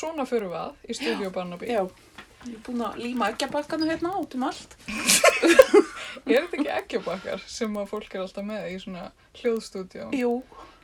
[0.00, 1.70] svona, fyrir við að í stúdíu Barnaby.
[1.70, 1.82] Já,
[2.46, 4.76] ég er búin að líma bakkanu hérna át um allt.
[6.26, 9.04] Er þetta ekki ekkjabakkar sem að fólk er alltaf með í svona
[9.38, 10.08] hljóðstúdíu?
[10.18, 10.32] Jú,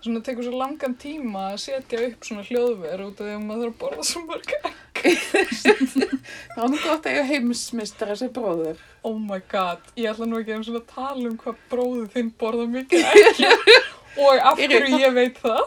[0.06, 3.62] Svona tekur svo langan tíma að setja upp svona hljóðver út af því að maður
[3.62, 4.76] þarf að borða svo mörg egg.
[6.52, 8.82] það var nú gott að ég heimsmyndstara sem bróður.
[9.08, 12.30] Oh my god, ég ætla nú ekki einu svona að tala um hvað bróðið þinn
[12.42, 13.50] borða mikið ekki
[14.26, 15.64] og af hverju ég veit það.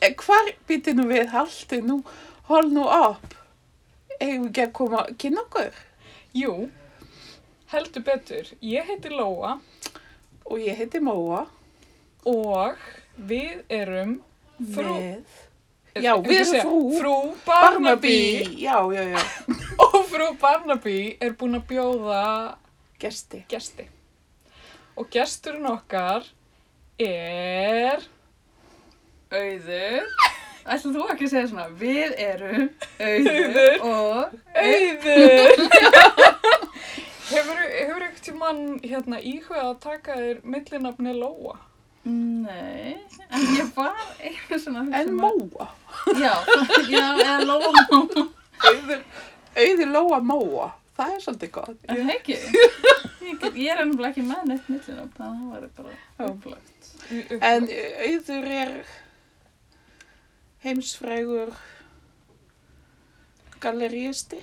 [0.00, 2.00] Eh, Hvar býti nú við haldi nú,
[2.50, 3.34] hold nú upp?
[4.20, 5.76] Við ekki að koma að kynna okkur?
[6.36, 6.54] Jú,
[7.72, 9.56] heldur betur, ég heiti Lóa
[10.50, 11.46] Og ég heiti Móa.
[12.26, 12.76] og
[13.16, 14.16] við erum
[14.74, 15.38] frú, Með.
[15.94, 16.80] Já, Ef við erum segja, frú.
[16.98, 17.14] frú
[17.46, 18.12] Barnaby.
[18.42, 18.62] Barnaby.
[18.62, 19.22] Já, já, já.
[19.86, 22.24] og frú Barnaby er búin að bjóða
[23.00, 23.44] Gesti.
[23.48, 23.86] gesti.
[25.00, 26.26] Og gesturinn okkar
[27.00, 28.04] er...
[29.30, 30.10] Auður.
[30.66, 32.68] Ætlum þú ekki að segja svona, við erum
[33.00, 33.72] Auður.
[33.88, 35.64] Og Auður!
[37.30, 41.56] hefur hefur ekkert tímann hérna, íhugað að taka þér millinafni Lóa?
[42.10, 42.96] Nei,
[43.28, 45.68] en ég var einu svona En um Móa.
[46.16, 46.32] Já,
[46.94, 48.26] já, eða Lóa Móa.
[48.70, 49.02] Auður,
[49.56, 50.70] auður Lóa Móa.
[51.00, 51.76] Það er svolítið gott.
[51.88, 52.38] Er það ekki?
[53.30, 56.26] Ég, er ennum ekki með neitt að það væri bara Já.
[56.26, 56.90] upplagt.
[57.40, 57.68] En
[58.08, 58.74] auður er
[60.64, 61.52] heimsfrægur
[63.60, 64.40] galleríisti.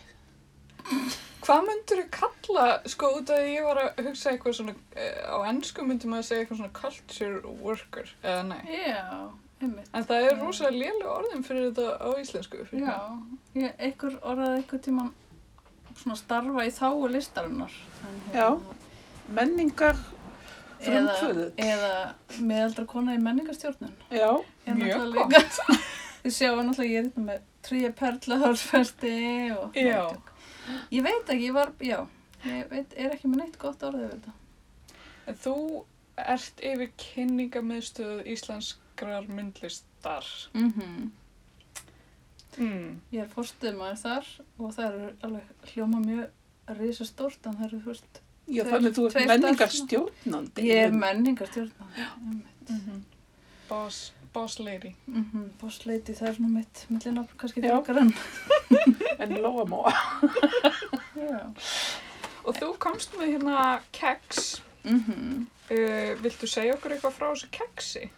[1.47, 5.19] Hvað myndur þú kalla, sko, út af því ég var að hugsa eitthvað svona, eh,
[5.31, 8.61] á ennsku myndum maður að segja eitthvað svona culture worker, eða nei.
[8.87, 9.29] Já,
[9.61, 9.87] einmitt.
[9.93, 10.41] En það er Já.
[10.43, 12.65] rosa lélega orðin fyrir þetta á íslensku.
[12.67, 12.97] fyrir Já,
[13.55, 15.13] ég, einhver orðaði einhver tíman
[15.97, 17.71] svona starfa í þáu listarinnar.
[18.03, 18.49] En, Já.
[18.49, 18.75] hérna,
[19.29, 19.95] Menningar
[20.79, 21.51] Eða, frumkvöðull.
[21.57, 23.91] eða meðaldra kona í menningarstjórnun.
[24.11, 25.79] Já, Mjög líka-
[26.23, 29.17] Þið sjáu náttúrulega ég er þetta með tríja perlahársferdi
[29.57, 29.77] og...
[29.77, 30.01] Já.
[30.91, 31.99] Ég veit ekki, ég var, já,
[32.43, 34.33] ég veit, er ekki með neitt gott orðið við þetta.
[35.27, 35.55] En þú
[36.17, 40.27] ert yfir kynningamiðstöð íslenskrar myndlistar.
[40.57, 41.13] Mm
[42.57, 43.01] Mm.
[43.13, 48.21] Ég er fórstuðmaður þar og það eru alveg hljóma mjög risastórt en það eru fyrst.
[48.47, 50.65] já þannig að þú ert menningarstjórnandi.
[50.65, 51.89] Ég er menningarstjórna.
[52.17, 53.01] Mm -hmm.
[53.69, 54.95] Boss, boss lady.
[55.07, 55.49] Mm -hmm.
[55.61, 58.13] Bossleiti, það er svona mitt millinafn kannski frekar en.
[59.19, 59.93] En Lóa Móa.
[61.29, 61.39] Já.
[62.43, 64.61] Og þú komst með hérna keks.
[64.83, 68.09] Mm Uh, viltu segja okkur eitthvað frá þessu keksi?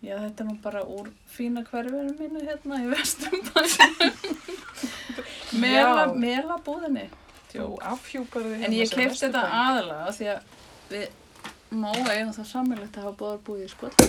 [0.00, 3.64] Já, þetta er nú bara úr fína hverfinu mínu hérna í Vesturbæ.
[5.52, 6.14] Mela, Já.
[6.14, 7.10] mela búðinni.
[7.52, 10.40] Þú afhjúpar þig En ég kefti þetta aðalega því að
[10.92, 11.08] við
[11.68, 14.04] Móa eigum það sammeilegt að hafa báðar búið í skvöld.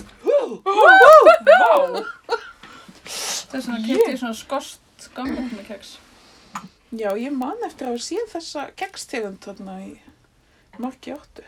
[3.49, 5.97] Þess vegna kefti ég svona skost skamleikni keks.
[6.89, 9.93] Já, ég man eftir að hafa séð þessa kekstegund þarna í
[10.81, 11.45] marki áttu.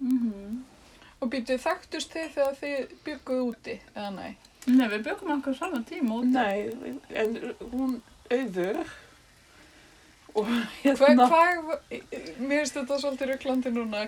[0.00, 0.64] Mm
[1.18, 4.36] Og býttu þekktust þið þegar þið bygguð úti, eða nei?
[4.68, 6.28] Nei, við byggum okkur saman tíma út.
[6.30, 6.68] Nei,
[7.10, 7.32] en
[7.72, 7.96] hún
[8.30, 8.78] auður
[10.38, 11.72] og Hvað, hérna, hvað,
[12.38, 14.04] mér finnst þetta svolítið rugglandi núna.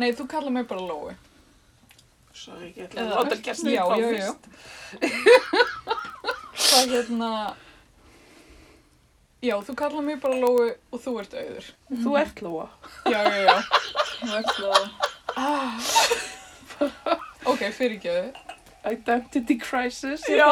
[0.00, 1.18] Nei, þú kalla mig bara Lói.
[2.36, 4.08] Sorry, ég ætla að láta fá já, já.
[4.12, 4.42] fyrst.
[6.62, 7.30] Hvað hérna,
[9.42, 11.66] já, þú kalla mig bara Lói og þú ert auður.
[12.02, 12.66] Þú ert Lóa.
[13.08, 13.56] Já, já, já.
[14.22, 14.72] Þú ert svo...
[17.52, 18.28] Ok, fyrirgjöðu.
[18.92, 20.22] Identity crisis.
[20.30, 20.50] Já.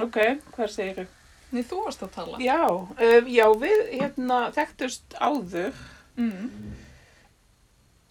[0.00, 0.16] Ok,
[0.54, 1.10] hvað segir þau?
[1.52, 2.38] Nei, þú varst að tala.
[2.40, 5.74] Já, um, já, við hérna þekktust áður.
[6.16, 6.72] Mm.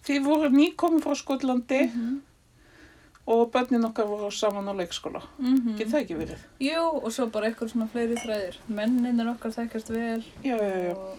[0.06, 2.20] Þið voru nýkomin frá Skotlandi Mhm.
[3.26, 5.22] og börnin okkar voru saman á leikskóla.
[5.38, 6.38] Mm Getur það ekki verið?
[6.60, 8.56] Jú, og svo bara eitthvað svona fleiri þræðir.
[8.68, 10.96] Menninir okkar þekkjast vel Já, já, já.
[10.96, 11.18] og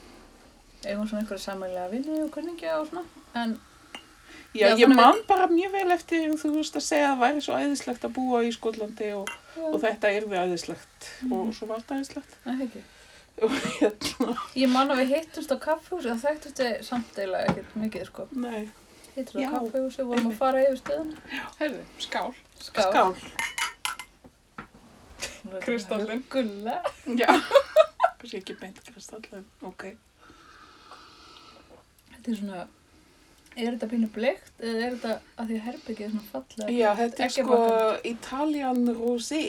[0.86, 3.06] eigum svona einhverja samælega vinni og kunningja og svona.
[3.36, 3.60] En
[4.54, 7.42] Já, Já, ég man bara mjög vel eftir þú veist að segja að það væri
[7.42, 11.96] svo æðislegt að búa í Skotlandi og, og þetta yrði æðislegt og svo var þetta
[11.98, 12.36] æðislegt.
[12.46, 12.84] Nei, ekki.
[13.42, 13.50] Og
[13.80, 18.04] hérna, Ég man að við hittumst á kaffehúsi, það þekktust þið samt eiginlega ekkert mikið,
[18.12, 18.28] sko.
[18.38, 18.70] nei,
[19.16, 20.36] Hittumst Já, á kaffehúsi, vorum einmitt.
[20.36, 21.42] að fara yfir stöðuna.
[21.60, 22.32] Herðu, skál.
[22.62, 23.16] skál.
[25.66, 26.24] Kristallinn.
[26.32, 26.78] Gulla.
[27.20, 27.28] Já,
[28.22, 29.84] kannski ekki beint kristall, en ok.
[32.14, 32.62] Þetta er svona,
[33.56, 36.78] er þetta pínu bleikt eða er þetta að því að herbyggið er svona fallega?
[36.78, 37.60] Já, þetta er sko.
[38.14, 39.44] Italian Rosé.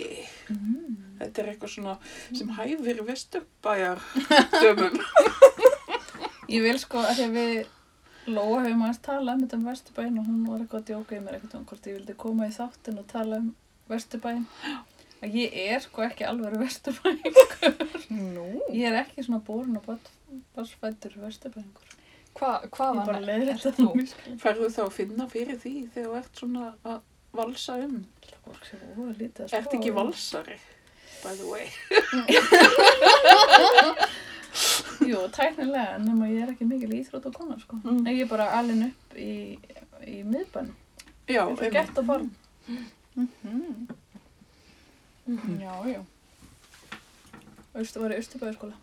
[0.52, 0.98] Mm.
[1.22, 1.96] Þetta er eitthvað svona
[2.34, 4.04] sem hæfir vesturbæjar
[4.58, 5.00] dömum.
[6.54, 7.56] Ég vil sko að því að við
[8.24, 11.20] Lóa hefum aðeins talað um þetta um Vesturbæn og hún var eitthvað að djóka í
[11.20, 13.50] mér eitthvað um hvort ég vildi koma í þáttin og tala um
[13.90, 14.46] Vesturbæinn.
[15.20, 17.20] Að ég er sko ekki alveg Vesturbæinn.
[18.32, 18.46] Nú?
[18.72, 19.90] Ég er ekki svona borin og
[20.56, 21.92] barsfættur Vesturbæingur.
[22.34, 23.90] Hva, bara leiði ert þetta þú?
[24.10, 24.32] þú.
[24.42, 26.98] Færðu þá að finna fyrir því þegar þú ert svona að
[27.34, 27.96] valsa um?
[29.44, 30.56] Ert ekki valsari,
[31.22, 31.66] by the way.
[35.04, 37.74] Jú, tæknilega, nema ég er ekki mikil íþrótt og kona, sko.
[37.82, 38.04] Mm.
[38.06, 39.58] Ég er bara alin upp í,
[40.06, 40.74] í miðbænum.
[41.26, 42.24] Já, Ég fyrir gett að fara.
[42.66, 43.86] Mm.
[45.62, 46.00] Já, já.
[47.74, 48.76] Austu var í Östubæðaskóla.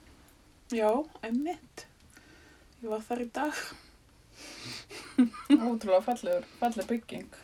[0.75, 0.89] Já,
[1.23, 1.85] einmitt.
[2.81, 3.63] Ég var þar í dag.
[5.69, 7.35] Ótrúlega fallegur, falleg bygging.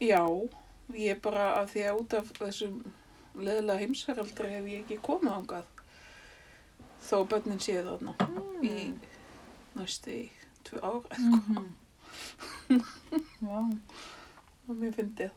[0.00, 0.22] Já,
[0.96, 2.80] ég er bara að því að út af þessum
[3.40, 5.68] leðilega heimsveraldri hef ég ekki komið ángað.
[7.00, 8.14] Þó börnin séu þarna
[8.66, 8.90] í
[9.78, 10.24] næstu í
[10.68, 11.68] tvö ár Mm -hmm.
[13.46, 13.60] Vá.
[14.68, 15.30] og mér fyndið.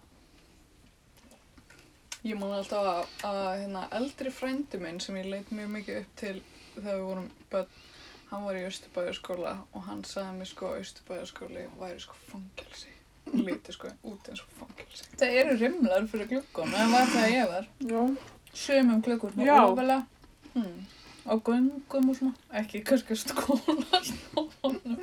[2.24, 6.16] Ég man alltaf að, að hérna, eldri frændi minn sem ég leit mjög mikið upp
[6.16, 6.42] til
[6.76, 7.68] þegar við vorum börn,
[8.34, 12.90] hann var í Östubæðarskóla og hann sagði mér sko að Östubæðarskóli væri sko fangelsi.
[13.34, 15.06] Lítið sko út eins og fangelsi.
[15.22, 17.70] Það eru rimlar fyrir glukkum, en var það ég var.
[17.80, 18.02] Já.
[18.54, 19.56] Sumum glukkur, Já.
[19.70, 20.04] ofalega,
[20.54, 20.84] Hmm.
[21.26, 22.34] á göngum og svona.
[22.54, 24.02] Ekki kannski skóla.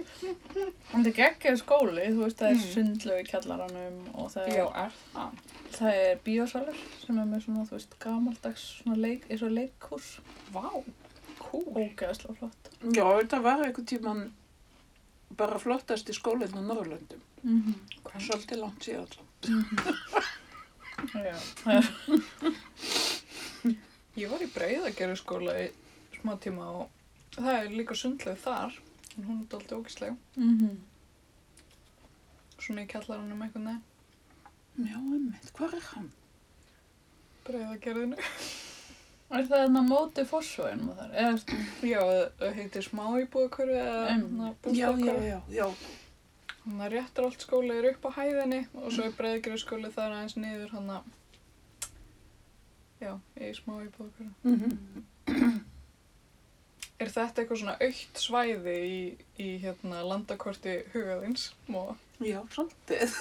[0.94, 2.70] En þetta er ekki skóli, þú veist, það er Mm.
[2.74, 5.30] sundlaug í kjallaranum og það er, Já, er það?
[5.76, 10.08] það er bíósalur sem er með svona, þú veist, gamaldags svona leik, eins og leikhús.
[10.52, 10.64] Vá,
[11.50, 11.66] cool.
[11.74, 12.70] Ógeðslega flott.
[12.80, 14.22] Já, þetta var einhvern tíman
[15.36, 17.22] bara flottasti skólinn á Norrlöndum.
[17.42, 18.20] Mm -hmm.
[18.20, 19.06] Svolítið langt síðan.
[19.06, 19.24] svo.
[21.14, 21.86] Já, það er,
[24.20, 25.70] Ég var í breiðagerðu skóla í
[26.20, 26.88] smá tíma og
[27.36, 28.80] það er líka sundlaug þar.
[29.16, 30.16] En hún er dálítið ógisleg.
[30.36, 30.78] mm
[32.60, 33.80] Svona í kjallarannum eitthvað neð.
[34.76, 35.52] Já, einmitt.
[35.56, 36.10] Hvað er hann?
[37.46, 38.16] Breiðagerðinu.
[39.38, 41.14] Er það þarna móti fórsvæðinum þar?
[41.22, 42.00] Eða, Já,
[42.40, 45.66] það heitir smá íbúðakörfi eða hérna, Já, já, já, já.
[46.60, 50.16] Þannig að réttur allt skóli er upp á hæðinni og svo er breiðagerðu skóli þar
[50.18, 51.16] aðeins niður hann að
[53.00, 54.32] Já, í smá íbúðakörfi.
[54.44, 55.60] Mm
[57.00, 58.96] Er þetta eitthvað svona aukt svæði í,
[59.40, 61.46] í hérna, landakorti hugaðins?
[61.72, 61.94] Móa.
[62.20, 63.14] Já, svolítið.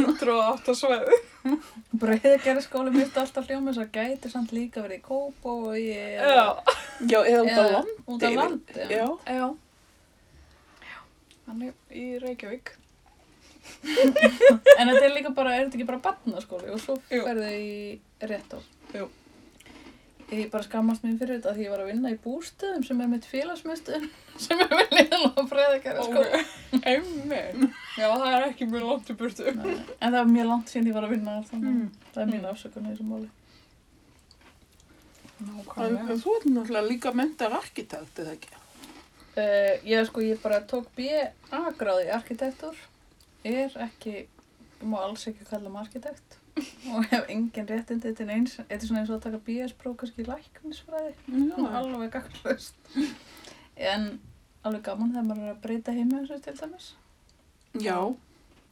[0.00, 1.18] 108 svæði.
[2.02, 6.20] Breiðagerði skóli mitt alltaf hljóma þess að gæti samt líka verið í kóp og ég
[6.22, 6.46] Já.
[7.08, 7.96] Já, eða út á Eða land.
[8.06, 8.78] út á landi.
[8.78, 9.06] Já.
[9.26, 9.48] Já.
[10.86, 10.98] Já.
[11.48, 12.72] Hann er í Reykjavík.
[13.82, 18.54] En þetta er líka bara, er þetta ekki bara barnaskóli og svo ferði í rétt
[18.54, 18.58] á.
[18.96, 19.08] Jú.
[20.32, 23.08] Ég bara skammast mér fyrir þetta því ég var að vinna í bústöðum sem er
[23.12, 24.06] mitt félagsmyndstöðum
[24.46, 26.40] sem er með liðan á breiðagerði skóli.
[26.88, 27.40] Einmi.
[27.98, 29.52] Já, það er ekki mjög langt í burtu.
[29.58, 31.84] Nei, En það var mjög langt síðan ég var að vinna þar þannig Mm.
[31.92, 33.28] að það er mín afsökun í þessu máli.
[35.42, 36.16] Nákvæmlega.
[36.22, 38.52] Þú ert náttúrulega líka mentar arkitekt, eða ekki?
[39.32, 42.76] Uh, ég sko, ég bara tók B.A.gráði í arkitektúr,
[43.48, 46.36] er ekki, ég má alls ekki kalla mig arkitekt
[46.92, 49.72] og hef engin réttindi til eins, þetta er svona eins og að taka B.S.
[49.82, 51.68] kannski í læknisfræði, Já.
[51.80, 52.74] alveg gaglaust.
[53.76, 54.08] En
[54.64, 56.90] alveg gaman þegar maður er að breyta heima þessu til dæmis.
[57.80, 57.98] Já.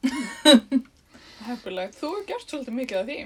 [1.47, 1.97] Heppilegt.
[1.97, 3.19] Þú hefur gert svolítið mikið af því,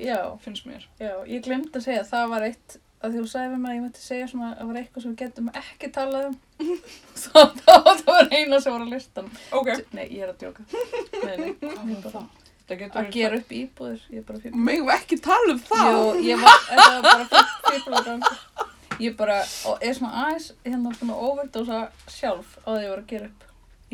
[0.00, 0.86] Já, finnst mér.
[0.96, 4.00] já, ég glemd að segja, það var eitt, að þú sagði mig að ég mætti
[4.00, 6.36] segja svona, að það var eitthvað sem við getum ekki talað um,
[7.22, 9.28] þá það var eina sem var á listan.
[9.58, 9.68] Ok.
[9.92, 10.64] Nei, ég er að djóka.
[10.72, 12.41] Nei, nei, Hvað var það?
[12.80, 14.56] Það að gera upp íbúðir, ég bara fyrir.
[14.68, 15.90] Megum við ekki tala um það?
[15.92, 18.68] Jú, ég var, þetta var bara fyrir gangur.
[19.02, 21.80] Ég bara, og er svona aðeins, hérna búin að overdósa
[22.12, 23.46] sjálf á því að ég var að gera upp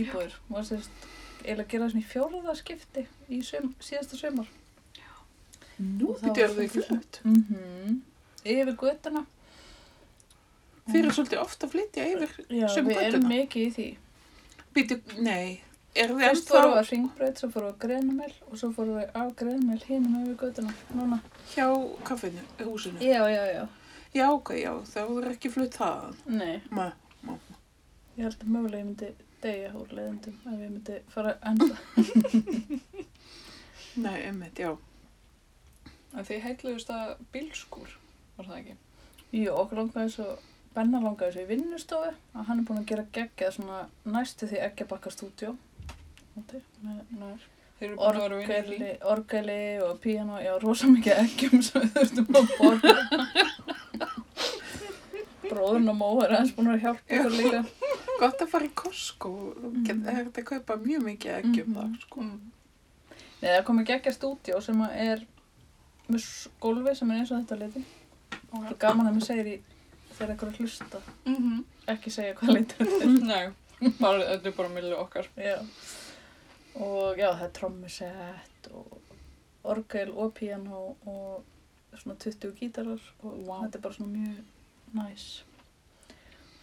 [0.02, 0.36] íbúðir.
[0.52, 1.06] Var sérst,
[1.44, 4.50] eiginlega að gera það svona í fjóraða skipti í sum, síðasta sumar.
[5.78, 7.20] Nú Og það var þau flutt.
[7.24, 7.98] Mm
[8.48, 9.24] Yfir göttuna.
[10.88, 12.36] Þeir eru svolítið ofta að flytja yfir.
[12.48, 13.88] Já, við erum mikið í því.
[14.76, 15.58] Býtu, nei.
[15.98, 18.68] Er þið Fyrst fórum við ennþá að ringbreyt, svo fórum við að grenumel og svo
[18.76, 20.74] fórum við á grenumel hinum yfir göttuna.
[20.94, 21.18] Núna.
[21.54, 21.66] hjá
[22.06, 23.00] kaffinu, húsinu?
[23.02, 23.64] Já, já, já.
[24.14, 24.72] Já, ok, já.
[24.92, 26.20] Það voru ekki flutt þaðan.
[26.26, 26.92] Nei, Ma.
[28.16, 29.10] ég held að mögulega ég myndi
[29.42, 31.66] deyja úr leiðindum ef ég myndi fara enda.
[34.04, 34.72] Nei, emmitt, já.
[36.14, 37.96] En þið heitluðust að bílskúr,
[38.38, 38.76] var það ekki?
[39.34, 40.28] Jú, okkur langaði svo,
[40.74, 44.60] Benna langaði svo í vinnustofu að hann er búinn að gera geggjað svona næstu því
[44.68, 45.56] ekki að bakka stúdjó.
[47.78, 52.94] Búin í orgeli, orgeli og píano, já, rosa mikið eggjum sem við þurftum að borða.
[55.48, 57.60] Bróðurinn og Mó er aðeins búinn að hjálpa okkur líka.
[58.18, 59.30] Gott að fara í Costco.
[59.56, 59.84] Þú Mhm.
[59.86, 60.32] getur mm.
[60.42, 61.76] að kaupa mjög mikið eggjum Mhm.
[61.78, 62.20] þar, sko.
[62.20, 62.40] Mm.
[63.40, 65.18] Nei, það komið geggja stúdíó sem að er
[66.10, 67.84] með s- gólfi sem er eins og þetta liti.
[68.52, 69.60] Það er gaman að mér segir í
[70.18, 71.00] þegar eitthvað er hlusta.
[71.24, 71.64] Mhm.
[71.88, 73.24] Ekki segja hvað litur þetta er.
[73.24, 75.26] Nei, bara, þetta er bara milli okkar.
[75.36, 75.56] Já.
[76.78, 78.98] Og já, það er trommusett og
[79.68, 81.44] orgel og piano og
[81.98, 83.56] svona 20 gítarar og Vá.
[83.64, 85.24] þetta er bara svona mjög næs.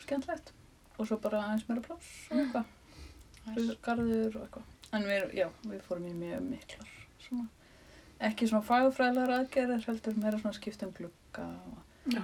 [0.06, 0.54] Skemmtlegt.
[0.98, 2.72] Og svo bara aðeins meira pláss og eitthvað.
[3.46, 3.76] Nice.
[3.84, 4.72] Garður og eitthvað.
[4.96, 6.92] En við, já, við fórum í mjög miklar
[7.26, 7.48] svona.
[8.24, 12.16] Ekki svona fagfræðilegar aðgerðir, heldur meira svona skiptum glugga og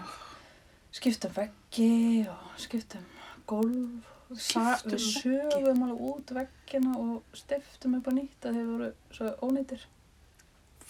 [0.95, 3.03] skiptum veggi og skiptum
[3.49, 4.07] gólf.
[4.31, 9.81] Við sögum alveg út veggina og stiftum upp á nýtt að þeir voru svo ónýttir.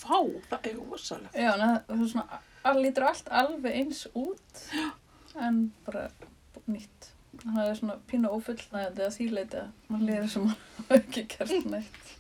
[0.02, 0.18] Fá,
[0.50, 1.32] það er rosalega.
[1.34, 4.62] Já, það er svona, all, lítur allt alveg eins út
[5.42, 6.08] en bara
[6.68, 7.10] nýtt.
[7.42, 10.98] Þannig að það er svona pínu ófullnægandi að þýleiti að mann lýðir sem mann hafa
[11.00, 12.12] ekki gert neitt.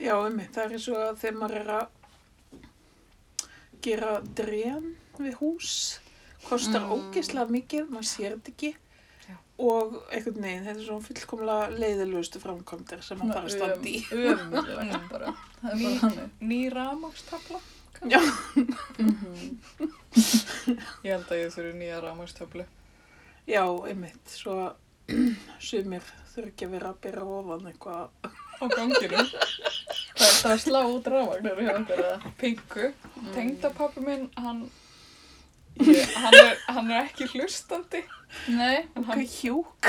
[0.00, 1.88] Já, einmitt, það er svo að þegar maður er að
[3.84, 5.72] gera drén við hús,
[6.46, 6.92] kostar Mm.
[6.96, 8.70] ógeðslega mikið, maður sér þetta ekki
[9.30, 9.36] Já.
[9.64, 13.98] og einhvern veginn, þetta er svona fullkomlega leiðilegustu framkvæmdir sem maður þarf að standa í.
[14.16, 15.34] Ömulegt bara.
[15.60, 16.34] Það er bara þannig.
[16.50, 17.62] Ný rafmagstabla.
[18.10, 18.20] Já.
[18.98, 19.58] Mhm.
[21.04, 22.64] Ég held að ég þurfi nýja rafmagstablu.
[23.50, 24.56] Já, einmitt, svo
[25.70, 28.30] sumir þurfi ekki að vera að byrja ofan eitthvað.
[28.60, 29.30] Á ganginum.
[30.20, 32.10] Það er að slá út rávagnir hjá eða?
[32.40, 32.90] Pingu.
[33.16, 33.30] Mm.
[33.34, 34.64] Tengdapappi minn, hann,
[35.86, 38.02] ég, hann, er, hann er ekki hlustandi.
[38.48, 38.86] Nei.
[38.96, 39.88] En hann, hjúk?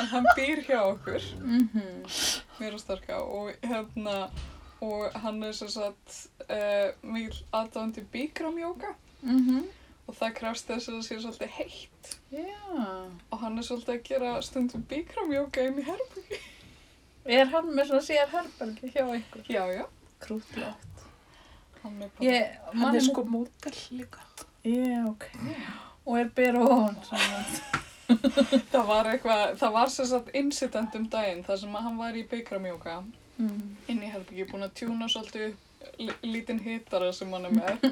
[0.00, 1.22] en hann býr hjá okkur.
[1.40, 2.04] Mhm.
[2.60, 4.30] mér og starka og hérna
[4.80, 9.62] og hann er sem sagt uh, mjög aðdáðandi bíkramjóka Mhm.
[10.08, 13.08] og það krefst þess að það sé svolítið heitt Já.
[13.32, 16.40] og hann er svolítið að gera stundum bíkramjóka inn í herbyggi.
[17.26, 19.48] Er hann með svona sér herbergi hjá ykkur?
[19.50, 19.86] Já, já.
[20.20, 21.00] Krútlegt.
[21.82, 22.28] Hann er bara...
[22.28, 24.20] Ég, Hann er sko mótel líka.
[24.66, 25.24] Já, ok.
[26.06, 26.62] Og er bera
[27.06, 27.44] svona.
[28.72, 32.26] Það var eitthvað, það var sem sagt incident um daginn þar sem hann var í
[32.30, 33.00] bíkramjóka
[33.36, 33.76] Mm.
[33.92, 35.56] inn í herbyggi búin að tjúna svolítið
[36.24, 37.82] lítinn hitara sem hann er með.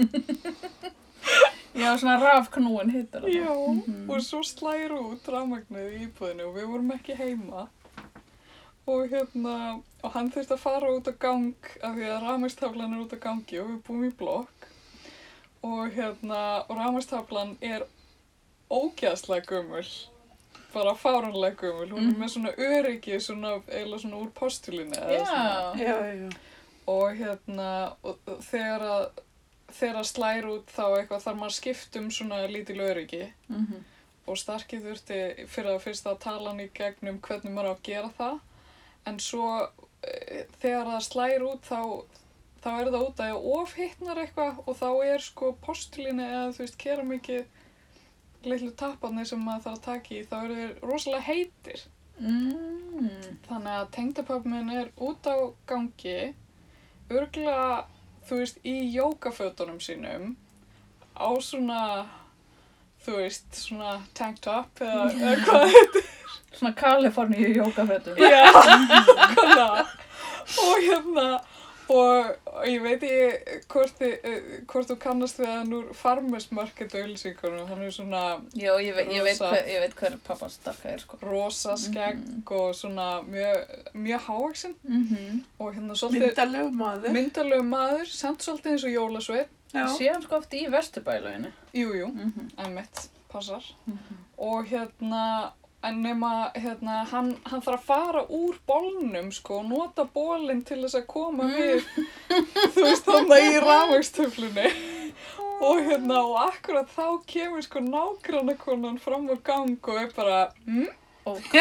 [1.76, 3.34] Já, svona rafknúin hittar það.
[3.36, 4.06] Já, Mhm.
[4.10, 7.66] og svo slæðir út rafmagnið í íbúðinu og við vorum ekki heima
[8.86, 11.52] og hérna, og hann þurfti að fara út á gang
[11.82, 14.68] af því að rafmagnstaflan er út á gangi og við búum í blokk
[15.62, 17.82] og hérna, og rafmagnstaflan er
[18.70, 19.86] ógæðslega gömul
[20.74, 22.22] bara fáranlega gömul hún er Mhm.
[22.22, 25.86] með svona öryggi svona, eiginlega svona úr postulinu eða svona Já.
[25.86, 26.30] Já, já.
[26.86, 29.08] og hérna og þegar að
[29.72, 33.84] þegar að slæra út þá eitthvað þarf maður að skipta um svona lítil öryggi Mhm.
[34.26, 37.82] og Starki þurfti fyrir að fyrst að tala hann í gegnum hvernig maður á að
[37.82, 38.40] gera það
[39.06, 39.68] en svo
[40.02, 42.02] e, þegar það slæra út þá
[42.64, 46.64] þá er það út að ég ofhittnar eitthvað og þá er sko postulínu eða þú
[46.64, 47.44] veist keramikið
[48.46, 51.86] litlu tapparnir sem maður þarf að taka í þá eru þeir rosalega heitir
[52.16, 53.10] Mm.
[53.44, 55.36] Þannig að tengdapappi minn er út á
[55.68, 56.32] gangi,
[57.12, 57.84] örgulega,
[58.28, 60.30] þú veist, í jókafötunum sínum,
[61.12, 61.82] á svona,
[63.04, 66.08] þú veist, svona tank top eða, eða hvað þetta er.
[66.56, 68.16] Svona Kaliforníu jókafötum.
[68.16, 68.48] Já,
[69.36, 69.84] konar.
[70.62, 71.26] Og hérna,
[71.88, 76.48] og, og ég veit ekki hvort, þið, eh, hvort þú kannast við hann úr Farmers
[76.52, 78.22] Market auðlýsingunum, hann er svona
[78.54, 79.50] Já, ég, ve ég, veit Rosa.
[79.52, 81.18] hver, ég veit hver pappa stakka er, sko.
[81.22, 85.44] rosa skegg og svona mjög, mjög hávaxinn Mhm.
[85.58, 87.12] og hérna svolítið Myndalegu maður.
[87.12, 89.48] myndalegu maður, samt svolítið eins og jólasveit.
[89.74, 89.86] Já.
[89.98, 91.52] Sé hann sko oft í vesturbælauginu.
[91.74, 92.50] Jú, jú, Mhm.
[92.66, 93.62] emitt, passar.
[93.86, 94.16] Mhm.
[94.38, 95.52] Og hérna,
[95.88, 100.80] en nema, hérna, hann, hann þarf að fara úr bólnum, sko, og nota bólinn til
[100.82, 101.86] þess að koma við,
[102.74, 104.68] þú veist, þannig í rafvægstöflunni.
[105.56, 110.90] Og hérna, og akkurat þá kemur sko nágrannakonan fram á gang og er bara, hm,
[111.26, 111.54] Ok.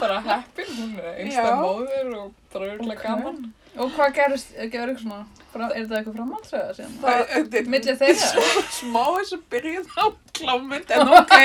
[0.00, 1.60] bara heppin, hún er einstað Já.
[1.60, 3.52] móðir og bara örgulega gaman.
[3.80, 5.20] Og hvað gerist, gerur eitthvað svona,
[5.52, 6.96] fra, er þetta eitthvað framhaldsöða síðan?
[7.00, 8.26] Það er- þetta er Milli þeirra?
[8.28, 10.04] svo smá eins og byrjuð á
[10.38, 11.34] klámynd, en ok.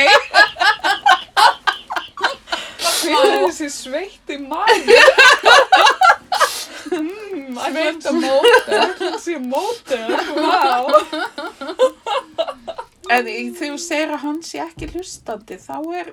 [2.98, 4.92] Fyrir þessi sveitti maður.
[6.88, 8.80] Sveitt og móta.
[9.00, 10.84] Þessi mótel, vá.
[13.08, 16.10] En þegar þú segir að hann sé ekki hlustandi, þá er,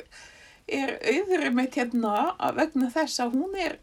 [0.70, 3.74] er auðurinn mitt hérna að vegna þess að hún er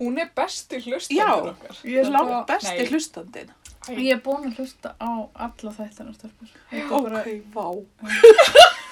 [0.00, 0.84] Hún er besti Já.
[0.90, 1.78] hlustendur okkar.
[1.84, 2.88] Ég er langt besti nei.
[2.90, 3.50] hlustandinn.
[3.96, 5.10] ég er búin að hlusta á
[5.46, 6.50] alla þættina stelpur.
[6.70, 7.66] Þetta er bara- Ok, vá.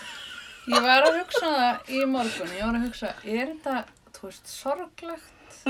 [0.65, 3.75] Ég var að hugsa það í morgun, ég var að hugsa, er þetta
[4.17, 5.67] þú veist, sorglegt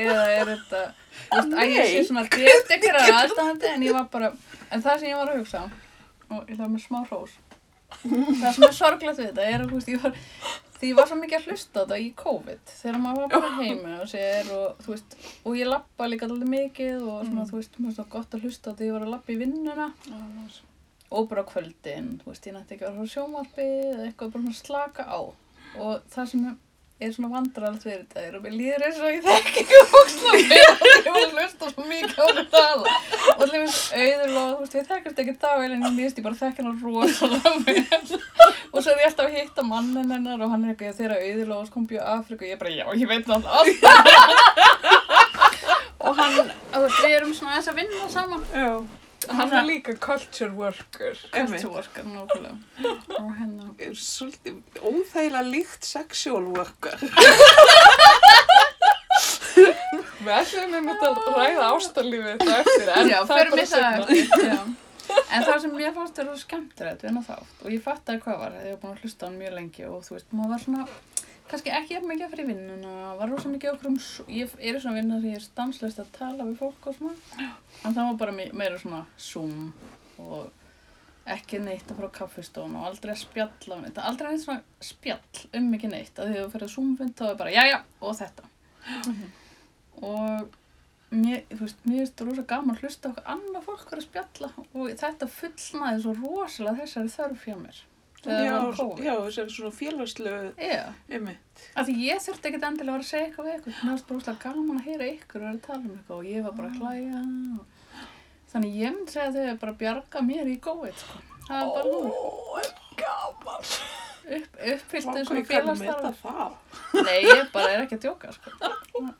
[0.00, 0.80] eða er þetta
[1.28, 4.30] þú veist, að ég sé svona deft ykkur að aðstæðandi en ég var bara
[4.72, 5.60] en það sem ég var að hugsa
[6.30, 7.36] og ég ætla með smá hrós
[8.00, 10.16] það sem er sorglegt við þetta er að þú veist, ég var
[10.80, 13.50] því ég var svo mikið að hlusta á þetta í COVID þegar maður var bara
[13.60, 17.50] heima og sér og þú veist, og ég lappa líka alltaf mikið og svona, Mm.
[17.50, 19.38] þú veist, mér finnst það gott að hlusta á þetta ég var að lappa í
[19.42, 19.90] vinnuna.
[21.10, 24.52] Og bara kvöldin, þú veist, ég nætti ekki að vera á sjónvarpi eða eitthvað bara
[24.54, 25.20] slaka á.
[25.80, 26.44] Og það sem
[27.00, 30.42] er svona vandraralegt við þetta er að mér líður eins og ég þekki ekki fólkslega
[30.50, 32.94] vel og ég var að hlusta svo mikið á þetta tala.
[33.32, 36.26] Og allir finnst auður og þú veist, ég þekkast ekki dag vel en ég ég
[36.26, 38.20] bara þekki hann rosalega vel.
[38.70, 41.54] Og svo er ég alltaf að hitta mannin hennar og hann er ekki þegar auður
[41.56, 42.44] og kom bjóð Afríku.
[42.44, 43.82] Og ég bara, já, ég veit náttúrulega allt
[46.10, 48.44] og hann, þú veist, við erum svona aðeins að vinna saman.
[48.54, 48.72] Já,
[49.28, 51.18] Hann er líka culture worker.
[51.34, 52.56] Culture worker, nákvæmlega
[53.18, 56.96] og hérna Er Svolítið óþægilega líkt sexual worker.
[60.20, 63.64] Við ætlum við að ræða ástarlífið þetta eftir, en já, það er bara
[64.44, 64.60] já.
[65.30, 68.74] En það sem mér fannst skemmtilegt við hennar þátt og ég fattaði hvað var, ég
[68.74, 70.84] var búin að hlusta á hann mjög lengi og þú veist, maður var svona,
[71.50, 73.98] kannski ekki jafn mikið fyrir vinnuna, var rosa mikið okkur um,
[74.30, 77.50] ég er svona vinna þegar ég er stanslist að tala við fólk og svona,
[77.84, 79.72] en það var bara me- meira svona Zoom
[80.22, 80.48] og
[81.30, 84.62] ekki neitt að fara á kaffistón og aldrei að spjalla um þetta, aldrei neitt svona
[84.82, 87.62] spjall um ekki neitt, að því að þú fyrir að Zoom-fund þá er bara, já,
[87.70, 88.48] já, og þetta.
[90.00, 90.56] Og
[91.10, 94.90] mér, þú veist, mér finnst rosa gaman að hlusta okkur annað fólk að spjalla og
[95.02, 97.80] þetta fullnaði svo rosalega þessari þörf hjá mér.
[98.20, 101.62] Já, var já, þessari svona félagslegu, Já, einmitt.
[101.72, 103.72] af því ég þurfti ekkert endilega að vera að segja eitthvað við ykkur.
[103.80, 106.44] Mér finnst bara rosalega gaman að heyra ykkur vera að tala um eitthvað og ég
[106.44, 107.22] var bara að hlæja.
[107.56, 107.64] Og...
[108.52, 111.24] Þannig ég myndi segja að þau hefur bara bjargað mér í COVID, sko.
[111.48, 112.62] Það er bara nú Ó,
[113.00, 113.64] gaman.
[114.30, 115.80] upp, og félagstarf.
[115.80, 116.52] meta það.
[117.06, 118.52] Nei, ég bara er ekki að djóka, sko.
[118.60, 119.12] Svona.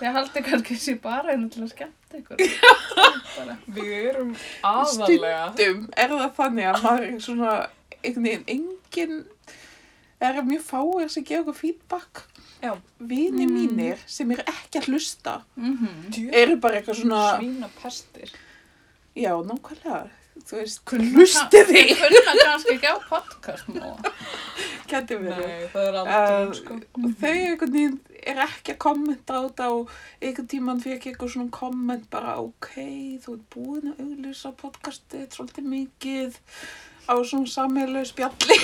[0.00, 2.36] Þið haldið kannski þessi bara einu til að skemmta ykkur.
[3.76, 4.32] Við erum
[4.66, 5.44] aðalega.
[5.54, 7.54] Stundum er það þannig að maður er svona,
[8.04, 9.24] einhvern veginn, engin,
[10.20, 12.24] er mjög fáir sem gefa okkur feedback.
[13.00, 13.52] Vini Mm.
[13.56, 16.10] mínir sem eru ekki að hlusta, Mhm.
[16.12, 18.30] Djú, eru bara eitthvað svona, Svína pestir.
[19.16, 20.10] já, nákvæmlega,
[20.44, 23.96] þú veist, kann- þig, Kunna kannski ekki á podcast nú.
[24.90, 25.70] gæti verið.
[25.72, 26.74] Það er Uh, sko.
[27.20, 31.32] þau einhvern veginn er ekki að kommenta á þetta og einhvern tíman fekk ég eitthvað
[31.32, 32.68] svona komment bara ok,
[33.24, 36.36] þú ert búin að auglýsa podcastið svolítið mikið
[37.10, 38.56] á svona sammeilegu spjalli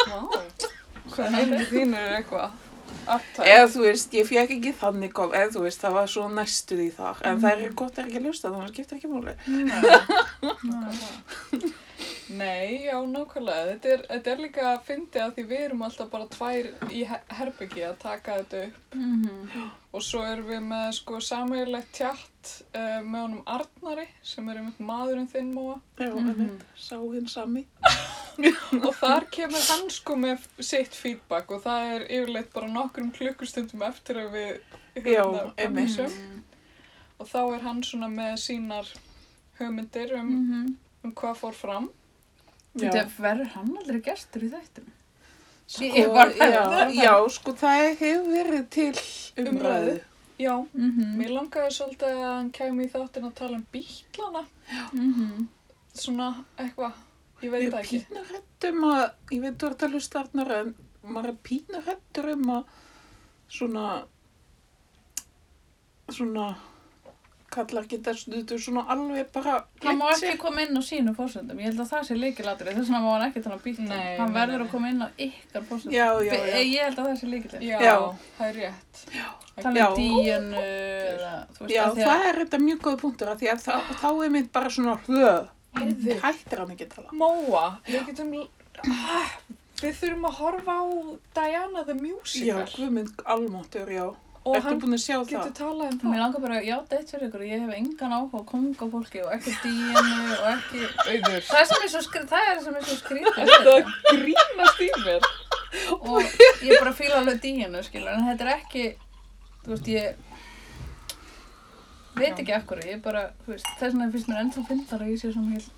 [0.00, 0.18] Vá.
[1.10, 2.50] Hvað heimir þín er eitthvað?
[3.42, 6.80] Eða þú veist, ég fekk ekki þannig kom eða þú veist, það var svo næstuð
[6.84, 9.10] í þar en það er gott er ekki að hlusta, þannig að það skiptir ekki
[9.10, 9.34] máli
[12.30, 13.64] Nei, já, nákvæmlega.
[13.72, 17.00] Þetta er, þetta er líka að fyndi að því við erum alltaf bara tvær í
[17.10, 19.70] her- herbyggi að taka þetta upp Mhm.
[19.92, 21.92] og svo erum við með sko sameiginlegt
[22.40, 26.28] tjatt uh, með honum Arnari sem er einmitt maðurinn þinn móa Já, Mhm.
[26.30, 27.66] einmitt, sá hinn sami
[28.86, 33.82] og þar kemur hann sko með sitt feedback og það er yfirleitt bara nokkrum klukkustundum
[33.82, 34.60] eftir að við
[34.96, 35.96] Já, hérna, einmitt.
[35.96, 36.42] publisum.
[37.20, 38.86] og þá er hann svona með sínar
[39.58, 40.76] hugmyndir um, Mhm.
[41.04, 41.90] um hvað fór fram
[42.78, 42.86] Já.
[42.92, 44.84] Þetta verður hann aldrei gestur í þættum.
[45.66, 48.92] Sko, Ég var- já, já, sko það hefur verið til
[49.44, 50.00] umræðu.
[50.40, 51.16] Já, Mhm.
[51.20, 54.46] mér langaði svolítið að hann kæmi í þáttin að tala um bílana
[54.92, 55.48] Mhm.
[55.94, 56.92] svona eitthvað,
[57.42, 59.92] ég veit Ég það er ekki pínu hrætt um að, ég veit þú ert að
[59.92, 60.74] hlusta Arnar, en
[61.04, 62.64] maður er pínu hrættur um að
[63.50, 64.04] svona,
[66.10, 66.56] svona,
[67.50, 71.58] kallar geta stundu svona alveg bara Hann má ekki koma inn á sínu fórsöndum.
[71.58, 72.74] Ég held að það sé líkilatri.
[72.76, 73.86] Þess vegna má hann ekki tala um.
[73.90, 75.96] Nei, Hann verður að koma inn á ykkar fórsöndum.
[75.96, 76.58] Já, já, já.
[76.60, 77.70] Ég held að það sé líkilatri.
[77.70, 77.94] Já, Já.
[78.38, 79.04] það er rétt
[79.60, 79.86] Tala Já.
[79.90, 82.26] um díunu eða, þú veist, Já, það að...
[82.30, 85.50] er þetta mjög góð punktur af því að þá, þá er mynd bara svona hlöð.
[86.24, 87.18] Hættir hann ekki að tala.
[87.20, 89.34] Móa, við getum ah,
[89.80, 90.84] við þurfum að horfa á
[91.36, 94.06] Diana the Já, Musical Guðmund Almáttur, já.
[94.40, 95.56] Og Ertu hann búin að sjá getur það?
[95.58, 97.42] talað um Mér það langar bara að játa eitt fyrir ykkur.
[97.44, 100.80] Ég hef engan áhuga á kongafólki og ekki díunu og ekki...
[101.04, 103.34] Auður, Það sem er svo skrítið, það er sem er svo skrítið.
[103.36, 103.74] þetta
[104.08, 105.22] grínast í mér
[106.00, 106.18] og
[106.66, 108.86] ég bara fíla alveg díinu skilur en þetta er ekki
[109.66, 110.08] þú veist ég
[112.16, 115.12] veit ekki af hverju, ég bara þú veist, þess vegna finnst mér ennþá fyndar að
[115.12, 115.68] ég sé svona heil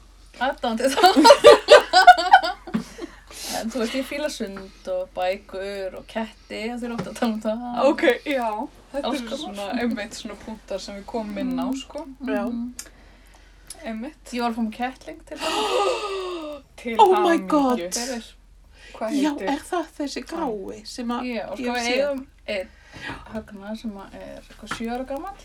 [0.49, 1.03] aðdándi þá
[3.63, 7.33] en þú veist ég fíla sund og bækur og ketti og þeir ofta að tala
[7.33, 8.49] um það Ok, já,
[8.93, 12.45] þetta eru svona einmitt svona punktar sem við komum inn á sko Já.
[12.49, 12.75] Mhm.
[13.85, 17.37] einmitt ég var að fá mér kettling til það Til Oh my.
[17.49, 17.79] God.
[17.79, 18.25] fyrir
[18.93, 19.49] Hvað hvað Já, heitir?
[19.53, 22.01] er það þessi grái sem að Já, og ég sko hef við séð?
[22.03, 22.69] eigum einn
[23.33, 25.37] högna sem að er eitthvað sjö ára gammal.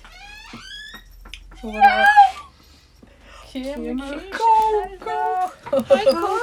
[1.57, 2.07] Svo voru við
[3.51, 5.17] Kemur Kókó.
[5.87, 6.35] Hæ, Kókó.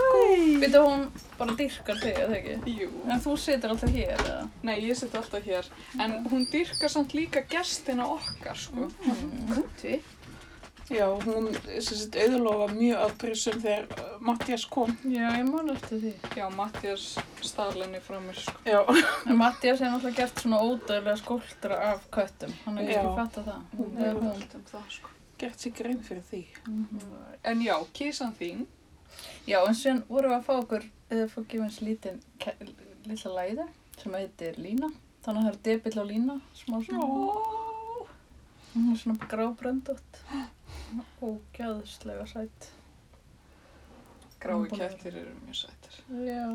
[0.62, 1.06] Býtu hún
[1.38, 2.74] bara dyrkar þig, eða ekki?
[2.80, 2.90] Jú.
[3.10, 4.42] En þú situr alltaf hér, eða?
[4.64, 5.68] Nei, ég sitt alltaf hér.
[6.00, 8.88] En hún dyrkar samt líka gestina okkar, sko.
[9.52, 10.00] Kundi.
[10.92, 14.92] Já, hún auðlofa mjög afbrýðsum þegar uh, Mattias kom.
[15.08, 16.12] Já, ég man eftir því.
[16.36, 17.06] Já, Mattias
[17.40, 18.58] staðlenni frá mér, sko.
[18.68, 18.82] Já,
[19.24, 22.52] En Mattias er náttúrulega gert svona ódöðlega skóltra af köttum.
[22.66, 22.98] Hann Já.
[22.98, 23.64] ekki fatt að það.
[23.80, 24.30] Hún er hún.
[24.34, 25.13] allt um það, sko.
[25.38, 26.42] Gert sér grein fyrir því.
[27.44, 28.66] En já, kísan þín.
[29.46, 32.20] Já, en síðan vorum við að fá okkur, eða fá gefa eins lítinn,
[33.06, 33.66] litla læði
[34.00, 34.90] sem heitir Lína.
[35.24, 37.04] Þannig að það er debill á Lína, smá svona.
[37.04, 38.08] Ó.
[38.74, 40.22] Hún er svona grábröndótt.
[41.22, 42.70] Ógæðslega sætt.
[44.42, 46.00] Grái kettir eru mjög sættir.
[46.26, 46.48] Já.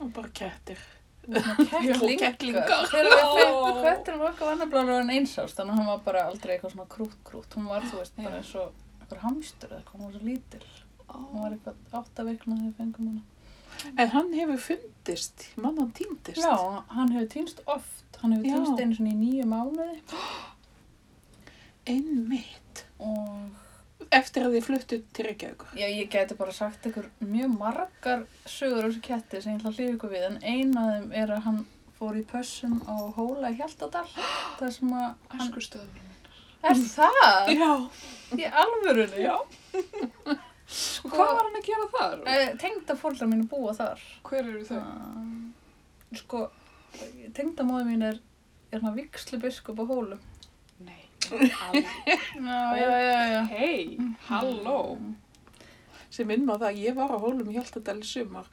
[0.00, 0.80] Og bara kettir.
[1.28, 2.68] Kettlingar.
[2.88, 6.54] Þegar við fengum kötturinn okkar var nefnilega en einsást, þannig að hann var bara aldrei
[6.54, 7.56] eitthvað svona krút-krút.
[7.58, 8.70] Hún var, þú veist, bara eins og
[9.02, 10.64] eitthvað hamstur eða eitthvað, hún var svo lítil.
[11.08, 11.42] Hún Ó.
[11.42, 13.22] var eitthvað átta vikna þegar við fengum hana.
[14.02, 16.42] En hann hefur fundist, mann hann týndist.
[16.42, 16.56] Já,
[16.96, 18.18] hann hefur týnst oft.
[18.22, 20.00] Hann hefur týnst einu svona í nýju mánuði
[21.92, 22.84] Einmitt.
[22.98, 23.67] og
[24.14, 25.72] Eftir að þið fluttu til Reykjavíkur.
[25.76, 29.70] já, ég gæti bara sagt ykkur mjög margar sögur á þessu ketti sem ég ætla
[29.70, 31.58] að hlýfa ykkur við en eina af þeim er að hann
[31.98, 34.06] fór í pössun á Hóla í Hjaltadal
[34.58, 35.52] þar sem að hann...
[36.68, 37.50] Er það?
[37.60, 37.72] Já.
[38.38, 39.24] Í alvörunni?
[39.26, 39.36] Já.
[40.68, 42.16] Sko, Hvað var hann að gera þar?
[42.28, 44.02] Eh, tengda fórhaldar mínu búa þar.
[44.28, 44.80] Hver eru þau?
[44.84, 46.42] Uh, sko,
[47.36, 48.18] tengda móði mín er,
[48.68, 50.20] er hann vikslu biskup á Hólum.
[50.84, 50.98] Nei.
[50.98, 51.17] Já, já, já, já.
[53.52, 54.80] Hei, halló.
[56.10, 57.60] Sem inn á það, ég var á hólum í
[58.02, 58.46] sumar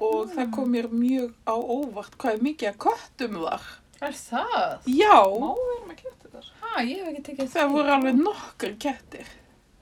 [0.00, 3.64] og það kom mér mjög á óvart hvað er mikið að köttum þar.
[4.00, 4.86] Er það?
[4.88, 6.46] Já, Má vera með kettir þar?
[6.62, 9.28] Hæ, ég hef ekki tekið það voru alveg nokkur kettir.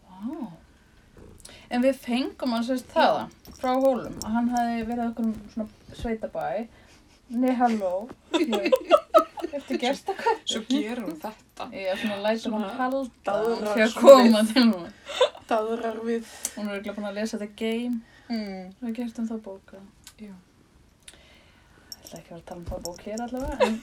[0.08, 0.48] Vá.
[1.68, 3.28] En við fengum hann sérst það
[3.60, 6.46] frá Hólum að hann hefði verið einhverjum svona sveitabæ.
[7.28, 8.08] Nei, halló.
[9.48, 10.40] Eftir gestakvæð.
[10.48, 11.68] Svo gerir hún þetta.
[11.72, 13.36] Já, svona lætur Svona halda
[13.74, 14.88] þegar koma til hún.
[15.48, 16.34] Daðrar við.
[16.56, 18.00] Hún er ekki búin að lesa þetta game.
[18.28, 18.74] Mm.
[18.82, 19.80] Við gert um það bóka.
[20.18, 20.34] Já.
[21.98, 23.68] Ég ætla ekki að vera að tala um það bók hér allavega.
[23.68, 23.80] En,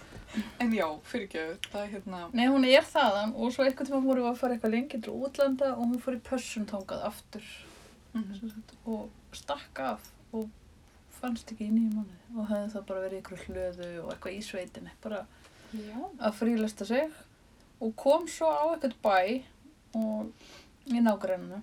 [0.60, 2.19] En já, fyrirgjöðu, það er hérna...
[2.36, 5.13] nei, hún er þaðan og svo eitthvað tíma vorum við að fara eitthvað lengi til
[5.15, 7.45] útlanda og hún fór í pössun tangað aftur
[8.15, 10.49] sem sagt, og stakk af og
[11.26, 14.44] fannst ekki í nýju mánuði og hefði það bara verið ykkur hlöðu og eitthvað í
[14.50, 15.22] sveitinni bara
[15.76, 15.98] Já.
[16.30, 17.12] að frílesta sig
[17.84, 19.18] og kom svo á eitthvað bæ
[20.00, 21.62] og í nágræninu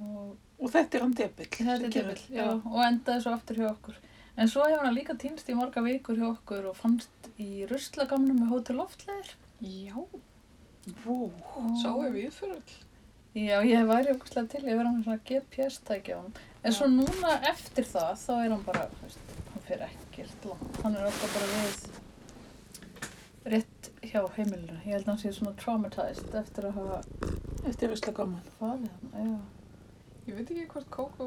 [0.00, 1.46] og Og þetta er hann debill.
[1.66, 3.96] er og endaði svo aftur hjá okkur
[4.38, 8.38] en svo hefur hann líka týnst í marga vikur hjá okkur og fannst í ruslagamnum
[8.44, 9.96] með hótel loftleðir Já.
[11.04, 11.16] Vó.
[11.82, 12.78] Sáu við fyrir all.
[13.32, 17.30] Já, ég væri okkurslega til ég verið með svona GPS-tæki á hann en svo núna
[17.48, 21.32] eftir það þá er hann bara, þú veist, hann fyrir ekkert langt hann er alltaf
[21.38, 21.72] bara við
[23.54, 27.00] rétt hjá heimilinu ég held að hann sé svona traumatized eftir að hafa
[27.62, 28.46] Þetta er visslega gaman.
[28.58, 29.40] falið hann já.
[30.26, 31.26] Ég veit ekki hvort Kókó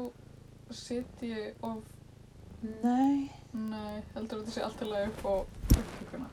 [0.76, 1.82] sitji of...
[2.82, 3.30] Nei.
[3.56, 5.34] Nei, heldur þetta sé allt í lagi upp á
[5.80, 6.28] upptökuna.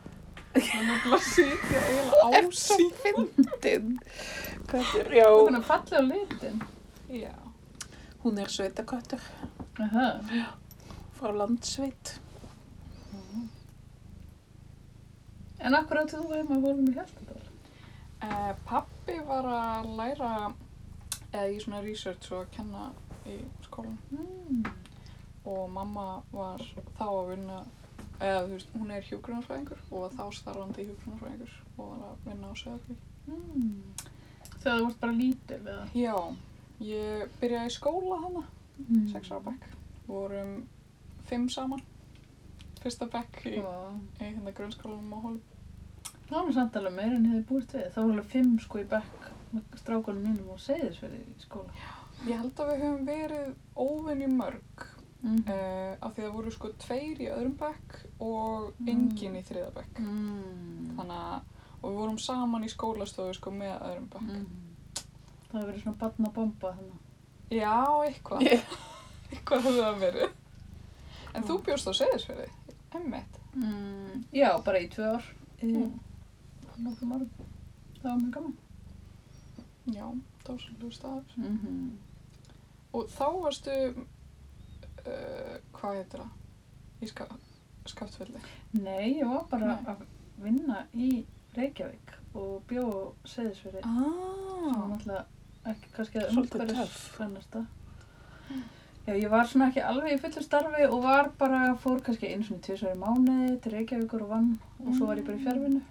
[0.53, 2.89] Hann er bara að sitja eiginlega á sí.
[3.01, 3.95] Fyndin.
[4.69, 5.27] Köttur, já.
[5.29, 6.61] og hann er fallið á litin
[7.13, 7.33] Já.
[8.23, 9.23] Hún er sveitaköttur
[9.83, 10.09] Aha.
[11.17, 12.19] frá landsveit.
[15.63, 17.43] en akkur áttu þú heima að volum í Hjaltadal
[18.23, 20.27] Uh, pappi var að læra
[21.33, 22.83] eða í svona research og að kenna
[23.27, 23.33] í
[23.65, 24.69] skólan mm.
[25.51, 26.63] og mamma var
[26.95, 27.57] þá að vinna
[28.23, 32.53] eða þú veist, hún er hjúgrunarfræðingur og þá starfandi hjúgrunarfræðingur og var að vinna á
[32.59, 32.97] Söðakví.
[33.23, 33.93] Mm.
[34.59, 36.15] þegar þú vart bara lítil eða Já,
[36.83, 38.43] ég byrjaði í skóla hana,
[38.83, 39.07] mm.
[39.13, 39.67] sex ára bekk.
[40.07, 40.53] Vorum
[41.29, 41.83] fimm saman,
[42.83, 45.43] fyrsta bekk í, í hérna grunnskólanum á Hólum.
[46.29, 47.87] Það var samt alveg meira en ég hefði búist við.
[47.93, 51.85] Það var alveg fimm sko í bekk með strákunum mínum og segðisverði í skóla.
[52.23, 54.85] Ég held að við höfum verið óvinni mörg
[55.23, 55.37] Mm.
[55.47, 58.87] uh, af því það voru sko tveir í öðrum bekk og Mm.
[58.91, 59.99] engin í þriða bekk.
[59.99, 60.95] Mm.
[60.97, 61.41] Þannig að,
[61.81, 64.21] og við vorum saman í skólastofu sko með öðrum bekk.
[64.21, 64.45] Mm.
[65.47, 66.99] Það hefur verið svona barnabomba þannig.
[67.49, 68.41] Já, eitthvað.
[69.31, 70.29] eitthvað hefur það verið.
[71.33, 72.49] En þú bjóst á Seyðisfirði,
[72.99, 73.39] emmitt.
[73.55, 74.25] Mm.
[74.33, 75.31] Já, bara í tvö ár.
[75.63, 75.99] Mm.
[76.83, 77.29] nokkrum árum.
[78.01, 78.57] Það var mjög gaman.
[79.93, 80.05] Já,
[80.47, 81.23] dásalegu staður.
[81.37, 81.89] Mm -hmm.
[82.93, 83.71] Og þá varstu,
[85.07, 86.31] uh, hvað heitir það?
[87.03, 87.25] í ska,
[87.91, 88.41] skaftfelli?
[88.79, 89.85] Nei, ég var bara Nei.
[89.93, 90.03] að
[90.43, 91.09] vinna í
[91.57, 92.85] Reykjavík og bjó
[93.29, 94.87] sem var Ah.
[94.89, 95.25] náttúrulega
[95.73, 97.01] ekki kannski að umhverfis töff.
[97.17, 97.65] fennasta.
[99.05, 102.43] Já, ég var svona ekki alveg í fullu starfi og var bara, fór kannski einu
[102.47, 105.81] svona tvisar í mánuði til Reykjavíkur og vann og svo var ég bara í fjárvinnu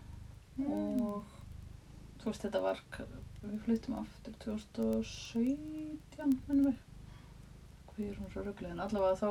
[0.72, 1.25] og
[2.22, 2.81] þú veist þetta var,
[3.42, 6.77] við fluttum aftur 2017 minnum við
[7.96, 9.28] hvað er hún svo rugglega en allavega þá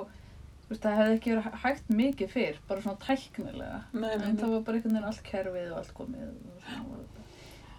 [0.62, 3.80] þú veist það hefði ekki verið hægt mikið fyrr bara svona tæknilega.
[3.92, 7.26] Nei, en það var bara einhvern veginn allt kerfið og allt komið og svona þetta.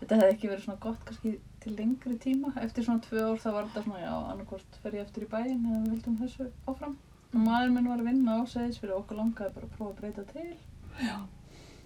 [0.03, 2.53] Þetta hefði ekki verið svona gott kannski til lengri tíma.
[2.61, 5.65] Eftir svona tvö ár það var þetta svona já annarkvort fer ég eftir í bæinn
[5.71, 6.99] eða við heldum þessu áfram.
[7.33, 10.01] Og maður minn var að vinna á segðis fyrir okkur langaði bara að prófa að
[10.03, 10.51] breyta til.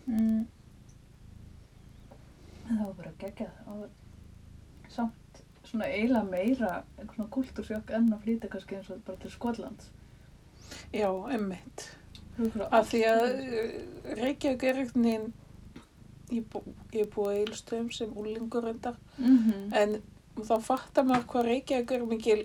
[0.07, 0.47] Mm.
[2.67, 4.06] en það var bara samt
[5.77, 9.91] svona eiginlega meira einhvern svona kultúrsjokk en að flytja kannski eins og bara til Skotlands
[10.93, 11.85] Já, emmitt.
[12.71, 13.75] Af því að uh,
[14.19, 15.27] Reykjavík er einhvern veginn,
[16.35, 16.57] ég,
[16.93, 19.77] er búið að eilstöðum sem úlingur endar, mm -hmm.
[19.77, 20.03] en
[20.43, 22.43] þá fattar maður hvað Reykjavík er mikil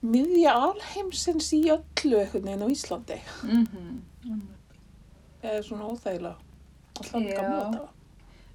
[0.00, 3.20] miðja alheimsins í öllu einhvern veginn á Íslandi.
[3.42, 4.40] mm -hmm.
[5.42, 6.36] Eða svona óþægilega.
[7.00, 7.88] Alltaf gamla þetta.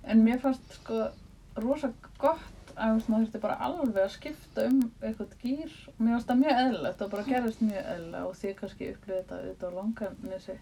[0.03, 1.08] En mér fannst sko
[1.55, 6.31] rosa gott að maður þurfti bara alveg að skipta um eitthvað gýr og mér fannst
[6.31, 9.77] það mjög eðlilegt og bara gerðist mjög eðlilega og því kannski upplifði þetta auðvitað á
[9.79, 10.57] langarnesi.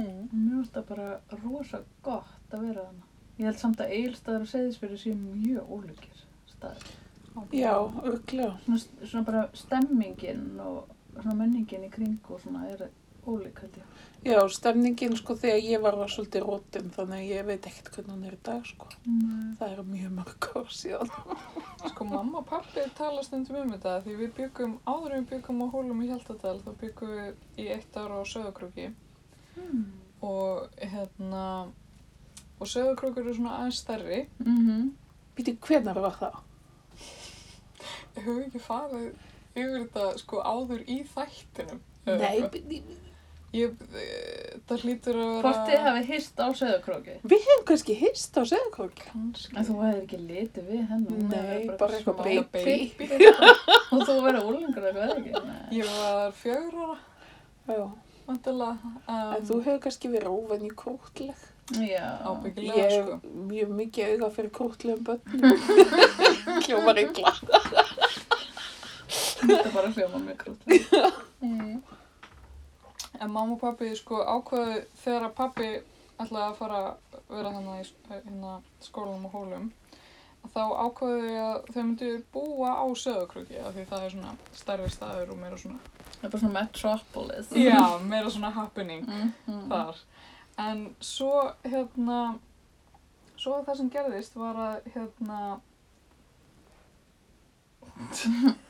[0.00, 0.18] Mm.
[0.32, 1.08] Mér fannst það bara
[1.42, 3.08] rosa gott að vera þarna.
[3.40, 6.90] Ég held samt að eilstaðar og segðisfyrir séu mjög ólíkir staðir.
[7.54, 7.74] Já,
[8.04, 8.54] örglega.
[8.64, 12.88] Svona, svona bara stemmingin og svona menningin í kring og svona er
[13.26, 13.84] ólík held ég.
[14.24, 18.12] Já, stemningin sko þegar ég var var svolítið rótin þannig að ég veit ekkert hvernig
[18.14, 18.88] hún er í dag sko.
[19.06, 19.54] Mm.
[19.58, 21.12] Það er mjög mörg ár síðan.
[21.88, 25.66] Sko mamma og pappi tala stundum um þetta því við byggum, áður við byggum á
[25.72, 28.90] hólum í Hjaltadal þá byggum við í eitt ára á Söðakrúki
[29.56, 29.84] Mm.
[30.22, 31.72] og hérna
[32.60, 34.90] og Söðakrúkur eru svona aðeins stærri Mm -hmm.
[35.36, 36.36] Býtu, hvenar var það?
[38.14, 39.12] Hefur við ekki farið
[39.54, 41.80] yfir þetta sko áður í þættinum?
[42.06, 42.50] Nei,
[43.50, 45.40] Ég, eh, það hlýtur að vera...
[45.42, 47.14] Hvort þið hafi hýst á söðakróki?
[47.32, 49.00] við hefum kannski hýst á Söðakrók.
[49.08, 49.54] Kannski.
[49.58, 51.16] En þú hefði ekki litið við henni.
[51.16, 52.62] hún Nei, bara eitthvað baby.
[53.00, 53.30] baby.
[53.96, 55.32] og þú verið úlingur eitthvað ekki?
[55.48, 55.58] Nei.
[55.80, 56.98] Ég var fjögur ára,
[57.70, 57.82] Já,
[58.28, 58.92] vantilega.
[59.00, 61.46] Um, en þú hefur kannski verið óvenju krútleg.
[61.74, 62.06] Já.
[62.26, 63.18] Ábyggilega, Ég hef sko.
[63.50, 65.42] mjög mikið auga fyrir krútlegum börnum.
[66.66, 67.34] Hljómar illa.
[69.40, 71.10] Þetta er bara hljóma mjög krútlega.
[73.20, 75.70] En mamma og pappi sko ákveðu þegar að pappi
[76.20, 76.94] ætlaði að fara að
[77.28, 79.70] vera þannig í sk- hérna, skólanum og hólum
[80.54, 84.88] þá ákveðu þau að þau myndu búa á Söðakrúki af því það er svona stærri
[84.90, 85.78] staður og meira svona
[86.20, 87.50] Það er bara svona metropolis.
[87.52, 89.68] já, meira svona happening Mm -hmm.
[89.68, 89.94] þar
[90.58, 92.38] en svo hérna
[93.36, 95.60] svo það sem gerðist var að hérna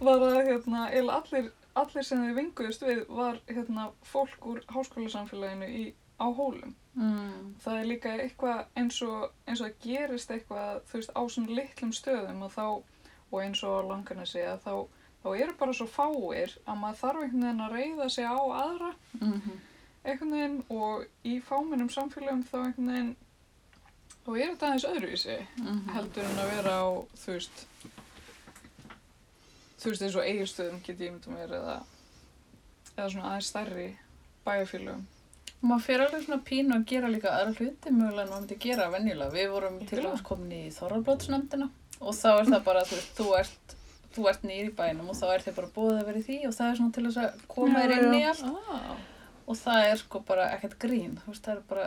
[0.00, 5.68] var að hérna eiginlega allir, allir sem þau vinguðust við var hérna fólk úr háskólasamfélaginu
[5.68, 7.54] í, á hólum Mm.
[7.62, 11.92] það er líka eitthvað eins og eins og það gerist eitthvað veist á svona litlum
[11.94, 12.64] stöðum og þá
[13.30, 14.74] og eins og á langarnesi að þá
[15.22, 18.90] þá eru bara svo fáir að maður þarf einhvern veginn að reyða sig á aðra
[19.20, 19.58] Mm -hmm.
[20.04, 23.16] einhvern veginn og í fámennum samfélagum þá einhvern veginn
[24.26, 25.38] þá er þetta aðeins öðruvísi
[25.94, 27.66] heldur en að vera á þú veist
[29.80, 31.78] þú veist eins og eigirstöðum get ég myndum verið eða
[32.96, 33.88] eða svona aðeins stærri
[34.46, 35.08] bæjarfélagum
[35.60, 38.86] Maður fyrir alveg svona pínu að gera líka aðra hluti mögulega en maður myndi gera
[38.94, 39.34] venjulega.
[39.34, 40.12] Við vorum til Algjörlega.
[40.14, 41.66] dæmis komin í Þorrablótsnefndina
[42.00, 43.74] og þá er það bara, þú veist, þú ert,
[44.14, 46.38] þú ert nýr í bænum og þá er þið bara búið að vera í því
[46.48, 48.46] og það er svona til þess að koma þér inn í allt.
[48.78, 48.94] ah.
[49.52, 51.86] og það er sko bara ekkert grín þú veist það er bara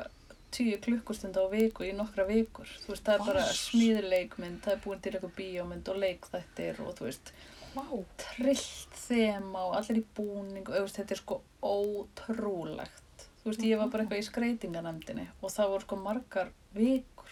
[0.54, 4.84] tíu klukkustund á viku í nokkra vikur þú veist það er bara smíðileikmynd það er
[4.86, 7.34] búin til eitthvað bíómynd og leikþættir og þú veist
[7.74, 7.86] Vá,
[8.22, 13.00] trillt þema og allir í búning og veist þetta er sko ótrúlegt.
[13.44, 17.32] Þú veist ég var bara eitthvað í skreitinganemdini og það voru sko margar vikur.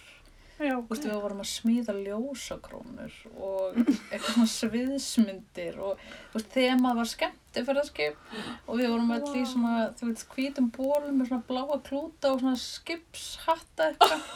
[0.62, 6.52] Já, þú veist við vorum að smíða ljósakrónur og eitthvað svona sviðsmyndir og þú veist
[6.58, 8.36] þemað var skemmtifærðarskip
[8.68, 12.44] og við vorum öll í svona þú veist hvítum bólum með svona bláa klúta og
[12.44, 14.30] svona skipshatta eitthvað.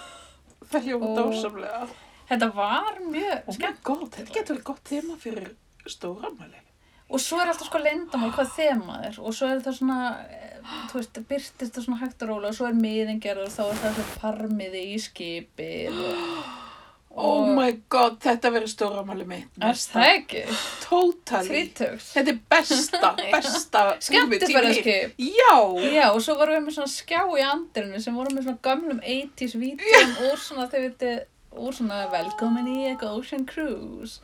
[0.71, 1.83] Það hljóma Og- dásamlega.
[2.31, 5.51] þetta var mjög Oh skemmt god, þetta getur vel gott þema fyrir
[5.91, 6.61] stóramæli.
[7.09, 10.75] og svo er alltaf sko leyndamál hvað þemað er og svo er það svona eh,
[10.91, 13.63] þú veist, byrtist það svona hægt og rólega og svo er miðin gerður og þá
[13.69, 16.21] er það svo farmiði í skipið og,
[17.15, 19.51] Oh my god, þetta verður stóramæli mitt.
[19.63, 20.41] Er það ekki?
[20.83, 21.47] Totally.
[21.47, 22.09] Þrítugs.
[22.11, 23.83] Þetta er besta, besta.
[24.03, 25.13] Skemmtifæraskip.
[25.23, 25.53] Já.
[25.93, 28.99] Já, og svo vorum við með svona skjá í andirinu sem vorum með svona gamlum
[28.99, 31.23] 80s vídjum úr svona, þau veitir,
[31.55, 34.19] úr svona velkomin í eitthvað Ocean Cruise.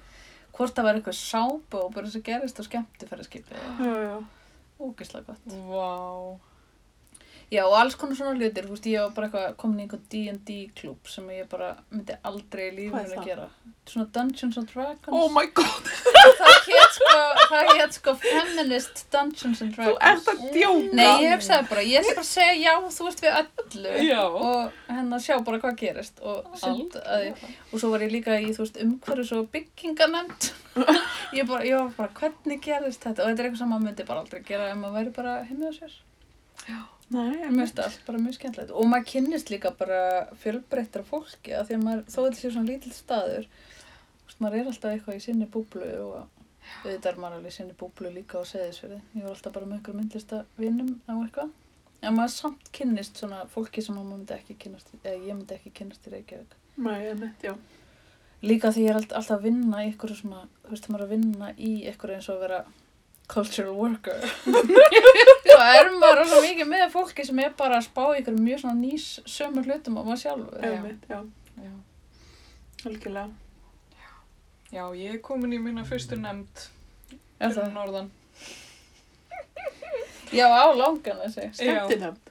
[0.52, 3.60] Hvort það var eitthvað sápu og bara þess að gerist á skemmtifæraskipi.
[3.80, 4.16] Já, já.
[4.82, 5.60] Ógislega gott.
[5.72, 6.51] Vá.
[7.52, 10.04] Já, og alls konar svona hlutir, þú veist, ég var bara eitthvað komin í einhvern
[10.14, 13.48] D&D klúb sem ég bara myndi aldrei í lífinu að gera.
[13.92, 15.10] Svona Dungeons and Dragons.
[15.12, 15.90] Oh my god,
[16.40, 17.16] það hétt sko,
[17.52, 20.06] það hétt sko Feminist Dungeons and þú Dragons.
[20.14, 20.96] ert að djóka.
[21.02, 24.22] Nei, ég hugsaði bara, ég ætla bara að segja já, þú veist við öllu Já.
[24.22, 27.28] og hérna sjá bara hvað gerist og, sumt, að,
[27.74, 30.50] og svo var ég líka í, þú veist, umhverfis og bygginganemnd
[31.36, 34.08] ég, bara, ég var bara, hvernig gerist þetta og þetta er eitthvað sem maður myndi
[34.08, 36.00] bara aldrei gera ef maður væri bara heimið á sér
[37.12, 38.72] Nei, Mér finnst allt bara mjög skemmtilegt.
[38.72, 40.02] Og maður kynnist líka bara
[40.40, 43.48] fjölbreyttra fólki að því að maður, þó þetta sé svona lítill staður
[44.42, 46.14] maður er alltaf eitthvað í sinni búblu og
[46.82, 49.82] auðvitað er maður alveg í sinni búblu líka á seðisverði ég var alltaf bara með
[49.82, 51.52] ykkur myndlista vinnum á eitthvað.
[52.02, 55.74] En maður samt kynnist svona fólki sem maður myndi ekki kynnast eða ég myndi ekki
[55.78, 56.56] kynnast í Reykjavík.
[56.82, 57.54] Nei, einmitt, já.
[58.42, 61.14] líka því ég er allt- alltaf að vinna í ykkur svona, þú veist, maður að
[61.14, 62.64] vinna í ykkur eins og að vera
[63.32, 64.20] cultural worker
[65.52, 68.64] þá er maður svo mikið með fólki sem er bara að spá í ykkur mjög
[68.64, 71.22] svona nýs sömu hlutum á maður sjálfur já.
[71.62, 71.72] Já.
[72.82, 73.30] Algjörlega.
[74.72, 76.68] Já, ég er komin í mína fyrstu nefnd
[77.42, 77.74] Er fyrir það?
[77.76, 78.10] norðan.
[80.32, 82.30] Já, á langan þessi Skemmtinefnd.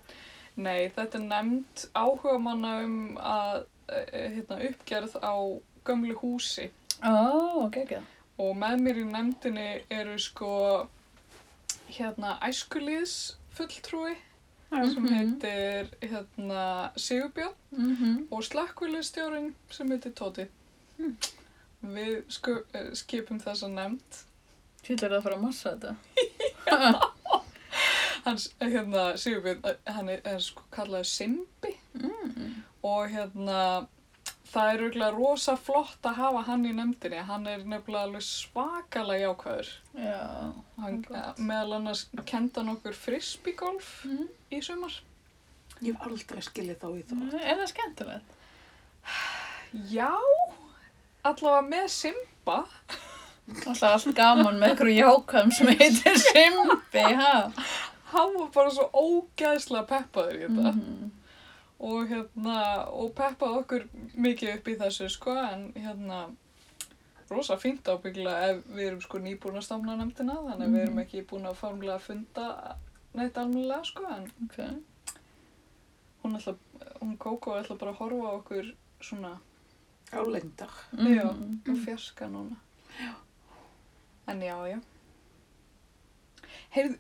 [0.61, 3.59] Nei, þetta er nefnd áhuga manna um að
[3.93, 5.35] eh, hérna, uppgerð á
[5.87, 7.13] gömlu húsi Ó,
[7.67, 7.95] ok, ok
[8.41, 10.55] og með mér í nefndinni eru sko
[11.91, 13.17] hérna æskulíðs
[13.57, 14.15] fulltrúi
[14.71, 14.95] Já.
[14.95, 15.15] sem Mhm.
[15.15, 18.27] heitir hérna Sigurbjörn mm -hmm.
[18.31, 20.47] og slakkuliðstjórin sem heitir Tóti.
[20.97, 21.17] Hmm.
[21.83, 22.23] Við
[22.73, 24.25] eh, skipum þessa nefnd.
[24.83, 25.97] Fyllir það að fara að massa þetta
[28.25, 32.55] Hans, hérna, Sigurbjörn, eh, hann er, er sko kallaður Simbi mm.
[32.83, 33.87] og hérna
[34.51, 37.21] það er auðvitað rosa flott að hafa hann í nefndinni.
[37.29, 39.71] Hann er nefnilega alveg svakalega jákvæður.
[39.99, 40.25] Já
[40.81, 44.27] Hann eh, meðal annars kenda nokkur frisbeegolf mm.
[44.57, 44.97] í sumar.
[45.81, 47.15] Ég hef aldrei skiljið þá í þá.
[47.41, 48.35] Er það skemmtilegt?
[49.91, 50.11] Já,
[51.25, 52.59] allavega með Simba.
[53.51, 57.33] Alltaf allt gaman með ykkur jákvæðum sem heitir Simbi, ha?
[58.11, 60.75] Hann var bara svo ógæðslega peppaður í þetta.
[60.75, 61.17] Mhm.
[61.81, 62.57] Og hérna,
[62.93, 63.85] og peppaði okkur
[64.21, 66.19] mikið upp í þessu, sko, en hérna,
[67.31, 70.95] rosa fínt ábyggilega ef við erum sko nýbúin að stafna nefndina, þannig að við erum
[70.99, 71.05] Mhm.
[71.07, 72.77] ekki búin að formlega funda
[73.15, 74.59] neitt almennilega, sko, en Ok
[76.23, 76.55] hún ætla,
[77.01, 79.39] hún Kókó ætla bara að horfa á okkur svona
[80.13, 80.71] Álengdar.
[80.93, 81.31] Já.
[81.33, 81.63] Mhm.
[81.65, 82.57] á fjarska núna.
[83.01, 83.15] Já.
[84.29, 84.81] En já, já.
[86.75, 86.99] Heyrðu,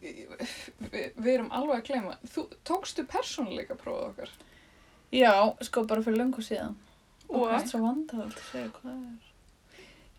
[0.80, 4.30] við, við erum alveg að gleyma, þú tókstu persónuleika prófið okkar?
[5.12, 5.32] Já,
[5.66, 6.76] sko bara fyrir löngu síðan.
[7.30, 9.26] Og það er svo vandrarald að segja hvað það er.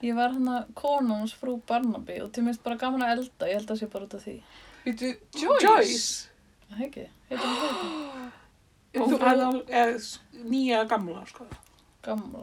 [0.02, 3.60] Ég var hann að konans frú Barnaby og til minnst bara gaman að elda, ég
[3.60, 4.36] held að sé bara út af því.
[4.86, 5.68] Býtu, Joyce?
[5.68, 6.30] Joyce.
[6.72, 8.40] Það ekki, heitir hann það
[8.92, 9.94] Hún Þú- er er
[10.52, 11.46] nýja gamla, sko.
[12.04, 12.42] Gamla.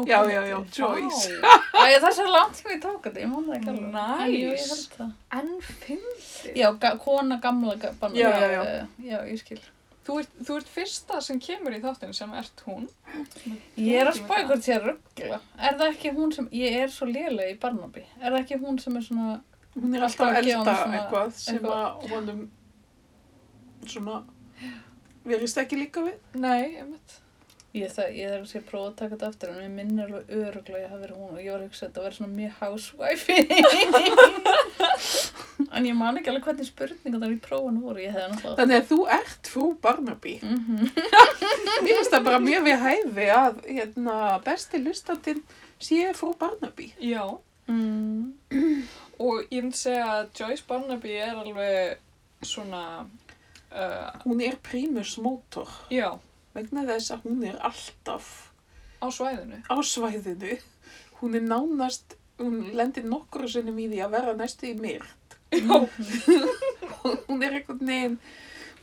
[0.00, 0.58] Ok, Já, já, já.
[0.76, 1.30] Joyce.
[1.40, 3.92] Æ, það er svo langt sem ég tók þetta, ég man það ekki alveg.
[3.94, 4.24] Nice.
[4.24, 5.12] En jú, ég held það.
[5.38, 6.56] En fyndið.
[6.60, 8.20] Já, ga kona gamla ga Barnaby.
[8.20, 8.86] Já, já, já.
[9.12, 9.60] Já, ég skil.
[10.10, 12.88] Þú ert, þú ert fyrsta sem kemur í þáttinu sem ert hún.
[13.78, 15.38] Ég er að spá hvort ég er ruggla.
[15.54, 18.02] Er það ekki hún sem, ég er svo léleg í Barnaby.
[18.18, 19.36] Er það ekki hún sem er svona,
[19.76, 22.40] Hún er Alltaf alltaf að elda eitthvað sem að honum
[23.86, 24.16] svona
[25.30, 26.16] verist ekki líka við.
[26.42, 27.20] Nei, einmitt.
[27.76, 30.24] Ég, það, ég þarf að að prófa að taka þetta aftur en mér minnir alveg
[30.40, 32.36] öruglega að ég hafi verið hún og ég var að hugsa að þetta verið svona
[32.38, 33.30] mjög housewife
[35.76, 38.76] en ég man ekki alveg hvernig spurningar það í prófunu voru, ég hefði náttúrulega Þannig
[38.80, 40.34] að þú ert frú Barnaby.
[40.42, 40.80] mm
[41.84, 44.14] Mér finnst það bara mjög við hæfi að hérna,
[44.44, 45.42] besti lustandinn
[45.80, 46.86] sé frú Barnaby.
[47.00, 47.24] Já.
[47.70, 48.24] mm.
[49.20, 51.76] Og ég myndi segja að Joyce Barnaby er alveg
[52.46, 52.82] svona,
[53.70, 56.10] uh, Hún er primus motor já,
[56.54, 58.30] vegna þess að hún er alltaf
[59.02, 59.62] á svæðinu.
[59.70, 60.58] á svæðinu.
[61.20, 65.36] Hún er nánast, hún lendir nokkru sinnum í því að vera næstu í myrkt.
[65.50, 65.80] Já.
[67.26, 68.16] Hún er einhvern veginn,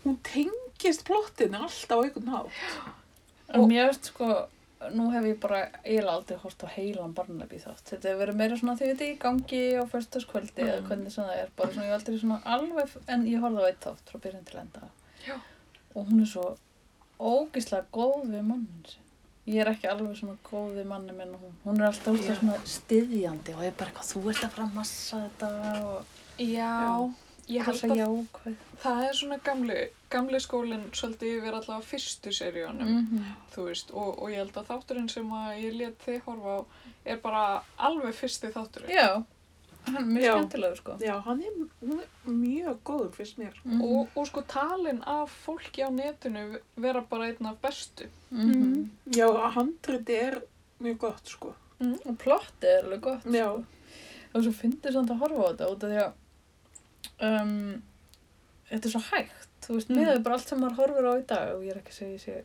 [0.04, 2.62] hún tengist plottinu alltaf á einhvern hátt.
[3.54, 4.28] en mér veist sko
[4.94, 8.58] nú hef ég bara eiginlega aldrei hort á heilan Barnaby þátt, þetta hefur verið meira
[8.60, 10.88] svona því þetta í gangi á föstaskvöldi eða Mm.
[10.90, 13.70] hvernig sem það er, bara svona ég hef aldrei svona alveg, en ég horfði á
[13.72, 14.90] eitt þátt frá byrjun til enda
[15.28, 15.38] Já.
[15.96, 16.46] og hún er svo
[17.20, 19.04] ógislega góð við mannin sin
[19.48, 21.54] ég er ekki alveg svona góð við manni minn og hún.
[21.64, 22.26] Hún er alltaf Já.
[22.26, 22.40] yeah.
[22.42, 25.52] svona styðjandi og ég er bara eitthvað, þú ert að fara að massa þetta
[25.88, 26.74] og Já,
[27.48, 28.58] ég held að jákvæð.
[28.84, 29.78] það er svona gamli,
[30.14, 34.68] gamli skólinn svolítið yfir allavega fyrstu seríunum, Mm þú veist, og, og ég held að
[34.68, 36.62] þátturinn sem að ég let þið horfa á
[37.08, 38.92] er bara alveg fyrsti þátturinn.
[38.92, 39.24] Já,
[39.88, 40.98] hann er mjög skemmtilegur sko.
[41.02, 41.56] Já, hann er,
[41.88, 43.56] er mjög góður fyrst mér.
[43.64, 48.06] Mm Og, og sko talin af fólki á netinu vera bara einn af bestu.
[48.32, 48.88] -hmm.
[49.16, 50.42] Já, handriti er
[50.82, 51.54] mjög gott, sko.
[51.80, 53.26] Og plottið er alveg gott.
[53.26, 53.46] Já.
[53.50, 53.64] Sko.
[54.34, 57.84] Og svo fyndið samt að horfa á þetta út af því að um,
[58.70, 59.48] þetta er svo hægt.
[59.68, 59.98] Þú veist, Mm.
[59.98, 62.20] miðað við bara allt sem maður horfir á í dag og ég er ekki að
[62.20, 62.44] segja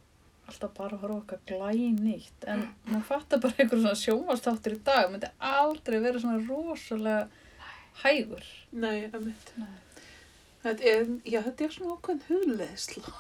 [0.53, 4.83] alltaf bara að horfa okkar glæn nýtt en maður fattar bara einhver svona sjónvastáttur í
[4.87, 7.29] dag myndi aldrei vera svona rosalega
[8.03, 8.45] hægur.
[8.73, 9.53] Nei, emitt.
[9.61, 9.73] Nei.
[10.63, 13.13] Þetta er, já, þetta er svona ákveðin hugleðsla.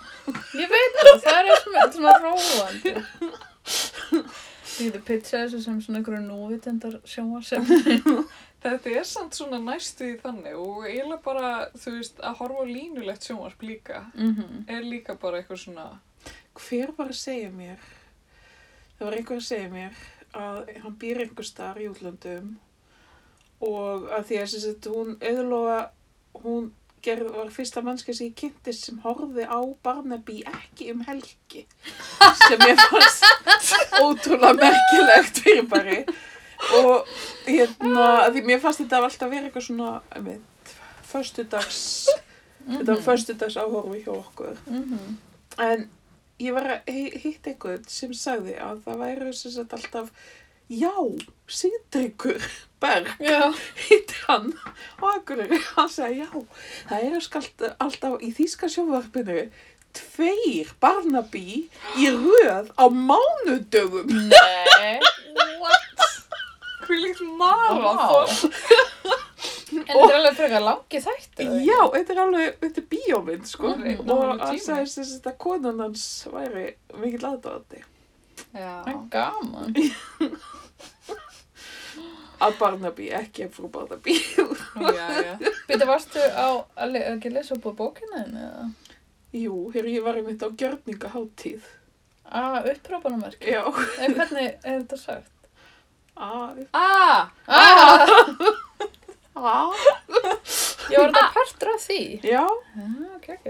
[0.61, 2.93] Ég veit það, það er svona, svona róandi.
[4.73, 7.99] Því þið pitcha þessu sem svona einhverju núvitendar sjónvarsefni.
[8.63, 13.27] Þetta er samt svona næstu í þannig og eiginlega bara, þú veist, að horfa línulegt
[13.27, 14.63] sjónvarp líka Mm -hmm.
[14.77, 15.87] er líka bara eitthvað svona,
[16.59, 17.81] Hver var að segja mér,
[18.99, 22.55] það var einhver að segja mér að hann býr einhver starf í útlöndum
[23.63, 25.81] og að því að sagt, hún auðlofa,
[26.43, 26.71] hún
[27.03, 31.65] gerð, var fyrsta mannska sem ég kynntist sem horfði á Barnaby ekki um helgi
[32.47, 33.27] sem ég fannst
[33.99, 36.03] ótrúlega merkilegt fyrir bari
[36.79, 37.09] og
[37.47, 40.75] hérna, því mér fannst þetta alltaf vera eitthvað svona, einmitt,
[41.11, 41.83] föstudags,
[42.69, 44.57] þetta var föstudags áhorfi hjá okkur.
[44.71, 45.19] Mm
[45.61, 45.83] En
[46.43, 50.09] ég var að hi- hitta einhvern sem sagði að það væri sem sagt alltaf,
[50.73, 50.93] já,
[51.53, 52.47] Sigdryggur
[52.83, 53.53] Berg, Já.
[53.89, 54.49] hittir hann
[55.01, 56.47] og akkurir, hann sagði, já,
[56.91, 59.45] það eru skalt alltaf í þýska sjónvarpinu
[59.95, 61.45] tveir Barnaby
[62.01, 64.09] í röð á mánudögum.
[64.33, 64.97] Nei.
[65.61, 66.07] What?
[66.89, 67.53] hví líkt Vá.
[69.73, 71.53] En þetta er alveg frekar langi þættir.
[71.65, 73.73] Já, þetta er alveg, þetta er bíómynd, sko.
[73.79, 76.67] Ná, og sagði sem sagt að konan hans væri
[77.01, 77.83] mikill aðdáðandi.
[78.53, 78.73] Já.
[78.85, 79.77] Það er gaman.
[82.43, 84.17] Að Barnaby, ekki frú Barnaby.
[84.19, 85.35] Já, já.
[85.69, 88.65] Býta, varstu á að le ekki að lesa upp á bókina þinn eða?
[89.39, 91.69] Jú, hér ég var einmitt á gjörningaháttíð.
[92.33, 93.53] Ah, upprópunamerki.
[93.55, 93.63] Já.
[94.03, 95.31] En hvernig er þetta sagt?
[96.17, 97.31] Ah, Ah!
[97.47, 98.62] Ah, ah.
[100.93, 102.01] Ég var þetta partur af því.
[102.27, 102.45] Já,
[102.77, 103.49] Já, ok, ok.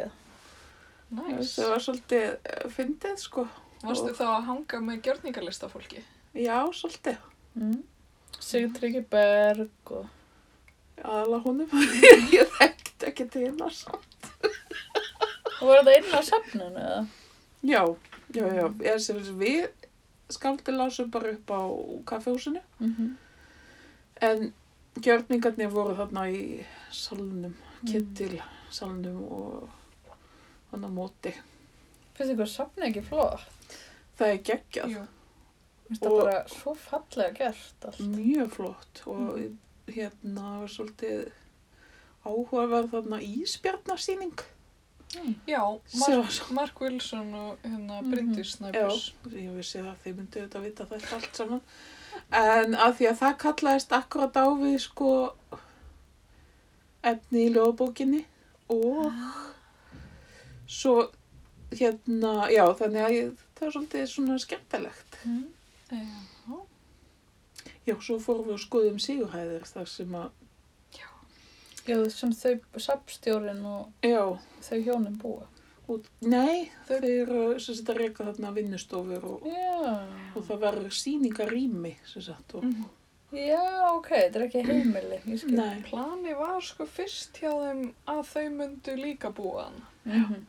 [1.13, 1.53] Næs.
[1.59, 3.47] það var svolítið uh, fyndið, sko.
[3.83, 6.01] Varstu þá að hanga með gjörningalista fólki?
[6.39, 7.19] Já, svolítið.
[7.59, 7.81] Mm.
[8.41, 10.09] Sigtryggi Berg og...
[11.03, 11.73] Aðalega honum.
[12.37, 14.29] ég þekkti ekki til hennar samt.
[15.59, 17.01] Og var þetta inn á safninu eða?
[17.63, 17.83] Já,
[18.35, 18.65] já, já.
[18.87, 19.67] Ég sem þess við
[20.33, 21.63] skaldi lásum bara upp á
[22.09, 22.63] kaffehúsinu.
[22.81, 23.11] Mm -hmm.
[24.23, 24.53] En
[25.01, 27.55] gjörningarnir voru þarna í salnum,
[27.89, 28.41] kittil
[28.71, 29.71] salnum og
[30.71, 31.33] hann á móti.
[32.17, 33.47] Finnst ykkur safni ekki flott?
[34.19, 34.91] Það er geggjað.
[34.93, 35.05] Jú.
[35.89, 38.01] Finnst það bara svo fallega gert allt.
[38.13, 39.39] Mjög flott og
[39.93, 41.31] hérna var svolítið
[42.25, 44.45] áhugaverð þarna ísbjarnarsýning.
[45.47, 45.61] Já,
[45.93, 48.13] Sem Mark, Mark Wilson og hérna Mhm.
[48.13, 49.13] Bryndís Já, Snæbjörns.
[49.27, 51.61] ég vissi það, þið myndu auðvitað vita þetta allt saman.
[52.31, 55.13] En að því að það kallaðist akkurat á við sko
[57.03, 58.23] efni í ljóðbókinni
[58.73, 59.11] og
[60.71, 61.11] svo
[61.73, 65.19] hérna, já þannig að ég, það er svolítið svona skemmtilegt.
[65.25, 65.43] Mm.
[65.91, 66.61] Já.
[67.83, 70.31] Já, svo fórum við og skoðum sigurhæðir þar sem að,
[71.83, 74.23] Já, sem þau safnstjórin og já,
[74.63, 75.49] þau hjónin búa.
[75.95, 79.47] Út, nei, þau eru sem sagt að reyka þarna vinnustofur og,
[80.37, 82.91] og það verður sýningarými sem sagt og, Mhm.
[83.33, 83.63] Já,
[83.97, 85.55] ok, þetta er ekki heimili, ég skil.
[85.57, 89.79] nei, Plani var sko fyrst hjá þeim að þau myndu líka búa hann.
[90.05, 90.43] Mhm.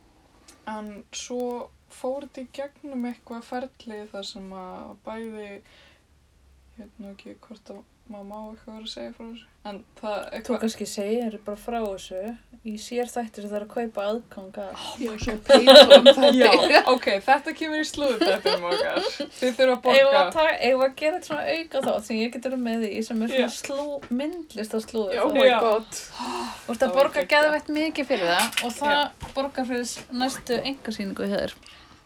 [0.68, 7.14] En svo fór þetta í gegnum eitthvað ferli þar sem að bæði, ég veit nú
[7.14, 9.46] ekki hvort að maður má eitthvað vera að segja frá þessu.
[9.64, 12.24] En það Þú eitthvað, kannski segir bara frá þessu
[12.64, 14.66] í sér þættir sem það er að kaupa aðganga.
[15.04, 19.08] já, svo Patreon þetta já, ok, þetta kemur í slúðubrættum okkar.
[19.40, 20.22] Þið þurfa að borga.
[20.22, 23.02] að, taka- eigum við að gera þetta svona auka þá sem ég getur með í
[23.08, 23.88] sem er svona slú,
[24.22, 25.20] myndlist að slúður.
[25.24, 29.32] oh Þú my god ert Það að var borga geðveitt mikið fyrir það og það
[29.40, 31.56] borgar fyrir næstu engasýningu hér.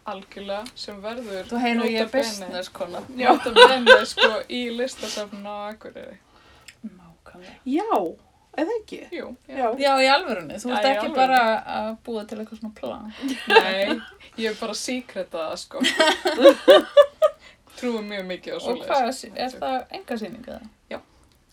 [0.07, 3.01] Algjörlega, sem verður Þú heyrir ég er business kona.
[3.19, 6.15] Nota bene sko í listasafn á Akureyri.
[6.87, 7.55] Nákvæmlega.
[7.67, 7.89] já,
[8.57, 10.59] eða ekki Jú, já, Já, í alvörunni.
[10.63, 11.41] Þú Já, ert ekki bara
[11.79, 13.11] að búa til eitthvað svona plan.
[13.51, 13.99] Nei,
[14.39, 14.79] ég er bara að
[15.35, 15.83] það sko.
[17.77, 18.87] trúi mjög mikið á Og svoleiðis.
[18.87, 20.69] hvað, er það enga sýning eða?
[20.89, 20.99] Já.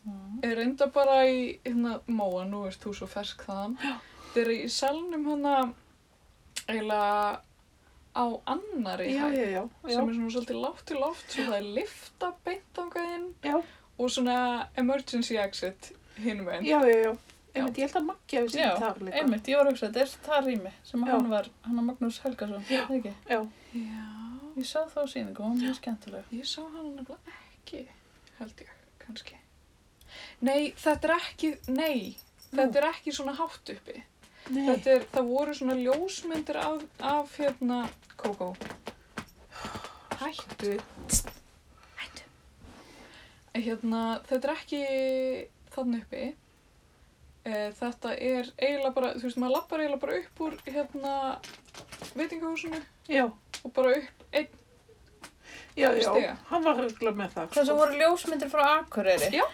[0.05, 0.39] Mm.
[0.45, 3.75] Ég reynda bara í hérna Móa, nú ert þú svo fersk þaðan.
[3.83, 5.57] Þetta er í salnum hérna
[6.69, 7.41] eiginlega
[8.15, 11.69] á annari Já, hæð já, sem er svona svolítið lágt til loft svo það er
[11.79, 12.81] lifta beint
[13.45, 13.57] Já,
[13.99, 14.37] og svona
[14.77, 16.65] emergency exit hinum einn.
[16.67, 17.17] já, já, já.
[17.55, 19.17] Einmitt, ég held að Maggi Já, sínt þar líka.
[19.21, 22.17] einmitt, ég var að hugsa, þetta er það rými sem hann var, hann var Magnús
[22.25, 22.81] Helgason, Já.
[22.91, 23.13] ekki?
[23.31, 23.41] Já,
[23.75, 24.07] Já,
[24.57, 26.25] Ég sá þá sýningu, hún var mjög skemmtileg.
[26.35, 27.85] ég sá hann nefnilega ekki,
[28.39, 28.69] held ég,
[29.05, 29.39] kannski.
[30.47, 32.17] Nei, þetta er ekki, nei,
[32.55, 34.03] þetta er ekki svona hátt uppi.
[34.51, 34.65] Nei.
[34.69, 37.83] Þetta er, það voru svona ljósmyndir af, af hérna,
[38.21, 38.51] Kókó.
[40.21, 40.77] Hættu.
[41.99, 42.25] Hættu.
[43.55, 44.83] Hérna, þetta er ekki
[45.75, 46.25] þannig uppi.
[47.45, 51.15] Eh, Þetta er eiginlega bara, þú veist, maður lappar eiginlega bara upp úr hérna
[52.17, 52.79] veitingahúsinu
[53.13, 54.49] Já, og bara upp einn.
[55.77, 56.07] já, já.
[56.09, 56.37] Stiga.
[56.49, 57.51] Hann var reglulega með það.
[57.59, 59.29] Það sem voru ljósmyndir frá Akureyri.
[59.37, 59.45] Já.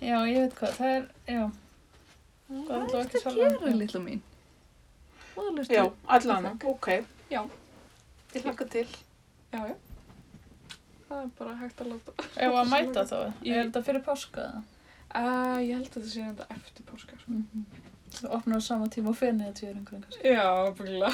[0.00, 1.42] Já, ég veit hvað, það er, já.
[2.50, 3.74] Það er alltaf ekki svolítið.
[3.82, 4.22] litla mín?
[5.40, 5.74] Móðalustu.
[5.74, 5.84] Já,
[6.16, 6.88] allan, ok.
[7.32, 7.40] Já.
[8.34, 8.86] Ég hlakka til.
[9.50, 9.76] Já, já.
[11.10, 12.12] Það er bara hægt að láta.
[12.36, 14.60] Ef að mæta þá, Í- er þetta fyrir páska eða?
[15.10, 17.16] Uh, ég held að þetta sé þetta eftir páska.
[17.18, 17.38] sko.
[18.10, 20.34] Það opnar á sama tíma og fenni þetta ég er einhverjum kannski.
[20.34, 20.46] Já,
[20.78, 21.10] byggla.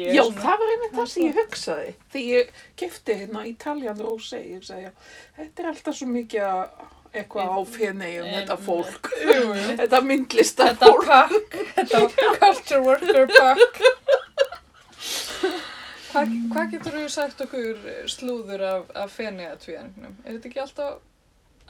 [0.00, 1.92] Já, það var einmitt það sem ég hugsaði.
[2.12, 2.50] Þegar ég
[2.82, 4.92] kefti hérna Italian Rosé, ég sagði, já,
[5.38, 6.84] þetta er alltaf svo mikið að-
[7.14, 9.10] eitthvað á fenni um þetta fólk.
[9.24, 9.76] Jú, jú.
[9.80, 11.06] Þetta myndlista Þetta fólk.
[11.10, 12.02] pakk, þetta
[12.40, 13.80] culture worker pakk.
[16.10, 20.16] Hvað, hvað getur þú sagt okkur slúður af, af fenniðatvíðangnum?
[20.26, 20.96] Er þetta ekki alltaf,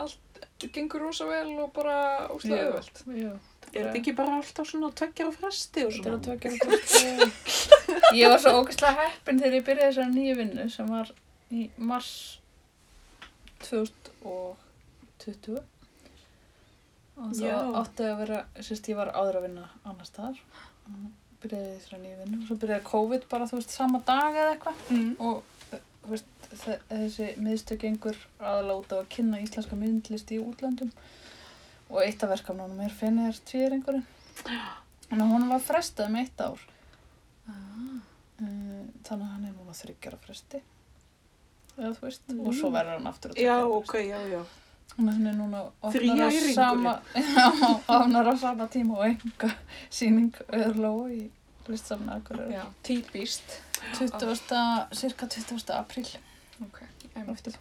[0.01, 0.45] allt
[0.77, 1.97] gengur rosa vel og bara
[2.33, 3.03] auðvelt?
[3.13, 3.33] Já.
[3.71, 6.39] Er þetta ekki bara alltaf svona tveggjara fresti og Þetta er að svona?
[6.41, 7.77] tvekja fyrst.
[8.17, 11.13] Ég var svo ógæslega heppin þegar ég byrjaði þessari nýju vinnu sem var
[11.55, 12.11] í mars
[13.69, 14.11] 2020.
[14.25, 14.57] Og
[17.37, 17.53] Já.
[17.59, 20.39] það átti að vera, sérst ég var áður að vinna annars staðar.
[20.89, 21.09] Og
[21.41, 24.55] Byrjaði í þessari nýju vinnu og svo byrjaði COVID bara, þú veist, sama dag eða
[24.55, 24.81] eitthvað.
[24.93, 25.13] Mm.
[25.21, 26.27] Og þú veist,
[26.65, 30.91] þe- þessi miðstök gengur aðalega út á að kynna íslenska myndlist í útlöndum.
[31.91, 34.05] Og eitt af verkefnunum er Fenniðar tvíringurinn.
[35.11, 36.61] En honum var frestað um eitt ár.
[37.49, 37.55] Ah.
[38.41, 40.61] Uh, þannig að hann er núna þryggjara fresti
[41.77, 42.47] eða þú veist Mm.
[42.47, 44.45] og svo verður hann aftur að Já, þriggja ára ok, já, já.
[44.97, 47.47] Þannig er núna opnar á sama já,
[47.99, 49.53] opnar á sama tíma og enga
[49.91, 51.21] síning öðurlóu í
[51.71, 53.61] listsafna Akureyrar Já, típist.
[53.97, 54.35] 20.
[54.93, 55.71] cirka 20.
[55.77, 56.09] apríl
[56.61, 56.83] Ok,
[57.17, 57.55] eftir.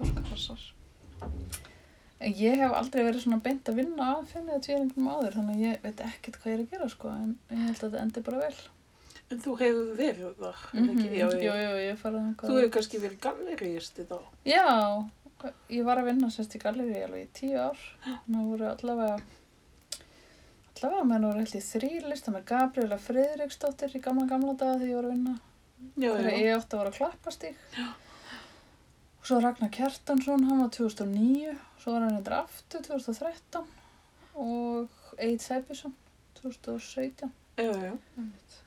[2.20, 5.56] En ég hef aldrei verið svona beint að vinna að finna þetta tvíringum áður þannig
[5.56, 8.02] að ég veit ekkert hvað ég er að gera sko en ég held að þetta
[8.04, 8.60] endi bara vel
[9.30, 10.90] En þú hefur verið þar, mm Mhm.
[10.90, 11.10] ekki?
[11.20, 14.18] Já, Jú, jú, ég farið Þú hefur kannski verið galleristi þá.
[14.50, 14.66] Já,
[15.72, 17.80] ég var að vinna sérst í galleri alveg í tíu ár.
[18.32, 19.20] Nú voru allavega,
[20.76, 24.90] allavega menn voru held í þrýr lista með Gabriela Friðriksdóttir í gamla gamla daga þegar
[24.92, 25.36] ég var að vinna.
[25.96, 26.40] Já, Þegar já.
[26.44, 27.60] ég átti að vera að klappastík.
[29.20, 31.54] Og svo Ragnar Kjartansson, hann var 2009.
[31.80, 33.70] Svo var hann eitthvað aftur 2013.
[34.40, 35.96] Og Eid Sæbjörnsson
[36.42, 37.32] 2017.
[37.60, 37.94] Já, já.
[38.18, 38.60] Einmitt.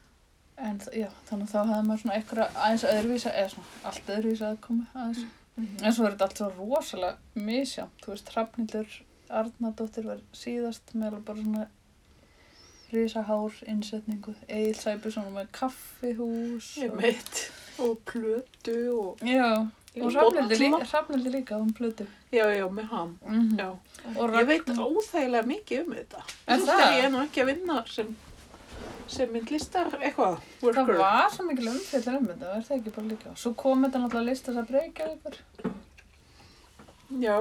[0.62, 4.50] En já, þannig að þá hefði maður svona eitthvað aðeins öðruvísa, eða svona allt öðruvísa
[4.52, 5.06] að koma
[5.56, 5.70] aðeins.
[5.72, 5.84] Mhm.
[5.84, 8.86] En svo er þetta allt svo rosalega misjamt, þú veist, Hrafnildur
[9.32, 11.68] Arnardóttir var síðast með bara svona
[12.92, 16.98] risahár innsetningu, Egil Sæbjörnsson með kaffihús Ég og...
[17.00, 17.44] meit.
[17.80, 19.22] Og plötu og...
[19.24, 22.06] Já, Já, og Hrafnildur líka, líka um plötu.
[22.32, 23.18] Já, já, með ham.
[23.28, 23.70] Mm Já.
[24.16, 26.22] Og Ég veit óþægilega mikið um þetta.
[26.28, 26.66] Þú það?
[26.66, 28.14] veist, ég er nú ekki að vinna sem,
[29.10, 30.98] sem myndlistar eitthvað, Það worker.
[30.98, 33.34] var svo mikil umfyllir um þetta, er það ekki bara líka?
[33.42, 35.36] Svo kom þetta náttúrulega að lista þess að breyka ykkur.
[37.22, 37.36] Já,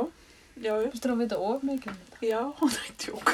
[0.62, 0.74] já.
[0.76, 2.18] Þú veist, þú að vita of mikið um þetta.
[2.32, 2.42] Já,
[2.76, 3.26] nei, tjók.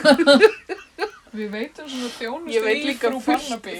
[1.38, 3.74] Við veitum svona þjónustu Ég veit í líka frú fullt, Barnaby.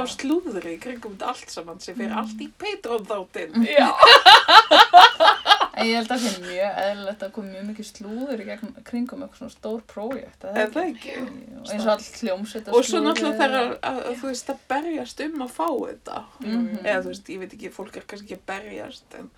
[0.00, 3.66] af slúðri í kringum allt saman sem fyrir allt í Patreon þáttinn.
[3.76, 3.90] Já.
[5.76, 8.76] En ég held að það sé mjög eðlilegt að koma mjög mikið slúður í gegnum
[8.88, 10.46] kringum eitthvað svona stór prójekt.
[10.48, 11.16] Er það ekki?
[11.20, 15.44] Eins og all hljómsveita Og svo náttúrulega þegar að, að, þú veist að berjast um
[15.44, 16.22] að fá þetta.
[16.40, 16.80] Mhm.
[16.80, 19.30] Eða þú veist, ég veit ekki, fólk er kannski ekki að berjast en,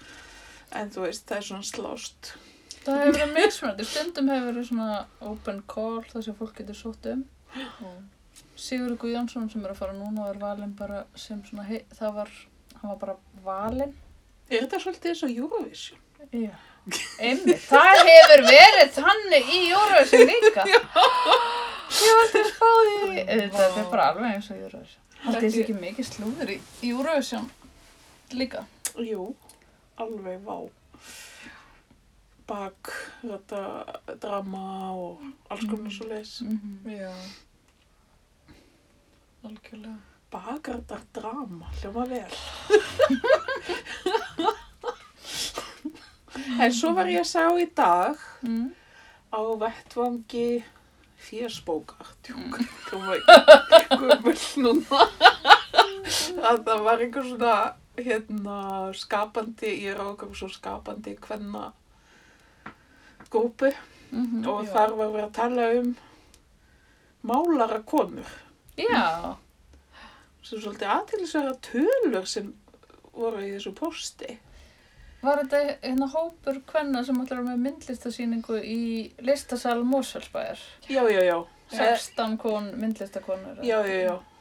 [0.78, 2.32] en þú veist, það er svona slást.
[2.86, 3.90] Það hefur verið mismunandi.
[3.90, 4.90] Stundum hefur verið svona
[5.32, 7.26] open call þar sem fólk getur sótt um.
[8.58, 12.20] Sigurður Guðjónsson sem er að fara núna og er valinn bara sem svona, hei, það
[12.22, 12.36] var,
[12.78, 13.94] hann var bara valinn.
[14.48, 16.04] Er þetta svolítið eins og Eurovision?
[16.32, 16.54] Já.
[17.20, 20.64] Einmitt, það hefur verið þannig í Eurovision líka.
[20.68, 23.24] Ég var til að spá því.
[23.28, 25.04] Þetta er bara alveg eins og Eurovision.
[25.18, 26.58] Það er ekki mikið slúður í
[26.90, 27.48] Eurovision
[28.38, 28.64] líka.
[29.02, 29.28] Jú,
[30.00, 30.58] alveg vá.
[32.48, 32.88] bak,
[33.20, 33.58] þetta
[34.22, 36.38] drama og alls konar svo leis.
[36.40, 36.88] Mhm.
[36.96, 37.12] Já.
[39.44, 39.98] Algjörlega.
[40.32, 42.32] Bakrættar drama, hljóma vel.
[46.60, 48.70] en svo var ég að sá í dag Mm.
[49.32, 50.62] á vettvangi
[51.18, 55.00] fjörsbókar, tjók, ekki gummul núna.
[56.48, 57.54] að það var einhver svona,
[57.98, 58.58] hérna,
[58.94, 61.72] skapandi, ég er á okkur svo skapandi hvenna
[63.30, 63.72] grúpu
[64.12, 64.46] Mhm.
[64.48, 64.72] og Já.
[64.72, 65.96] þar var verið að tala um
[67.24, 68.26] málara konur.
[68.78, 69.36] Já.
[70.42, 72.54] Svo svolítið aðtilsverða tölur sem
[73.12, 74.38] voru í þessu posti.
[75.22, 78.80] Var þetta hérna hópur kvenna sem allar með myndlistasýningu í
[79.26, 80.60] listasal Mosfellsbæjar?
[80.88, 81.38] Já, já, já.
[81.72, 83.58] 16 kon, myndlistakonur.
[83.66, 83.98] Já, já,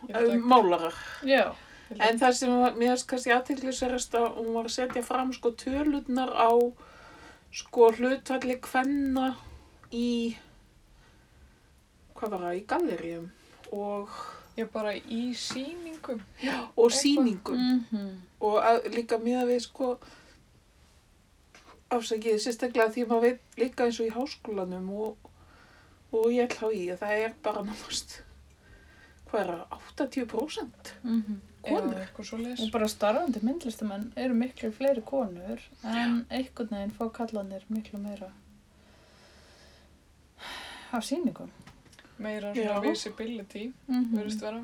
[0.07, 0.37] já.
[0.37, 0.93] Málarar.
[1.25, 1.49] Já.
[1.97, 6.31] En það sem mér finnst kannski aðtilsverðast að hún var að setja fram sko tölurnar
[6.35, 6.51] á
[7.55, 9.29] sko hlutvalli kvenna
[9.95, 10.35] í,
[12.17, 13.29] hvað var það, í galleríum
[13.71, 14.17] og,
[14.57, 16.17] Ég bara í sýningum.
[16.17, 16.95] og Eitthvað.
[17.01, 17.59] sýningum.
[17.91, 19.95] Mm og að, líka miða við sko
[21.93, 25.29] afsakið sérstaklega því maður veit líka eins og í háskólanum og,
[26.11, 28.25] og ég ætla á í að það er bara náttúrulega
[29.27, 29.63] hvað er það,
[29.97, 31.37] 80% -hmm.
[31.61, 32.07] konur.
[32.59, 38.31] Og bara starfandi myndlistamenn eru miklu fleiri konur en einhvern veginn fá kallanir miklu meira
[40.91, 41.49] af sýningum.
[42.17, 42.63] Meira Já.
[42.63, 44.63] svona visibility, Mm verðist vera.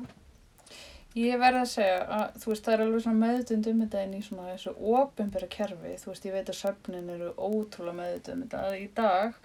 [1.14, 4.14] Ég verð að segja að þú veist það er alveg svona meðutund um þetta inn
[4.16, 8.48] í svona þessu opinbera kerfi, þú veist ég veit að söfnin eru ótrúlega meðutund um
[8.48, 9.36] þetta í dag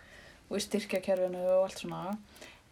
[0.49, 2.15] og í styrkjakerfinu og allt svona.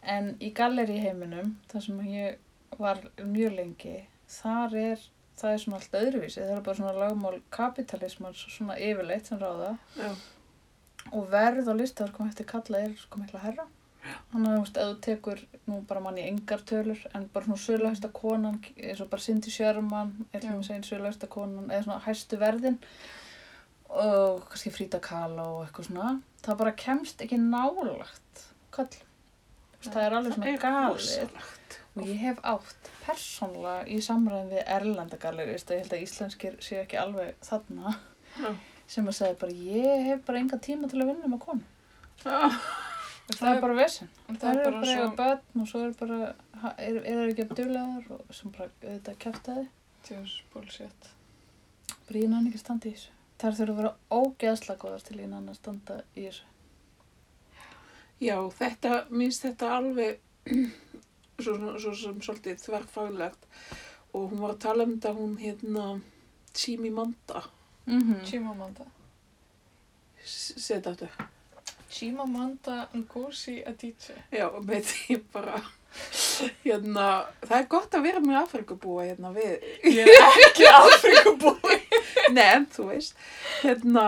[0.02, 3.94] En í galleri heiminum, þar sem ég var mjög lengi,
[4.40, 5.06] þar er
[5.38, 9.76] það er svona allt öðruvísi, það er bara svona lagmál kapitalismans svona yfirleitt sem ráða.
[9.94, 10.10] Já.
[11.14, 13.64] og verð og listaverkum eftir kalla er sko mikla herra
[14.32, 17.48] þannig að þú veist, ef þú tekur nú bara mann í engar tölur en bara
[17.48, 20.56] svona söluhæsta konan eins og bara Cindy Sherman eða Já.
[20.56, 22.78] með segja hæsta konan eða svona hæstu verðin
[23.88, 28.42] og kannski Frida Kahlo og eitthvað svona það bara kemst ekki nálagt
[28.74, 28.90] kall
[29.84, 31.38] það er alveg svona galið.
[31.94, 36.82] og ég hef átt persónlega í samræðin við erlenda galleri ég held að íslenskir séu
[36.82, 37.96] ekki alveg þarna.
[38.38, 38.50] Já.
[38.86, 41.64] sem að segja bara ég hef bara enga tíma til að vinna með konu
[43.28, 43.74] Ah, það er bara
[44.28, 45.08] en það er bara svo...
[45.18, 46.18] börn og svo er bara
[46.78, 49.64] er, er það ekki að duðlegar og sem bara auðvitað kæftaði
[50.06, 51.08] Tjós, bullshit.
[52.08, 53.16] bara ég nann ekki að standa í þessu.
[53.38, 56.46] Það þurfa að vera ógeðslega góðar til ég nann að standa í þessu.
[58.18, 60.48] Já, þetta, minnst þetta alveg
[61.44, 63.46] svo, svo sem svolítið þverfagilegt
[64.16, 65.88] og hún var að tala um þetta hún hérna
[66.56, 67.44] Simi Manda
[67.86, 68.24] mm -hmm.
[68.24, 68.84] Chimamanda.
[70.24, 71.28] setja þetta
[71.88, 74.16] Chimamanda Ngozi Adichie.
[74.34, 75.60] Já, með því bara
[76.62, 77.06] hérna,
[77.46, 79.54] það er gott að vera með Afrikubúa hérna við
[79.88, 81.78] Ég er ekki Afrikubúi.
[82.36, 83.16] Nei, en þú veist
[83.62, 84.04] hérna,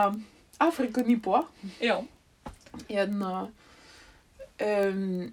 [0.61, 1.41] Afrikunýbúa
[1.81, 1.97] Já.
[2.91, 3.33] hérna
[4.61, 5.33] um,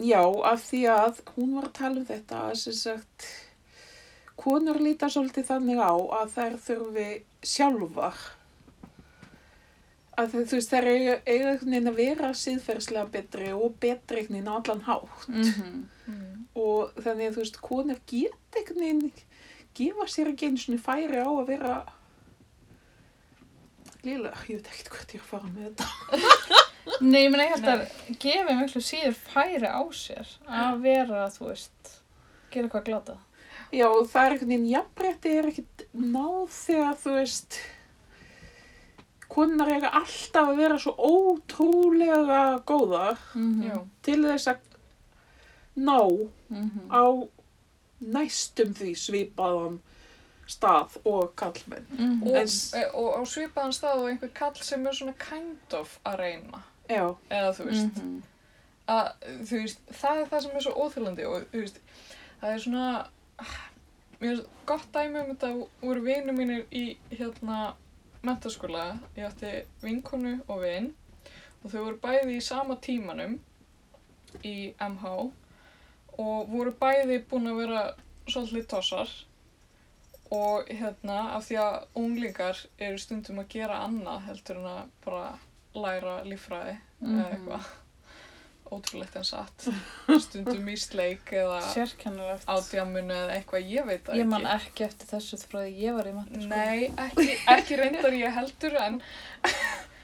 [0.00, 3.28] já, af því að hún var að tala um þetta að sem sagt
[4.40, 5.92] konur líta svolítið þannig á
[6.22, 7.08] að þær þurfi
[7.44, 8.22] sjálfar
[10.20, 14.52] að þú veist eiga eiga einhvern veginn að vera síðferðslega betri og betri einhvern veginn
[14.52, 16.46] á allan hátt Mm Mm.
[16.58, 19.12] og þannig að þú veist konur geta einhvern veginn
[19.78, 21.74] gefa sér ekki einu svona færi á að vera
[24.02, 25.86] Lila, ég veit ekkert hvert ég er að fara með þetta.
[27.04, 27.82] Nei, ég meina ég held að
[28.24, 31.90] gefi miklu síður færi á sér að vera, þú veist
[32.50, 33.16] gera eitthvað glata
[33.70, 37.58] Já, og það er einhvern veginn, jafnrétti er ekkert náð þegar þú veist,
[39.30, 43.76] konar eiga alltaf að vera svo ótrúlega góðar mm Já.
[44.02, 44.58] til þess að
[45.76, 46.00] ná
[46.50, 46.90] -hmm.
[46.90, 47.04] á
[48.00, 49.80] næstum því svipaðan
[50.50, 51.86] stað og kallmenn.
[51.98, 55.74] Mm Og, En- e, og á svipaðan stað og einhver kall sem er svona kind
[55.78, 56.62] of að reyna.
[56.88, 58.22] Já, Eða þú veist, -hmm.
[58.88, 59.12] að
[59.46, 61.80] þú veist, það er það sem er svo óþjólandi og þú veist,
[62.42, 63.06] það er svona,
[64.20, 67.74] mér finnst gott dæmi um þetta voru vinur mínir í hérna
[68.26, 68.98] mentaskóla.
[69.16, 69.52] Ég átti
[69.82, 70.90] vinkonu og vin
[71.64, 73.38] og þau voru bæði í sama tímanum
[74.46, 75.14] í MH
[76.20, 77.82] og voru bæði búin að vera
[78.30, 79.10] svolítið tossar
[80.30, 85.24] og hérna af því að unglingar eru stundum að gera annað heldur en að bara
[85.74, 87.24] læra líffræði eða Mhm.
[87.32, 87.70] eitthvað
[88.74, 89.66] ótrúlegt en satt
[90.24, 94.84] stundum í sleik eða á djammunu eða eitthvað, ég veit það Ég man ekki ekki
[94.88, 99.00] eftir þessu frá því ég var í matta Nei, ekki, ekki reyndar ég heldur en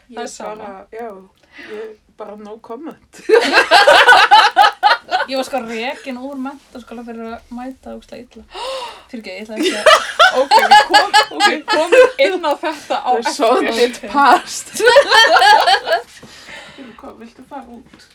[0.07, 0.57] Ég Það er sama.
[0.63, 1.09] bara, já,
[1.75, 3.13] ég bara no comment.
[5.27, 8.45] Ég var sko rekin úr mentaskóla fyrir að mæta úrslega illa.
[9.11, 9.83] Fyrir ekki, ég ætla ekki að...
[10.39, 11.11] Ok, við komum
[11.43, 13.75] við komum inn á þetta á Það er svo eftir.
[13.81, 14.67] ditt past.
[17.17, 18.07] Viltu fara út?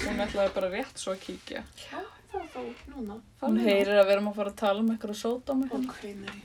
[0.00, 1.62] Hún ætlaði bara rétt svo að kíkja.
[1.84, 2.00] Já,
[2.32, 2.60] það er þá
[2.94, 3.16] núna.
[3.42, 5.68] Hún heyrir að við erum að fara að tala um eitthvað sódómi.
[5.70, 5.92] hérna.
[5.92, 6.38] Ok, nei.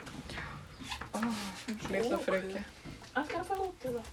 [1.95, 2.61] Lilla fröki.
[3.15, 4.03] Ætlar að fara út eða?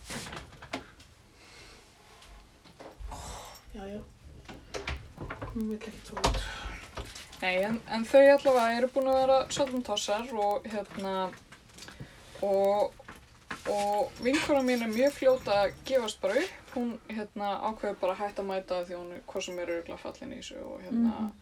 [3.72, 4.00] Já, já.
[5.52, 6.42] Hún vil ekki fara út.
[7.42, 11.14] Nei, en, en þau allavega eru búin að vera svolítið tossar og hérna
[12.46, 12.92] og,
[13.70, 16.58] og vinkona mín er mjög fljóta að gefast bara upp.
[16.74, 19.98] Hún hérna ákveður bara að hætta að mæta því hún er hvað sem er örgulega
[20.02, 21.32] fallin í þessu og hérna Mhm.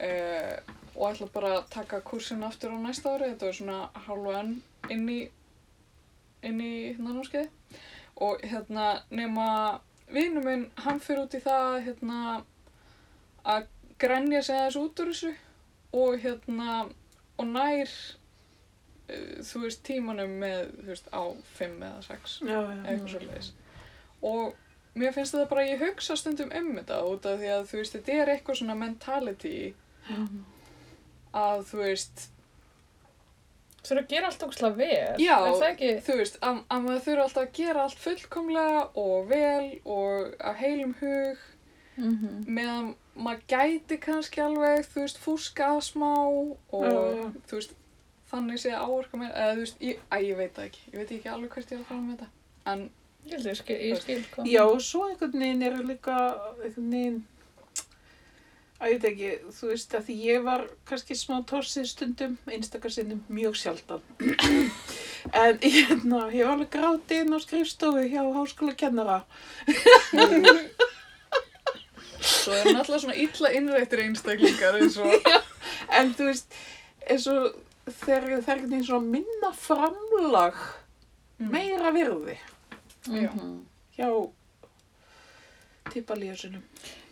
[0.00, 0.58] eh,
[0.96, 3.30] og ætla bara að taka kursin aftur á næsta ári.
[3.32, 5.28] Þetta er svona hálfa enn inn í
[6.42, 7.48] inn í hérna námskeiði
[8.20, 9.80] og hérna nema
[10.12, 12.42] vinnu minn, hann fyrir út í það hérna
[13.44, 13.66] að
[13.98, 15.34] grenja sig aðeins út úr þessu
[15.92, 16.88] og hérna
[17.38, 18.25] og nær uh,
[19.46, 21.22] þú veist tímanum með þú veist á
[21.58, 22.82] 5 eða 6 Já, já.
[22.84, 23.50] eitthvað svolítið
[24.22, 24.54] og
[24.96, 27.80] mér finnst þetta bara að ég hugsa stundum um þetta út af því að þú
[27.82, 29.74] veist þetta er eitthvað svona mentality
[30.08, 30.44] Mhm.
[31.34, 32.28] að þú veist
[33.86, 35.16] Þú þurfa að gera allt ógslag vel.
[35.22, 35.34] Já.
[35.46, 35.90] Er ekki?
[36.02, 40.56] þú veist að, að maður þurfa alltaf að gera allt fullkomlega og vel og af
[40.58, 41.38] heilum hug
[41.96, 47.30] Mm meðan maður gæti kannski alveg, þú veist, fúskað smá og Já, já.
[47.48, 47.72] þú veist,
[48.30, 51.16] þannig sé áorka mér, eða þú veist, ég, æ, ég veit það ekki, ég veit
[51.18, 52.30] ekki alveg hvert ég er að fara með þetta,
[52.72, 52.88] en
[53.26, 54.48] Ég held að ég skil, ég skil hvað.
[54.52, 56.18] Já, og svo einhvern veginn eru líka
[56.62, 57.24] einhvern veginn
[58.76, 62.92] að ég veit ekki, þú veist að því ég var kannski smá torsið stundum, einstakar
[62.92, 64.04] sinnum mjög sjaldan.
[65.42, 69.18] en hérna, ég var alveg grátið inn á skrifstofu hjá háskóla kennara.
[72.20, 75.30] svo er náttúrulega svona illa innrættir einstaklingar eins og,
[75.98, 76.54] En þú veist,
[77.10, 80.54] eins og þegar það er veginn svona minna framlag,
[81.38, 81.50] Mm.
[81.52, 82.38] meira virði
[83.04, 83.28] Já.
[83.30, 83.64] Mhm.
[83.98, 84.06] hjá
[85.92, 86.62] tippalíðasunum.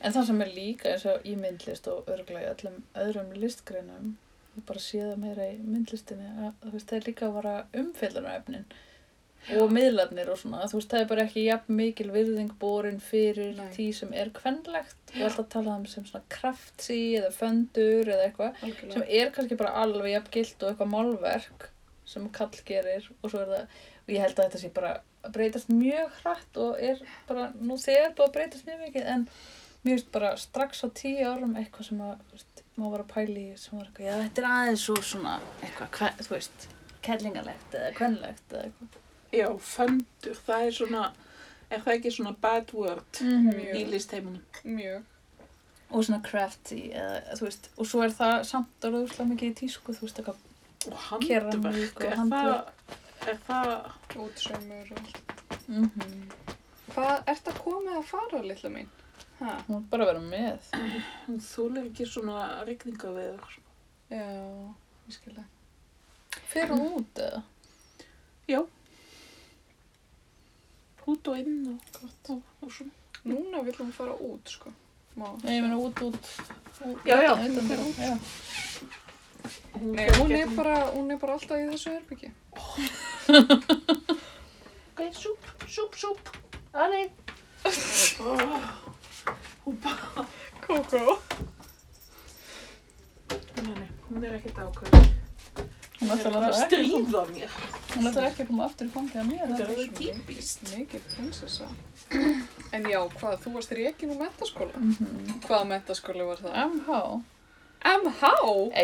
[0.01, 4.15] En það sem er líka eins og í myndlist og örglega í öllum öðrum listgreinum,
[4.57, 6.31] ég bara sé það meira í myndlistinni,
[6.65, 8.65] að það er líka að vara umfyllunarefnin
[9.53, 13.53] og miðlarnir og svona, þú veist, það er bara ekki jafn mikil virðing borin fyrir
[13.59, 13.69] Nei.
[13.77, 18.63] því sem er kvenlegt og alltaf talað um sem svona kraftsí eða föndur eða eitthvað
[18.95, 21.69] sem er kannski bara alveg jafn gilt og eitthvað málverk
[22.09, 25.37] sem kall gerir og svo er það, og ég held að þetta sé bara að
[25.37, 29.29] breytast mjög hratt og er bara nú þegar búið að breytast mjög mikið en
[29.85, 33.13] mér finnst bara strax á tíu árum eitthvað sem að, þú veist, má vera að
[33.13, 36.69] pæli í sem var eitthvað, já þetta er aðeins svo svona eitthvað, hva, þú veist,
[37.05, 39.01] kellingalegt eða kvenlegt eða eitthvað.
[39.35, 41.03] Já, föndur, það er svona,
[41.71, 43.75] er það ekki svona bad word Mjög.
[43.81, 44.43] í listheimunum?
[44.65, 45.03] mjög,
[45.95, 49.57] Og svona crafty eða, þú veist, og svo er það samt alveg úrslega mikið í
[49.63, 50.51] tísku, þú veist, eitthvað
[50.85, 52.73] Og Keramík handverk, og er handverk.
[52.85, 53.71] það, er það,
[54.25, 55.69] útsaumur og allt.
[55.69, 55.91] mm
[56.95, 58.91] Hvað, ert að koma að fara, lilla mín?
[59.41, 60.67] Ha, Hún er bara að vera með.
[61.27, 63.57] hún þúlir ekki svona rigningaveður.
[64.11, 64.27] já,
[65.09, 65.49] ég skil það.
[66.53, 67.43] Fer hún út eða?
[71.07, 71.79] Út og inn og,
[72.33, 72.91] og, og svona.
[73.25, 74.71] Núna vill hún fara út, sko.
[75.17, 75.31] Má.
[75.45, 76.17] Nei, ég meina út, út.
[76.85, 77.85] út Já, já, hún þeirra.
[77.89, 77.97] út.
[77.99, 78.19] Já.
[79.81, 82.31] Nei, hún er bara, hún er bara alltaf í þessu herbyggi.
[84.95, 85.09] Ok,
[86.05, 86.33] súpp.
[86.73, 87.13] Aðeins.
[88.21, 88.37] Oh,
[89.65, 90.27] hún bara,
[90.67, 91.19] Kókó.
[93.65, 95.24] nei, nei, hún er ekkert ákveð.
[96.05, 97.53] Hún ætlar að stríða mér.
[97.95, 99.39] hún ætlar ekki að koma aftur í fangið að mér.
[99.41, 100.65] Þetta er það er alveg típist.
[100.75, 101.69] Mikið prinsessa.
[102.77, 104.75] En já, hvað, þú varst reikin úr mentaskóla?
[104.81, 105.39] Mhm.
[105.47, 106.59] Hvaða mentaskóli var það?
[106.69, 106.99] MH.
[107.85, 108.23] MH?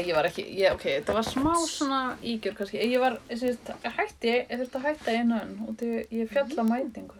[0.00, 2.80] Ég, var ekki, ég, ok, þetta var smá svona ígjör kannski.
[2.84, 6.64] Ég var, ég sést, hætti, ég þurfti að hætta einu önn og því ég fjalla
[6.68, 7.16] mætingu.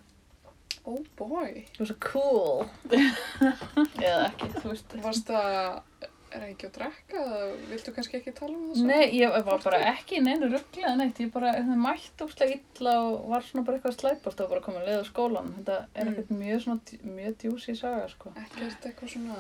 [0.84, 1.52] Oh boy.
[1.60, 2.68] Ég var svo cool.
[4.00, 4.94] Eða ekki, þú veist.
[5.04, 5.82] Varst það,
[6.30, 7.22] er það ekki að drekka?
[7.70, 8.84] Viltu kannski ekki tala um það?
[8.90, 12.94] Nei, ég var bara ekki í neinu rugglega neitt, ég bara það mætti óslega illa
[13.06, 15.50] og var svona bara eitthvað slæpast og bara komið leið á skólan.
[15.58, 16.12] Þetta er Mm.
[16.12, 16.80] ekkert mjög svona,
[17.18, 18.32] mjög djúsi saga, sko.
[18.36, 19.36] Ekkert eitthvað svona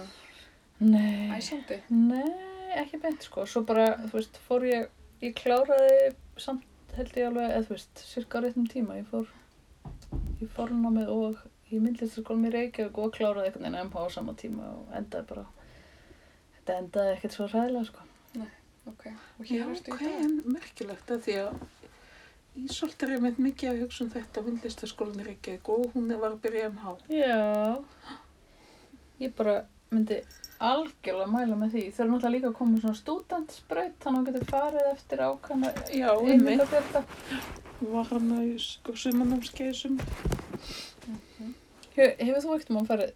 [0.80, 1.80] Nei, æsandi.
[1.90, 2.32] nei,
[2.80, 3.44] ekki beint, sko.
[3.46, 4.88] Svo bara, þú veist, fór ég,
[5.22, 6.64] ég kláraði samt
[6.96, 8.96] held ég alveg, eða þú veist, cirka á réttum tíma.
[8.98, 9.26] Ég fór
[10.40, 11.36] í fornámið og
[11.70, 15.44] í myndlistaskólum í Reykjavík og kláraði einhvern veginn MH á sama tíma og endaði bara,
[16.70, 18.06] þetta endaði ekkert svo ræðilega, sko.
[18.90, 19.02] Ok,
[19.38, 20.24] og Já, hér ertu ok, í dag.
[20.24, 21.60] en merkilegt að því að
[22.60, 26.40] Ísolt er einmitt mikið að hugsa um þetta myndlistaskólan í Reykjavík og hún var að
[26.42, 26.94] byrja MH.
[27.14, 27.78] Já.
[29.22, 29.54] Ég bara
[29.94, 30.18] myndi
[30.58, 31.84] algjörlega mæla með því.
[31.94, 35.70] Þau eru náttúrulega líka að koma svona stúdentsbraut, þannig að hún getur farið eftir ákvæmna
[35.94, 36.50] Já, einmitt.
[36.50, 37.04] einhverjafjölda.
[37.94, 39.96] Var hann að sko sumannámskeiðsum.
[41.94, 43.10] Hefur þú ekkert maður farið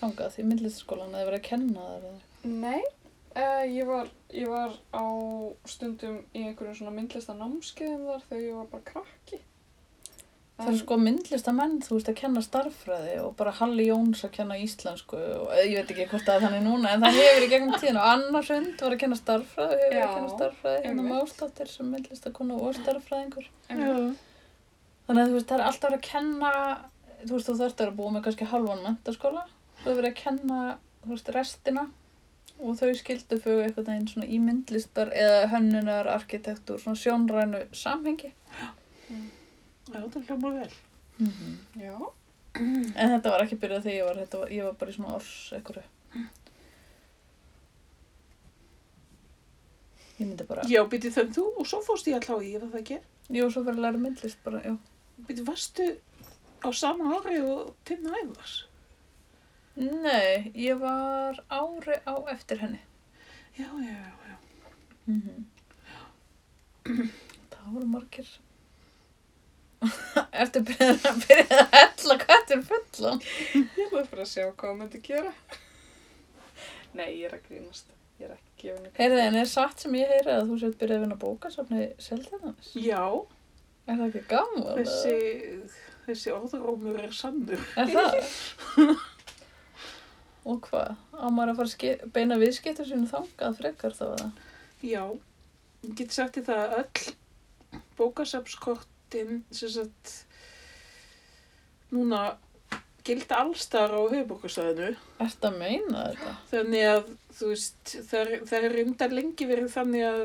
[0.00, 2.20] þangað í myndlistaskólan eða verið að kenna þar eða?
[2.42, 2.82] Nei,
[3.36, 5.04] uh, ég, var, ég var á
[5.70, 9.38] stundum í einhverjum svona myndlista námskeiðum þar þegar ég var bara krakki.
[10.62, 14.58] Það er sko myndlistamenn, þú veist, að kenna starffræði og bara Halli Jóns að kenna
[14.60, 17.72] íslensku og eh, ég veit ekki hvort það þannig núna en það hefur í gegnum
[17.80, 20.84] tíðin og Anna Sund var að kenna starffræði og hefur verið að Já, kenna starffræði
[20.84, 21.06] hérna.
[21.08, 23.48] Másdóttir sem myndlistakonu og starffræðingur.
[23.72, 26.52] Þannig að þú veist, það er alltaf verið að kenna,
[27.24, 29.44] þú veist, þú þarft að vera búið með kannski halvan mentaskóla,
[29.80, 30.62] þú hefur verið að kenna,
[31.02, 31.88] þú veist, restina
[32.62, 38.30] og þau skildu fyrir eitthvað veginn svona í myndlistar eða hönnunar, arkitektúr, svona sjónrænu samhengi.
[39.92, 40.74] Já, það hljómar vel.
[41.82, 41.96] Já,
[42.52, 45.14] En þetta var ekki byrjað þegar ég var, þetta var, ég var bara í svona
[45.16, 45.78] árs ekkur.
[50.18, 52.82] Ég myndi bara, Já, byrju þannig þú og svo fórst ég allá í, var það
[52.82, 52.98] ekki?
[53.32, 54.74] jú, svo fyrir að læra myndlist bara, já.
[55.28, 55.86] Byrju, varstu
[56.62, 58.58] á sama ári og Tinna Ævars?
[59.76, 62.80] Nei, ég var ári á eftir henni.
[63.56, 64.36] Já, já, já, já.
[65.08, 65.44] Mm
[67.52, 68.28] Það voru margir.
[70.42, 73.20] Ertu byrjað að byrja að hella kattir fullan?
[73.54, 75.32] ég ætla bara að sjá hvað það myndi gera.
[76.92, 77.92] Nei, ég er að grínast.
[78.20, 78.98] Ég er ekki gefin upp.
[78.98, 82.74] Heyrði, en er satt sem ég heyri að þú sétt byrjað að vinna bókasafni Seltjarnanis?
[82.78, 83.04] Já,
[83.90, 84.66] Er það ekki gaman?
[84.78, 85.14] þessi,
[86.06, 87.64] þessi orðrómur er sannur.
[87.82, 88.18] Er það?
[90.44, 90.96] Og hvað?
[91.14, 94.30] Á maður að fara að beina viðskiptur sinu þangað frekar þá eða?
[94.82, 95.02] Já,
[95.86, 100.12] ég get sagt í það að öll bókasafnskortin sem sagt
[101.92, 102.22] núna
[103.06, 106.34] gilda allstar á höfubókastæðinu Ertu að meina þetta?
[106.52, 108.32] þannig að þú veist það er,
[108.62, 110.22] er reyndar lengi verið þannig að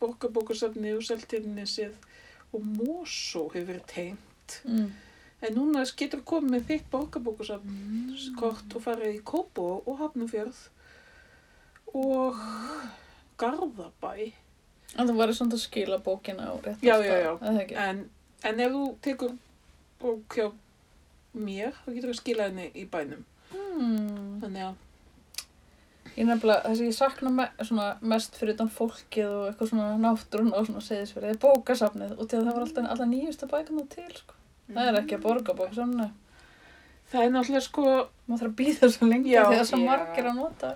[0.00, 1.94] borgarbókasafni og seltinnisið
[2.56, 4.26] og Mosó hefur verið tengt
[4.66, 4.88] Mm.
[5.40, 10.62] En núna getur komið með þitt borgarbókasafnskort og farið í Kópó og Hafnarfjörð
[11.96, 12.40] og
[13.40, 14.32] Garðabæ
[14.98, 17.32] En þú væri svona að skila bókina á rétt Já, já, já.
[17.38, 17.78] Það ekki?
[17.78, 18.02] En,
[18.48, 19.36] en ef þú tekur
[20.00, 20.48] bók hjá
[21.36, 23.26] mér, þá getur þú að skila henni í bænum.
[23.52, 24.40] Hmm.
[24.42, 24.78] Þannig að,
[26.16, 29.90] Ég nefnilega, það sem ég sakna me svona mest fyrir utan fólkið og eitthvað svona
[30.02, 33.84] náttúrun og svona segðisverið er bókasafnið og til að það var alltaf alla nýjustu bækuna
[33.92, 34.39] til, sko.
[34.74, 36.10] Það er ekki að borga bókasafninu.
[37.12, 37.82] það er náttúrulega sko,
[38.28, 39.42] Maður þarf að býða svo lengi Já.
[39.48, 40.68] því að svo margir að nota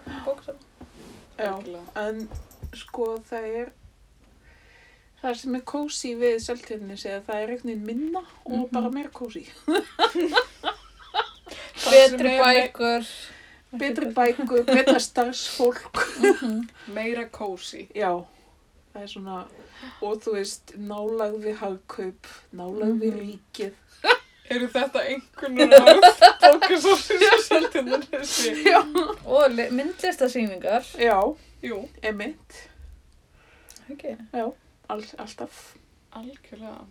[1.38, 1.82] Algjörlega.
[1.96, 2.28] en
[2.74, 3.68] sko það er,
[5.22, 8.68] það sem er kósi við seltinni segja það er einhvern veginn minna og Mhm.
[8.72, 9.46] bara meira kósi.
[11.90, 13.04] Betri bækur.
[13.78, 15.96] Betri bækur, betra starfsfólk.
[16.20, 16.68] Mhm.
[16.94, 17.88] Meira kósi.
[17.94, 18.24] Já,
[18.94, 19.44] það er svona,
[20.02, 23.20] og þú veist, nálag við hagkaup, nálag við Mhm.
[23.20, 23.72] ríkið.
[24.52, 28.52] Eru þetta bókasafnir sem seltinnar þessi?
[28.66, 28.80] Já.
[29.24, 30.84] Og li- myndlistasýningar.
[31.00, 31.16] Já,
[31.64, 32.58] Jú, emitt,
[33.88, 34.10] Ekki.
[34.36, 35.62] all, alltaf.
[36.12, 36.82] algjörlega.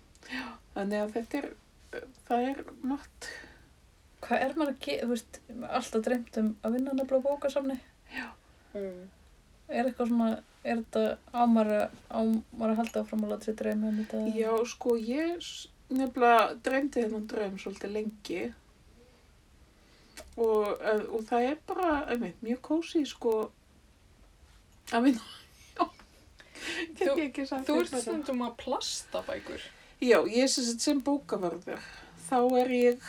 [0.74, 1.49] Þannig að þetta er,
[2.28, 3.28] það er margt.
[4.24, 5.39] Hvað er maður að gera, þú veist,
[5.70, 7.78] alltaf dreymt um að vinna nefnilega á bókasafni?
[8.74, 9.04] Mm.
[9.70, 10.30] Er eitthvað svona,
[10.64, 11.04] er þetta
[11.43, 14.24] ámar að, ámar að halda áfram að láta sér dreyma um þetta?
[14.39, 15.38] Já, sko, ég
[15.89, 18.53] nefnilega dreymdi þennan draum svolítið lengi
[20.38, 23.51] og, eh, og það er bara, einmitt, mjög kósi, sko,
[24.91, 25.21] að vinna.
[26.95, 27.15] Þú-
[27.67, 29.61] Þú ert stundum að plasta bækur.
[30.01, 31.79] Já, ég sem, sagt sem bókavarður,
[32.29, 32.99] þá er ég,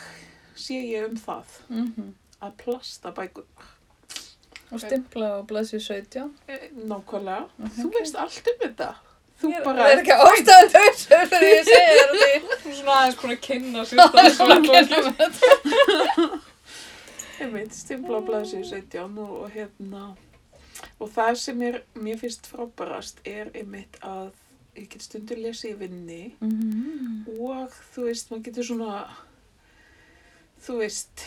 [0.55, 3.45] sé ég um það, Mm að plasta bækur.
[4.71, 6.33] Og stimpla á blaðsju 17.
[6.47, 7.71] Eh, Nákvæmlega, Ok.
[7.79, 8.95] þú veist allt um þetta.
[9.41, 12.29] Þú Ég er- bara, Það er ekki ástæðan þau sem ég segja þér því.
[12.61, 15.15] Þú er svona aðeins búin að kynna sér Það er stafsvæð svona að kenna með
[15.19, 16.39] þetta.
[17.43, 20.03] einmitt, stimpla á blaðsíðu 17 og, hérna,
[21.03, 24.29] og það sem er, mér finnst frábærast er einmitt að
[24.79, 27.25] ég get stundur lesið í vinni Mhm.
[27.39, 28.93] og þú veist, maður getur svona,
[30.65, 31.25] þú veist,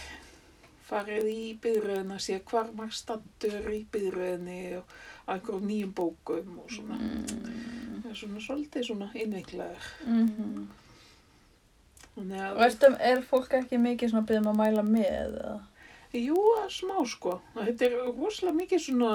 [0.89, 4.85] farið í byðröðina, sé hvar maður standur í byðröðinni og
[5.29, 6.97] að einhverjum nýjum bókum og svona.
[6.97, 7.88] Mm.
[8.09, 9.89] Er svona svolítið svona innveiklaður.
[10.07, 10.69] Mhm.
[12.17, 15.11] Þannig Og ertu, er fólk ekki mikið svona að byrja um að mæla með?
[15.39, 15.59] eða?
[16.13, 16.37] jú,
[16.73, 17.41] smá sko.
[17.55, 19.11] Þetta er rosalega mikið svona,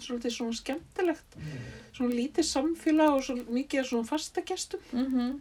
[0.00, 1.36] svolítið svona skemmtilegt,
[1.92, 4.80] svona lítið samfélag og svo mikið svona fastagestum.
[4.92, 5.40] Mhm.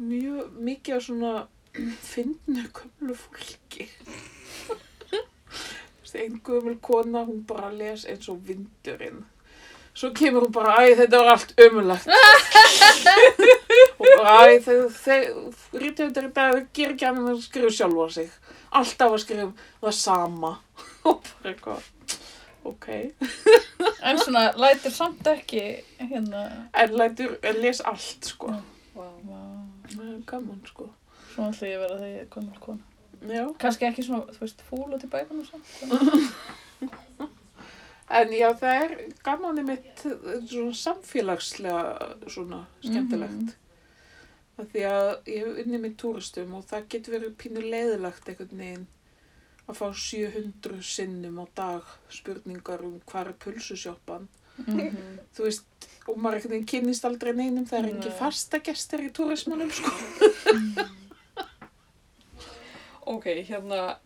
[0.00, 1.46] mjög mikið svona
[2.00, 3.88] fyndnu gömlu fólki.
[6.44, 9.24] Gömul kona, hún bara les eins og vindurinn.
[10.00, 12.06] Svo kemur hún bara, æ, þetta var allt ömulegt.
[13.98, 15.26] og bara, æ, þeir,
[15.82, 18.30] rítöfndir í dag gerir ekki annað en að skrifa sjálfa sig.
[18.80, 19.48] Alltaf að skrifa
[19.82, 20.52] það sama.
[21.10, 21.90] og bara eitthvað,
[22.70, 22.88] ok.
[24.08, 25.66] En svona, lætur samt ekki,
[26.00, 28.54] hérna, En lætur, en les allt, sko.
[28.96, 30.88] Það er gaman, sko.
[31.34, 32.88] svona ætla ég að vera þegar ég er gömul kona.
[33.28, 33.44] Já.
[33.60, 35.68] Kannski ekki svona, þú veist, fúl út í bækunum samt.
[38.10, 43.50] En já, það er gaman mitt svona samfélagslega svona skemmtilegt.
[43.54, 43.58] Mm
[44.60, 48.86] Því að ég hef unnið með túristum og það getur verið pínu leiðilegt einhvern veginn
[49.70, 54.28] að fá 700 sinnum á dag spurningar um hvað er pulsusjoppan.
[54.66, 54.98] Mhm.
[55.36, 57.92] Þú veist, og maður einhvern veginn kynnist aldrei neinum, það er Nei.
[57.94, 59.90] engin fastagestir í túrismanum, sko.
[63.10, 63.96] Ok, hérna,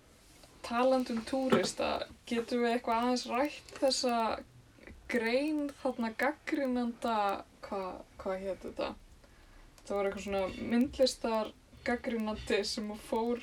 [0.65, 1.91] talandum túrista,
[2.29, 4.19] getum við eitthvað aðeins rætt þessa
[5.13, 7.17] grein þarna gaggrinanda,
[7.67, 7.91] hvað
[8.23, 8.93] hva hétt þetta?
[9.85, 11.53] Það var eitthvað svona myndlistar
[11.85, 13.43] gaggrinandi sem fór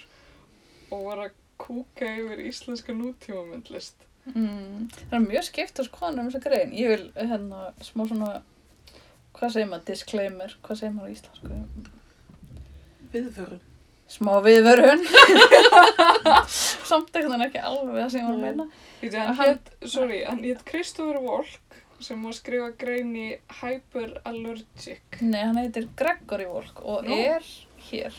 [0.92, 4.08] og var að kúka yfir íslenska nútíma myndlist.
[4.26, 4.90] Mm.
[4.94, 6.74] Það er mjög skipt að skoða um þessa grein.
[6.78, 8.32] Ég vil, hérna, smá svona,
[9.38, 11.62] hvað segir maður, disclaimer, hvað segir maður á íslensku?
[13.14, 13.68] Viðvörun.
[14.12, 15.04] Smá viðvörun.
[16.90, 18.66] Samt eitthvað ekki alveg það sem ég var að meina.
[19.02, 23.28] Því hann hétt, sorry, hann hétt Kristoffer Volk sem var að skrifa grein í
[23.62, 25.20] Hyperallergic.
[25.22, 27.16] Nei, hann heitir Gregory Volk og Nú.
[27.16, 27.46] er
[27.92, 28.16] hér.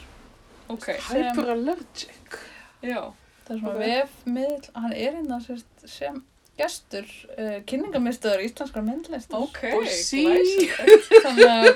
[0.73, 2.39] Ok, Sem- Hyperallergic.
[2.83, 3.01] já,
[3.43, 6.23] Það er svona vefmiðl, hann er hérna sérst, sem
[6.59, 7.07] gestur
[7.39, 9.41] uh, kynningamistuður íslenskra myndlistar.
[9.47, 10.25] ok, Og sí.
[11.25, 11.69] Þannig að,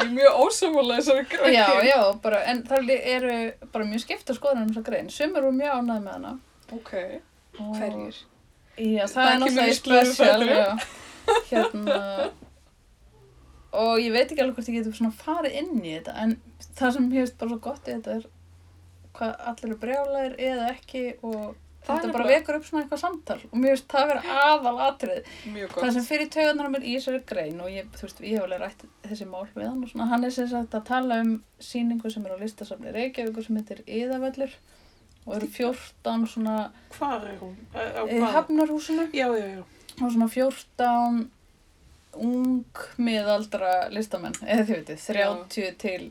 [0.00, 1.54] Ég er mjög ósamála þessari grein.
[1.54, 3.34] já, já, bara, en það eru
[3.72, 5.10] bara mjög skipta skoðanir um þessa grein.
[5.12, 6.30] Sumir eru mjög ánægð með hana.
[6.72, 6.92] Ok,
[7.60, 8.20] og- hverjir?
[8.80, 10.70] Já, það, Það er náttúrulega já.
[11.50, 11.96] Hérna,
[13.76, 16.32] og ég veit ekki alveg hvort ég getur svona farið inn í þetta, en
[16.78, 18.24] það sem veist bara svo gott í þetta er
[19.18, 21.58] hvað allir eru brjálæðir eða ekki og er
[21.96, 25.30] þetta bara vekur upp svona eitthvað samtal og mér veist það vera aðal atrið.
[25.74, 28.46] Það sem fyrir taugarnar á mér í þessari grein og ég, þú veist, ég hef
[28.46, 31.32] alveg rætt þessi mál við hann og svona, hann er sem sagt að tala um
[31.60, 34.54] síningu sem er á listasafni Reykjavíkur sem heitir Íðavellur
[35.26, 36.56] og eru 14 svona
[36.96, 37.58] Hvar er hún?
[37.74, 38.32] Í hvaða?
[38.38, 39.62] Hafnarhúsinu Já, já, já.
[40.00, 41.28] og svona 14
[42.20, 46.08] ung miðaldra listamenn, eða þið veitir, 30 til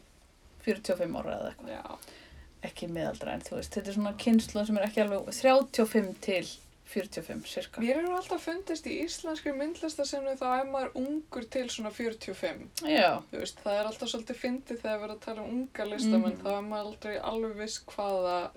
[0.64, 2.19] 45 ára eða eitthvað, Já,
[2.64, 6.48] ekki miðaldra en þú veist, þetta er svona kynslu sem er ekki alveg 35 til
[6.90, 7.82] 45 cirka.
[7.82, 12.66] mér eru alltaf fundist í íslenskri myndlistasinu þá er maður ungur til svona 45.
[12.90, 15.86] Já, Þú veist, það er alltaf svolítið fyndið þegar við erum að tala um unga
[15.86, 16.42] listamenn, Mhm.
[16.44, 18.50] þá er maður aldrei alveg viss hvaða,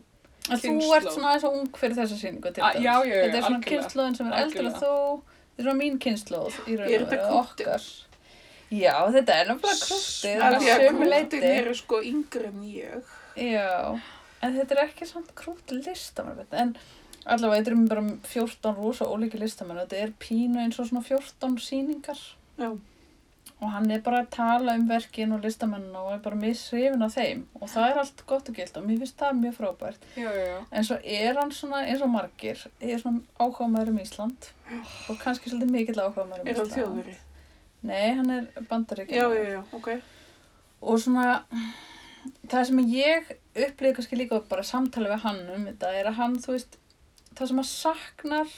[0.51, 2.83] en þú ert svona aðeins og ung fyrir þessa sýningu til dæmis.
[2.83, 3.71] já, já, já, Þetta er svona algjörlega.
[3.71, 4.81] kynsluðin sem er en Algjörlega.
[4.81, 7.83] þú, þetta er svona mín kynsluð í raun Er og veru, okkar.
[8.73, 11.43] Já, þetta er náttúrulega krúttið, Af að því að sömu krútin leyti.
[11.45, 13.03] eru sko yngri en ég.
[13.37, 13.99] Já,
[14.43, 16.77] en þetta er ekki samt krútt listamenn, en
[17.25, 21.05] allavega þetta er bara 14 rosa ólíki listamenn og þetta er pínu eins og svona
[21.07, 22.25] 14 sýningar.
[22.59, 22.73] Já.
[23.63, 27.13] og hann er bara að tala um verkin og listamenn og er bara missrifin af
[27.15, 27.45] þeim.
[27.61, 30.07] Og það er allt gott og gilt og mér finnst það mjög frábært.
[30.19, 34.49] Já, já, en svo er hann svona eins og margir er svona áhugaðmaður um Ísland.
[35.07, 36.75] Og kannski svolítið mikill áhugaðmaður um Er hann Ísland.
[36.75, 37.17] Þjóðveri?
[37.93, 39.39] Nei, hann er bandaríkjamaður.
[39.39, 39.89] Já, já, já, ok.
[40.83, 41.29] og svona
[42.49, 43.33] það sem ég
[43.67, 46.79] upplýði kannski líka bara samtali við hann um þetta er að hann, þú veist
[47.35, 48.51] það sem að saknar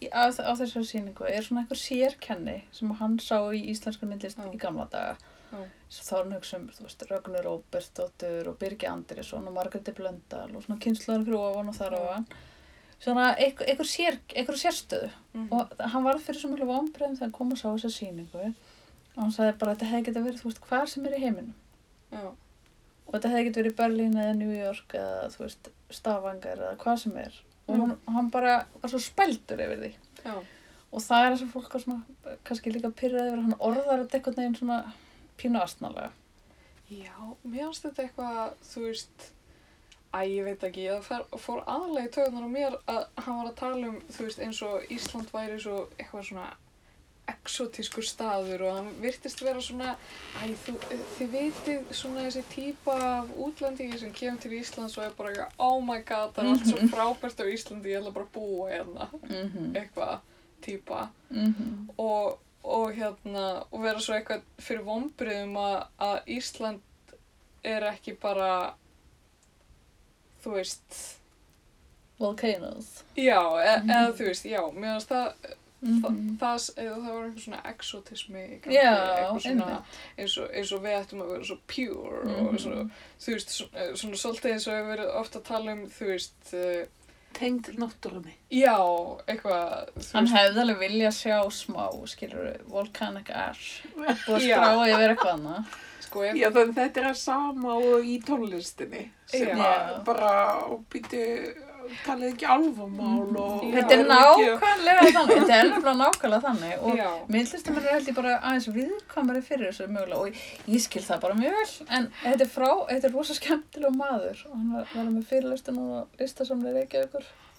[0.00, 4.38] í, á, á þessari sýningu er svona einhver sérkenni sem hann sá í íslensku myndlist
[4.40, 4.48] Já.
[4.52, 5.16] í gamla daga
[5.50, 5.64] Já.
[5.90, 10.48] þá er hann hugsa um, þú veist, Rögnur Róbertsdóttur og Birgi Andrisson og Margréti Blöndal
[10.56, 12.26] og svona kynnslóðan fyrir ofan og þar ofan
[13.00, 15.48] svona einhver, einhver, sér, einhver sérstöðu Mhm.
[15.52, 19.20] og hann varð fyrir svo mjög vombriðum þegar hann kom og sá þessa sýningu og
[19.22, 21.54] hann sagði bara þetta hefði getað verið, þú veist, hvar sem er í heiminum
[22.12, 22.32] já.
[23.10, 26.98] Og þetta hefði getið verið Berlín eða New York eða þú veist Stavanger eða hvað
[27.04, 27.40] sem er
[27.70, 27.80] og Mm.
[27.80, 29.90] hann, hann bara var svo spældur yfir því
[30.24, 30.32] já.
[30.92, 34.00] og það er þess að fólk var svona kannski líka pyrraði yfir að hann orðar
[34.04, 34.78] þetta einhvern veginn svona
[35.38, 36.10] pínu astnalega
[36.90, 37.14] Já,
[37.46, 39.28] mér finnst þetta eitthvað, þú veist,
[40.10, 43.58] æ, ég veit ekki, það fór aðalega í töðunar á mér að hann var að
[43.60, 46.48] tala um, þú veist, eins og Ísland væri svo eitthvað svona
[47.30, 49.96] exotískur staður og hann virtist vera svona,
[50.42, 50.74] æ, þú,
[51.18, 55.54] þið vitið svona þessi típa af útlendingi sem kemur til Íslands og er bara eitthvað,
[55.58, 58.68] oh my god, það er allt svo frábært á Íslandi, ég ætla bara að búa
[58.70, 59.74] hérna, mm -hmm.
[59.76, 60.18] eitthvað
[60.62, 66.80] típa Mm og, og hérna og vera svo eitthvað fyrir vombriðum að, að Ísland
[67.64, 68.74] er ekki bara,
[70.44, 71.16] þú veist,
[72.18, 73.04] Volcanoes.
[73.16, 73.90] já, e Mhm.
[73.90, 75.32] eða þú veist, já, mér finnst það,
[75.80, 79.82] Mm það, það, eða það var einhver svona exotismi gangi, Já, eitthvað svona,
[80.18, 82.48] eins og, eins og við ættum að vera svo pure Mhm.
[82.50, 82.90] og svo,
[83.24, 86.52] þú veist, svona, svona svolítið eins og við verið ofta að tala um, þú veist,
[86.52, 86.86] uh,
[87.32, 88.32] Tengd náttúrunni.
[88.50, 88.74] já,
[89.30, 93.84] eitthvað, Hann hefði alveg vilja sjá smá, skilur volcanic ash.
[93.94, 94.56] Búið að Já.
[94.58, 95.64] skrá yfir eitthvað annað.
[96.00, 99.56] sko, ef, Já, þannig þetta er að sama og í tónlistinni sem
[100.04, 100.60] bara
[100.90, 101.54] býtu,
[102.04, 103.66] talið ekki alfamál og...
[103.74, 106.74] Þetta er nákvæmlega þannig, þetta er nefnilega nákvæmlega þannig.
[106.80, 111.22] Og myndlistamennir er held ég bara aðeins viðkvæmari fyrir þessu mögulega og ég skil það
[111.26, 111.68] bara mjög vel.
[111.98, 114.42] En þetta er frá, þetta er rosa skemmtilega maður.
[114.48, 117.30] Og hann var, var með fyrirlustun og listasamlega Reykjavíkur.
[117.30, 117.49] í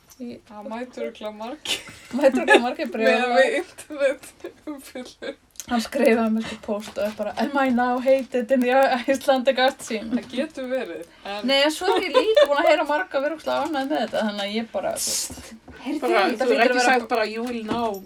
[0.49, 1.80] það mætur ekki margir
[2.19, 5.36] mætur ekki margir með bregð við internet umfyllur.
[5.72, 8.74] hann skrifaði með sko post og bara Am I now hated in the
[9.07, 10.09] Icelandic art scene?
[10.17, 13.59] Það getur verið, en Nei, en svo er ég líka búin að heyra marga virkulega
[13.67, 14.93] ánægð með þetta þannig að ég bara
[15.86, 18.01] heyrðu, Bara, þetta þú er hlýtur að ekki vera sagt bara you will now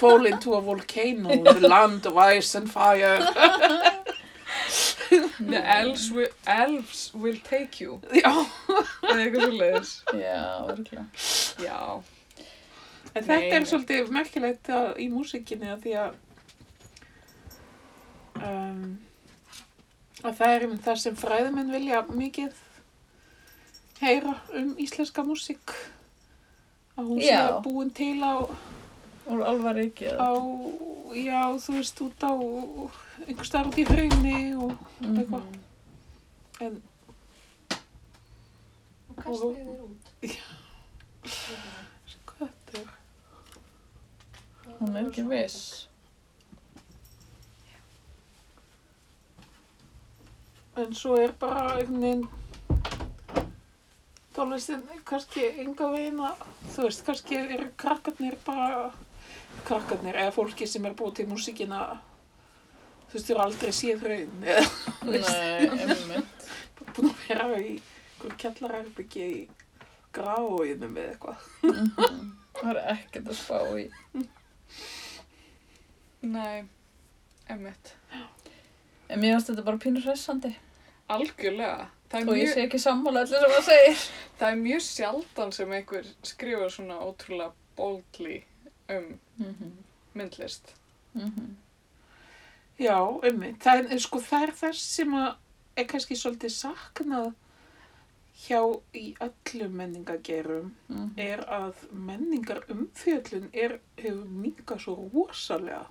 [0.00, 3.18] fall into a volcano, the land of ice and fire.
[5.52, 9.92] the elves will, elves will take you, Já, eða eitthvað svo leiðis.
[10.18, 11.06] Já, virkulega
[11.64, 11.80] Já,
[13.14, 13.70] en Nei, þetta er nei.
[13.70, 16.12] svolítið merkilegt að- í músikinni að því að
[18.42, 18.84] um,
[20.24, 22.62] að það er um það sem fræðumenn vilja mikið
[24.02, 25.74] heyra um íslenska músík
[26.98, 27.60] að hún sé Já.
[27.64, 28.34] búin til á,
[29.26, 30.30] alvar ekki á
[31.14, 32.32] já, þú veist, út á
[33.26, 35.18] einhver starf í hraunni og Mhm.
[35.18, 35.42] eitthvað
[36.60, 36.82] en
[39.08, 40.04] Og kastaði þér út.
[42.06, 42.88] skvættur
[44.80, 45.88] hún er ekki viss.
[50.76, 52.28] En svo er bara einhvern veginn
[54.34, 56.40] tónlistin kannski enga veginn að,
[56.74, 58.88] þú veist, kannski eru krakkarnir bara,
[59.68, 61.80] krakkarnir eða fólki sem er búið til músíkina,
[63.08, 64.64] þú veist, þú eru aldrei séð raun eða
[65.04, 66.48] Nei, einmitt
[66.94, 69.42] búin að vera í einhver kjallarherbyggi í
[70.14, 71.46] gráinum eða eitthvað.
[71.66, 72.32] Mhm.
[72.54, 73.88] Það er ekkert að spá í.
[76.24, 76.64] nei,
[77.50, 77.90] emmitt.
[79.10, 80.54] En mér finnst þetta bara pínur hressandi.
[81.12, 81.88] Algjörlega.
[82.08, 84.02] Það er, Og ég mjög, sé ekki sammála allir sem það segir.
[84.38, 88.36] það er mjög sjaldan sem einhver skrifar svona ótrúlega boldly
[88.88, 89.72] um Mhm.
[90.14, 90.74] myndlist.
[91.14, 91.54] Mhm.
[92.78, 95.34] Já, ummi, það er, sko, það er þess sem að
[95.76, 97.34] er kannski svolítið saknað
[98.48, 98.60] hjá
[98.94, 101.12] í öllum menningagerum Mhm.
[101.18, 105.86] er að menningar umfjöllun er, hefur minkað svo rosalega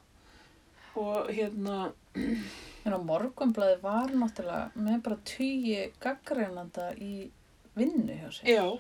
[0.95, 1.93] og hérna,
[2.85, 7.29] En á morgunblæði var náttúrulega með bara tugi gaggreinanda í
[7.77, 8.43] vinnu hjá sér.
[8.43, 8.79] já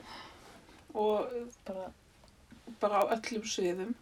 [0.93, 1.29] og
[1.65, 1.91] Bara,
[2.81, 3.95] bara á öllum sviðum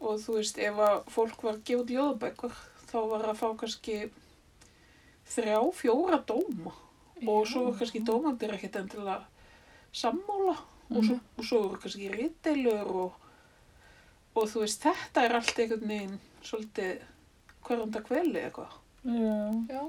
[0.00, 3.48] og þú veist, ef að fólk var að gefa út ljóðabækur þá var að fá
[3.60, 3.96] kannski
[5.28, 6.74] þrjá, fjóra dóma.
[7.26, 9.24] Og svo voru kannski dómandir ekkert endilega
[9.92, 10.56] sammála.
[10.88, 13.16] Og svo, og svo voru kannski ritdeilur og,
[14.38, 17.02] og þú veist, þetta er allt einhvern veginn svolítið
[17.66, 18.76] hverjanda kveli eitthvað.
[19.08, 19.38] Já.
[19.74, 19.82] Já.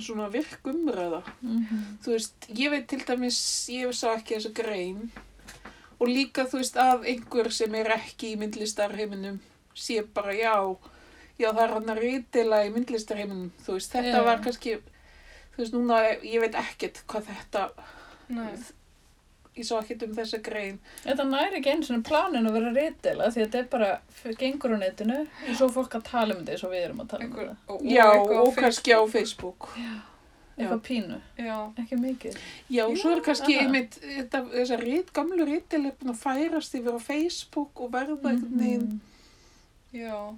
[0.00, 1.20] svona virk umræða.
[1.44, 1.80] Mhm.
[2.02, 5.10] þú veist, ég veit til dæmis ég sá ekki þessa grein
[6.02, 9.38] og líka þú veist að einhver sem er ekki í myndlistarheiminum
[9.78, 10.56] sé bara já
[11.38, 14.26] já það er hann að reytila í myndlistarheiminum þú veist, þetta Já.
[14.26, 14.76] var kannski
[15.54, 17.64] þú veist, núna, ég veit ekkert hvað þetta
[18.32, 18.52] Nei.
[19.56, 23.30] ég sá ekkert um þessa grein Þetta næri ekki einu svona planin að vera rítila
[23.32, 23.90] því að þetta er bara,
[24.40, 27.12] gengur á netinu og svo fólk að tala um þetta eins og við erum að
[27.14, 27.58] tala um þetta.
[27.68, 29.68] og, já, eitthvað á og kannski á Facebook
[30.62, 32.36] Eitthvað pínu, Já, ekki mikið.
[32.70, 36.96] já, og svo er kannski einmitt þetta, þessar gamlu reytil er búin að færast yfir
[36.96, 39.00] á Facebook og verða einhvern veginn Mhm.
[39.92, 40.34] já.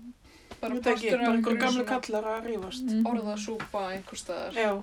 [0.60, 2.84] Bara Ég partur af einhverju gamlu kallar að rífast.
[2.84, 3.04] Mhm.
[3.06, 4.52] orðasúpa einhver staðar.
[4.54, 4.82] Já,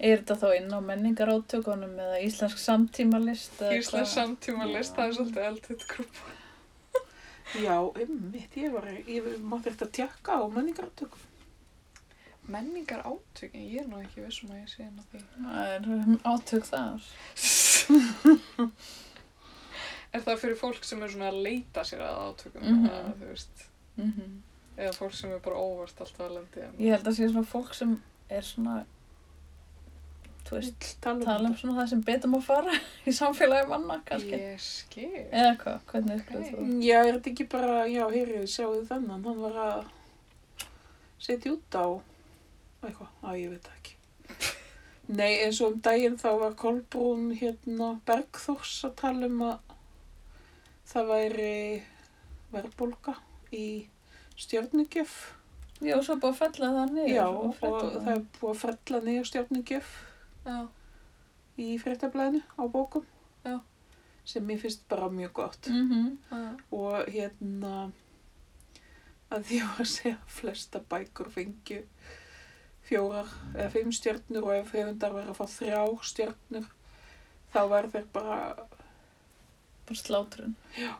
[0.00, 3.50] Er þetta þá inn á menningarátökunum eða íslensk samtímalist?
[3.60, 4.36] eða Íslands hvað?
[4.38, 6.30] samtíma list, það er svolítið eldið grúpa.
[7.66, 11.26] já, einmitt, ég var, ég mátti eftir að tjekka á menningartökum.
[12.50, 15.20] Menningar átökin, ég er nú ekki vissum að ég sé hennar því.
[15.38, 15.82] Það er
[16.32, 17.00] átök þar.
[20.10, 22.62] Er það fyrir fólk sem er svona að leita sér að átökum?
[22.66, 22.86] Mhm.
[22.90, 23.66] eða, þú veist,
[24.00, 24.30] Mm
[24.80, 26.76] eða fólk sem er bara óvart alltaf að lendi um?
[26.80, 27.90] Ég held að sé svona fólk sem
[28.32, 28.76] er svona,
[30.48, 31.60] þú veist, Vill tala um tala um þetta.
[31.60, 32.72] svona það sem betur má fara
[33.10, 34.38] í samfélagi manna, kannski.
[34.40, 35.10] Ég skil.
[35.30, 36.22] Eða hvað, hvernig Ok.
[36.24, 36.64] upplýðir þú?
[36.86, 39.84] Já, er þetta ekki bara, já, heyrið, sjáu þennan, hann var að
[41.20, 41.86] setja út á
[42.82, 43.96] eitthvað, að ég veit ekki.
[45.10, 49.72] Nei, eins og um daginn þá var Kolbrún hérna Bergþórs að tala um að
[50.90, 51.54] það væri
[52.52, 53.16] verðbólga
[53.54, 53.66] í
[54.38, 55.16] stjórnugjöf.
[55.80, 57.10] Já, svo búið að fella það niður.
[57.14, 59.90] Já, og það er búið að frella niður stjórnugjöf
[60.46, 60.58] Já.
[61.56, 63.06] í fréttablaðinu á bókum.
[63.46, 63.56] Já.
[64.28, 65.70] Sem mér finnst bara mjög gott.
[65.72, 66.18] Mhm.
[66.30, 66.42] Já.
[66.76, 67.90] Og hérna
[69.30, 71.82] að því að segja að flesta bækur fengju
[72.90, 76.68] fjórar eða fimm stjörnur og ef höfundar verður að fá þrjár stjörnur
[77.54, 78.38] þá verður bara
[79.90, 80.52] Bara slátrun.
[80.78, 80.92] Já.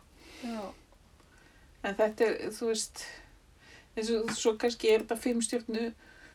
[1.86, 3.04] En þetta er, þú veist,
[3.94, 5.84] eins og svo kannski er þetta fimm stjörnu,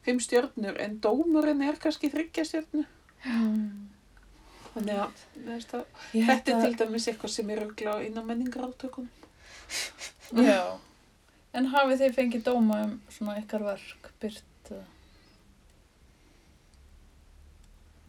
[0.05, 2.85] fimm stjörnur, en dómurinn er kannski þryggja stjörnu.
[3.25, 3.89] Mm.
[4.69, 5.25] Þannig að,
[6.13, 9.11] þetta er til dæmis eitthvað sem er auðvitað inn á menningarátökum.
[10.39, 10.79] Já.
[11.55, 14.71] En hafið þið fengið dóma um svona ykkar verk, byrt?
[14.71, 14.87] eða?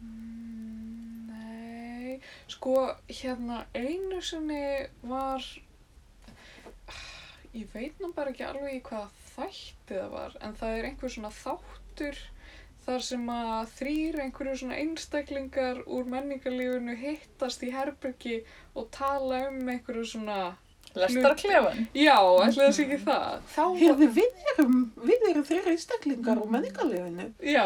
[0.07, 2.19] Mm, Nei,
[2.51, 2.75] sko
[3.09, 4.63] hérna einu sinni
[5.03, 5.43] var,
[7.57, 11.13] ég veit nú bara ekki alveg í hvaða þætti það var, en það er einhver
[11.13, 12.19] svona þáttur
[12.87, 18.37] þar sem að þrýr einhverju svona einstaklingar úr menningarlífinu hittast í herbergi
[18.79, 20.37] og tala um einhverju svona,
[20.97, 21.83] Lestarklefan?
[21.93, 22.15] já,
[22.45, 23.41] ætli það sé ekki það.
[23.53, 24.77] Þá Hérðu, við erum,
[25.27, 27.25] erum þeirra einstaklingar úr menningarlefinu.
[27.43, 27.65] já,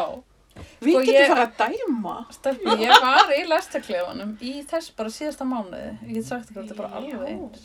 [0.82, 2.16] Við Sko, getum ég- fara að dæma.
[2.36, 5.92] Stelpur, ég var í lestarklefanum í þess bara síðasta mánuði.
[6.08, 7.62] Ég get sagt ykkur að þetta er bara alveg eins.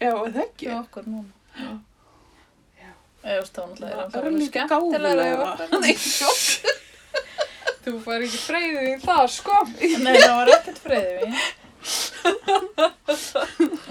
[0.00, 0.66] Já, er það ekki?
[0.68, 1.32] Hjá okkur núna.
[1.58, 1.72] Já.
[3.24, 4.68] Eða náttúrulega er Það það er alveg skemmtilega.
[4.74, 5.80] gáfulegra.
[5.80, 6.44] Nei, sjokk.
[7.84, 9.56] þú fær ekki freyðið í það, sko.
[10.04, 11.36] Nei, það var ekkert freyðið við.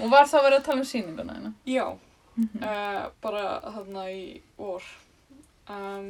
[0.02, 1.52] Og var þá verið að tala um sýninguna hérna?
[1.68, 1.86] Já.
[2.34, 2.62] Mhm.
[2.66, 4.82] uh, bara þarna í vor
[5.70, 6.08] um,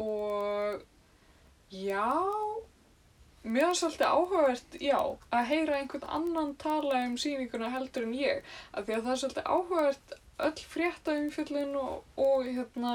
[0.00, 0.80] og
[1.70, 2.06] já.
[3.40, 4.98] Mér var svolítið áhugavert já,
[5.32, 8.42] að heyra einhvern annan tala um sýninguna heldur en ég.
[8.76, 12.94] Af því að það er svolítið áhugavert öll frétta umfjöllun og, og hérna,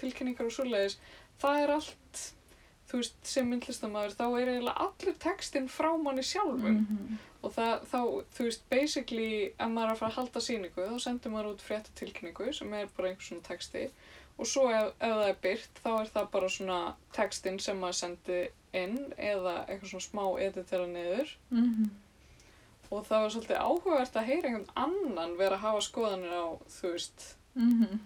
[0.00, 0.98] tilkynningar og svoleiðis
[1.40, 2.22] það er allt
[2.86, 6.84] þú veist, sem myndlistamæður, þá er eiginlega allur textinn frá manni sjálfum.
[6.84, 7.16] Mhm.
[7.46, 8.00] og það, þá,
[8.34, 11.62] þú veist, basically ef maður er að fara að halda sýningu þá sendur maður út
[11.62, 13.84] fréttatilkynningu sem er bara einhvers svona texti
[14.38, 16.80] og svo ef, ef það er byrt þá er það bara svona
[17.12, 18.40] textin sem maður sendi
[18.76, 21.90] inn eða eitthvað svona smá editera niður Mhm.
[22.90, 26.92] og það var svolítið áhugavert að heyra einhvern annan vera að hafa skoðanir á, þú
[26.92, 27.98] veist Mhm.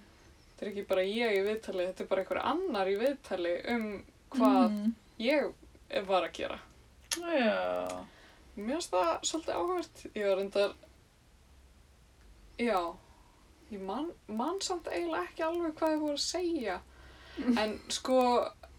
[0.56, 4.04] þetta er ekki bara ég í viðtali, þetta er bara einhver annar í viðtali um
[4.30, 4.94] hvað Mhm.
[5.18, 5.52] ég
[6.06, 6.58] var að gera
[7.10, 8.04] Já.
[8.56, 10.06] Mér finnst það svolítið áhugavert.
[10.14, 10.72] Ég var reyndar,
[12.58, 12.94] já,
[13.70, 16.78] ég man, man samt eiginlega ekki alveg hvað þið voru að segja.
[17.60, 18.20] En sko,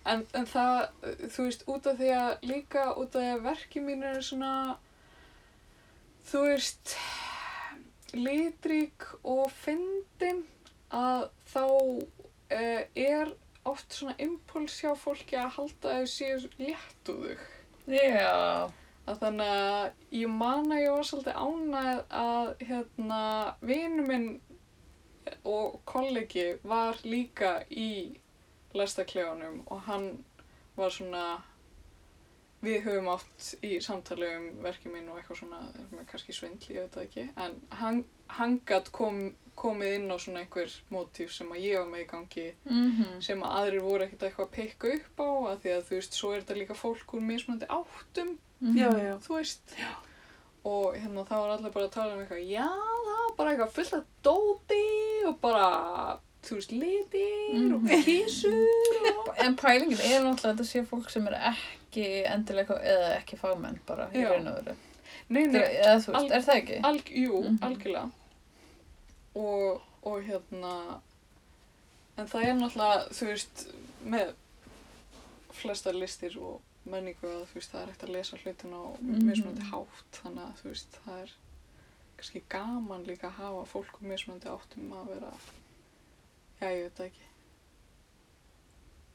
[0.05, 0.79] en, en það,
[1.33, 4.53] þú veist, út af því að líka út af því að verki mín eru svona,
[6.29, 6.95] þú veist,
[8.17, 10.43] litrík og fyndin
[10.91, 13.31] að þá uh, er
[13.67, 17.43] oft svona impuls hjá fólki að halda að þau séu léttuðug
[17.91, 18.69] Já.
[19.05, 23.21] að þannig að ég man að ég var svolítið ánægð að hérna
[23.61, 24.27] vinu minn
[25.45, 28.17] og kollegi var líka í
[28.73, 30.23] lestaklefanum og hann
[30.77, 31.41] var svona
[32.61, 36.93] við höfum átt í samtali um verkið mín og eitthvað svona kannski svindl, ég veit
[36.93, 38.03] það ekki en hann,
[38.37, 42.09] hann gatt kom, komið inn á svona einhver mótíf sem að ég var með í
[42.11, 43.21] gangi Mhm.
[43.21, 46.13] sem að aðrir voru ekkert eitthvað að pikka upp á að því að þú veist,
[46.13, 48.77] svo er þetta líka fólk úr mismunandi áttum Mhm.
[48.77, 49.17] Já, já.
[49.25, 49.91] þú veist já.
[50.63, 53.71] Og hérna þá var allir bara að tala um eitthvað já það var bara eitthvað
[53.77, 54.83] fullt af dóti
[55.27, 55.67] og bara
[56.45, 58.03] þú veist litir og Mhm.
[58.05, 63.11] kísur og En pælingin er náttúrulega að þetta sé fólk sem er ekki endilega eða
[63.19, 64.71] ekki fagmenn bara í raun og
[65.29, 66.79] nei, Eða þú veist, er það ekki?
[66.83, 67.59] alg, jú, Mhm.
[67.61, 68.11] algjörlega
[69.35, 70.99] og, og hérna
[72.17, 73.65] en það er náttúrulega þú veist
[74.05, 74.33] með
[75.61, 79.25] flesta listir og menningu að þú veist það er ekkert að lesa hlutin á Mhm.
[79.27, 81.31] mismunandi hátt þannig að þú veist það er
[82.17, 85.33] kannski gaman líka að hafa fólk úr mismunandi áttum að vera
[86.61, 87.27] já ég veit ekki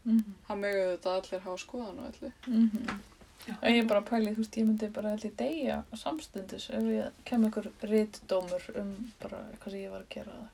[0.06, 0.34] Mhm.
[0.48, 3.00] það mögðu þetta allir hafa skoðan og allir Mhm.
[3.48, 6.82] Og ég er bara að pæli, þú veist, ég myndi bara allir deyja samstundis ef
[6.82, 10.48] ég kem einhver rítdómur um bara eitthvað sem ég var að gera það.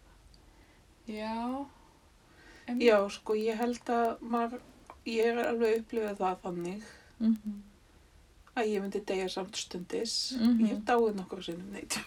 [1.09, 1.67] já
[2.69, 4.61] en, Já, sko, ég held að maður,
[5.07, 6.83] ég er alveg upplifað það þannig
[7.19, 7.63] Mhm.
[8.57, 10.15] að ég myndi deyja samstundis.
[10.39, 10.59] Mhm.
[10.61, 11.99] Ég hef dáið nokkur sinnum neitt.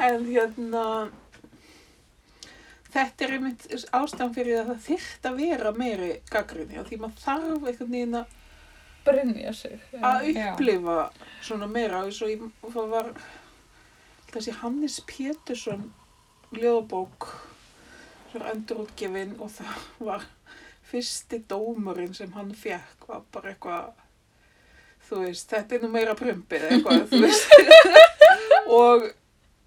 [0.00, 0.84] en hérna,
[2.94, 7.66] þetta er einmitt ástæðan fyrir að það þyrft að vera meiri gaggrinni því maður þarf
[7.70, 8.36] einhvern veginn að
[9.04, 9.78] Brynja sig.
[9.92, 10.00] já.
[10.04, 10.48] að Já.
[10.52, 10.96] upplifa
[11.42, 12.42] svona meira og svo ég,
[12.72, 13.06] það var
[14.32, 15.86] þessi Hannes Pétursson
[16.52, 17.30] ljóðabók
[18.32, 20.26] sem er endurútgefin og það var
[20.90, 23.92] fyrsti dómurinn sem hann fekk var bara eitthvað
[25.08, 27.54] þú veist, þetta er nú meira prumpið eitthvað, þú veist.
[28.80, 29.06] Og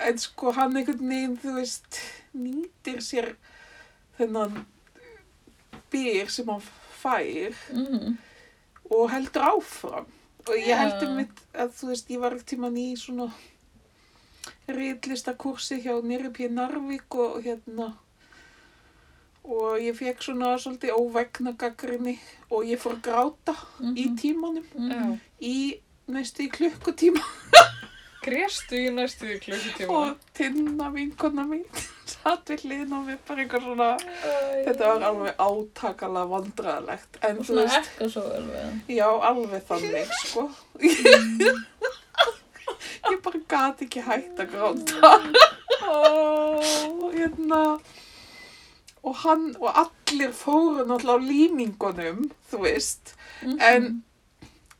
[0.04, 2.00] en sko hann einhvern veginn, þú veist
[2.36, 3.34] nýtir sér
[4.18, 4.62] þennan
[5.94, 6.64] byr sem hann
[7.02, 8.18] fær Mhm.
[8.94, 10.06] og heldur áfram.
[10.48, 13.28] Og ég heldur mitt að þú veist ég var tíman í svona
[14.68, 17.94] reitlistakursi hjá Nýripið Narvík og hérna
[19.44, 24.18] og ég fekk svona svolítið óvegna gaggrinni og ég fór að gráta í Mhm.
[24.18, 25.20] tímanum Mhm.
[25.41, 27.22] í næstu í klukkutíma
[28.24, 29.90] Gréstu í næstu í klukkutíma.
[29.91, 31.65] og tinna vinkona mín
[32.06, 33.98] satt við hliðin á mér bara eitthvað svona
[34.65, 38.82] þetta var alveg átakalega vandræðalegt en Og þú svona veist ekka svo við hann.
[38.88, 40.49] Já, alveg þannig, sko.
[43.11, 44.95] ég bara gati ekki hægt að gráta.
[45.94, 47.61] og hérna,
[49.04, 53.16] og hann og allir fóru náttúrulega á límingunum, þú veist.
[53.44, 53.60] Mhm.
[53.60, 54.04] En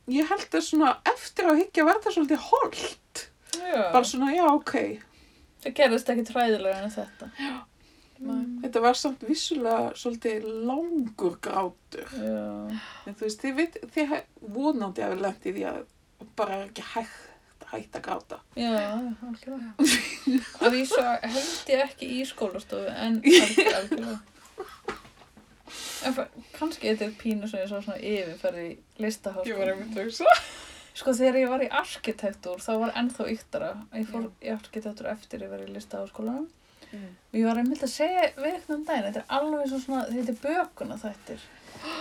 [0.08, 3.28] ég held að svona eftir að higgja verða svolítið holdt.
[3.54, 3.92] Já.
[3.92, 4.74] Bara svona, já, ok.
[5.64, 7.30] Það gerðist ekki træðilega en þetta.
[8.24, 8.44] Nei.
[8.62, 12.08] Þetta var samt vissulega svolítið langur grátur.
[12.14, 12.80] Já.
[13.06, 14.24] En þú veist, þið, þið he-
[14.54, 15.84] vonandi að við lent í því að
[16.36, 17.23] bara er ekki hægt
[17.74, 18.38] að hægt að gráta.
[18.56, 18.70] Já,
[19.28, 19.88] algjörlega.
[20.64, 24.20] Að vísu held ég ekki í skólastofu en algjör- algjörlega.
[26.04, 26.14] En
[26.58, 29.48] kannski þetta er pínu sem ég svo svona yfirferði í listaháskóla.
[29.50, 30.34] Ég var einmitt að hugsa.
[30.94, 33.70] Sko þegar ég var í arkitektúr þá var ennþá yktara.
[33.96, 36.44] Ég fór í arkitektúr eftir ég var í listaháskólanum.
[36.94, 40.30] Og ég var einmitt að segja við um daginn, þetta er alveg svo svona, þetta
[40.30, 41.40] er bökuna þættir.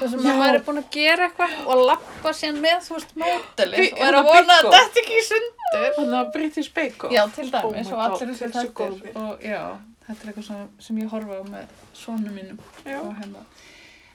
[0.03, 0.23] Sem Já.
[0.25, 4.03] maður væri búin að gera eitthvað og lappa síðan með, þú veist, mótelið Bi- og
[4.07, 5.89] er að vona að þetta ekki í sundur.
[5.97, 7.13] Þannig að British Bake Off.
[7.15, 9.15] Já, til Oh dæmis my og allir þessi er góðir.
[9.15, 9.61] og já,
[10.07, 12.99] þetta er eitthvað sem, sem ég horfa á með sónu mínum Já.
[13.01, 13.45] og hérna.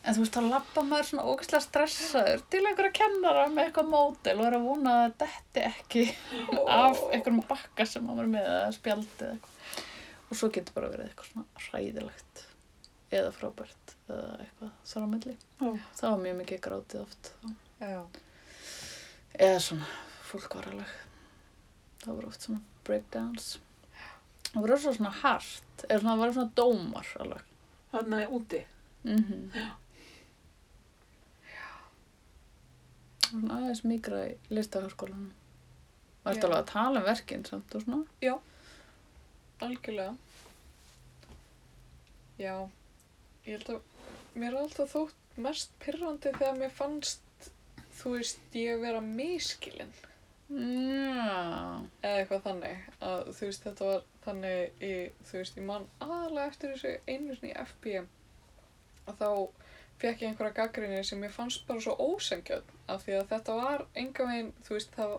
[0.09, 4.39] En þú veist, þá lappa maður svona ógeðslega stressaður til einhverja kennara með eitthvað mótel
[4.39, 6.05] og er að vona að þetta ekki
[6.69, 9.85] af einhverjum bakka sem maður er með eða spjaldi eða eitthvað.
[10.31, 12.45] Og svo getur bara verið eitthvað svona hræðilegt
[13.19, 15.35] eða frábært eða eitthvað þar á milli.
[15.61, 15.71] Já.
[16.01, 17.31] Það var mjög mikið grátið oft.
[17.81, 18.01] Já.
[19.39, 19.89] Eða svona,
[20.29, 20.95] fólk var alveg,
[22.05, 23.51] það voru oft svona breakdowns.
[24.49, 27.45] Það voru svo svona hart, eða svona, það voru svona dómar alveg.
[27.93, 28.63] Þannig að úti.
[29.05, 29.69] Mm -hmm.
[33.29, 35.33] Svona aðeins mikra í listaháskólanum.
[36.25, 36.49] Varstu Já.
[36.49, 38.39] alveg að tala um verkinn samt og svona?
[39.61, 40.17] Algjörlega.
[42.39, 42.71] Já.
[43.45, 43.88] Ég held að
[44.41, 47.49] mér er alltaf þótt mest pyrrandi þegar mér fannst,
[48.01, 49.95] þú veist, ég vera miskilinn.
[50.49, 51.85] Já.
[52.01, 52.85] Eða eitthvað þannig.
[53.05, 54.93] Að þú veist, þetta var þannig í,
[55.29, 57.97] þú veist, ég man aðalega eftir þessu einu sinni í FB.
[59.09, 59.31] Að þá
[59.99, 62.73] fekk ég einhverja gaggrinni sem ég fannst bara svo ósengjöld.
[62.89, 65.19] Af því að þetta var enga veginn, þú veist, það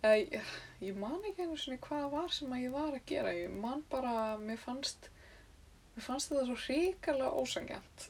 [0.00, 0.42] eða,
[0.80, 3.34] ég, man ekki einu sinni hvað var sem að ég var að gera.
[3.36, 5.10] Ég man bara, mér fannst,
[6.00, 8.04] mér fannst þetta svo hrikalega ósengjöld.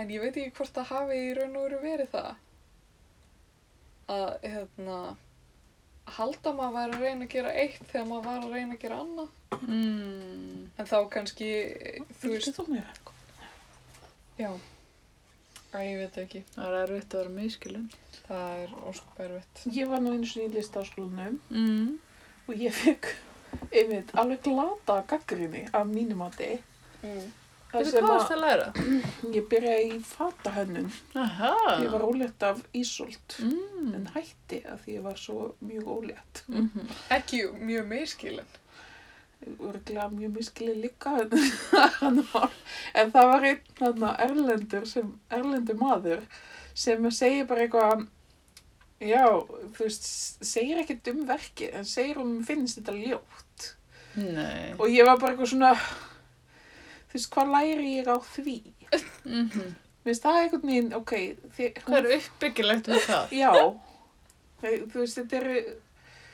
[0.00, 2.30] En ég veit ekki hvort það hafi í raun og veru verið það.
[4.12, 4.96] Að, hérna,
[6.16, 8.82] halda að maður væri að reyna að gera eitt þegar maður var að reyna að
[8.82, 9.28] gera annað.
[9.62, 10.64] Mm.
[10.82, 11.50] En þá kannski,
[12.20, 13.12] þú veist, Þú veist.
[14.42, 14.50] já.
[15.72, 16.42] Æ, ég veit ekki.
[16.56, 17.86] Það er erfitt að vera miskilinn.
[18.26, 19.62] Það er óskup erfitt.
[19.78, 21.94] Ég var nú einu sinni í listaháskólanum Mm.
[22.48, 23.12] og ég fekk
[23.70, 26.58] einmitt alveg glata gaggrinni af mínum mati.
[27.02, 27.30] Mm.
[27.72, 28.66] Það sem hvað að varst að læra?
[29.36, 30.90] ég byrjaði í fatahönnun.
[31.16, 31.52] Aha.
[31.80, 33.94] Ég var ólétt af Ísolt Mm.
[33.96, 36.42] en hætti að því ég var svo mjög ólétt.
[36.48, 36.90] Mm -hmm.
[37.16, 38.50] Ekki mjög miskilin.
[39.60, 41.10] Örglega mjög miskili líka
[42.94, 46.20] en, það var einn þarna erlendur sem, erlendur maður
[46.74, 48.06] sem segir bara eitthvað
[49.00, 49.24] já,
[49.74, 50.06] þú veist,
[50.46, 53.74] segir ekkert um verkið en segir um finnst þetta ljótt
[54.14, 54.74] Nei.
[54.78, 55.74] og ég var bara eitthvað svona
[57.12, 58.58] þú veist, hvað læri ég á því?
[59.24, 59.72] Mm -hmm.
[60.04, 61.12] Finnst það einhvern veginn, ok
[61.56, 63.32] þið, Hvað er uppbyggilegt við það?
[63.32, 63.52] Já,
[64.62, 65.56] þú veist, þetta eru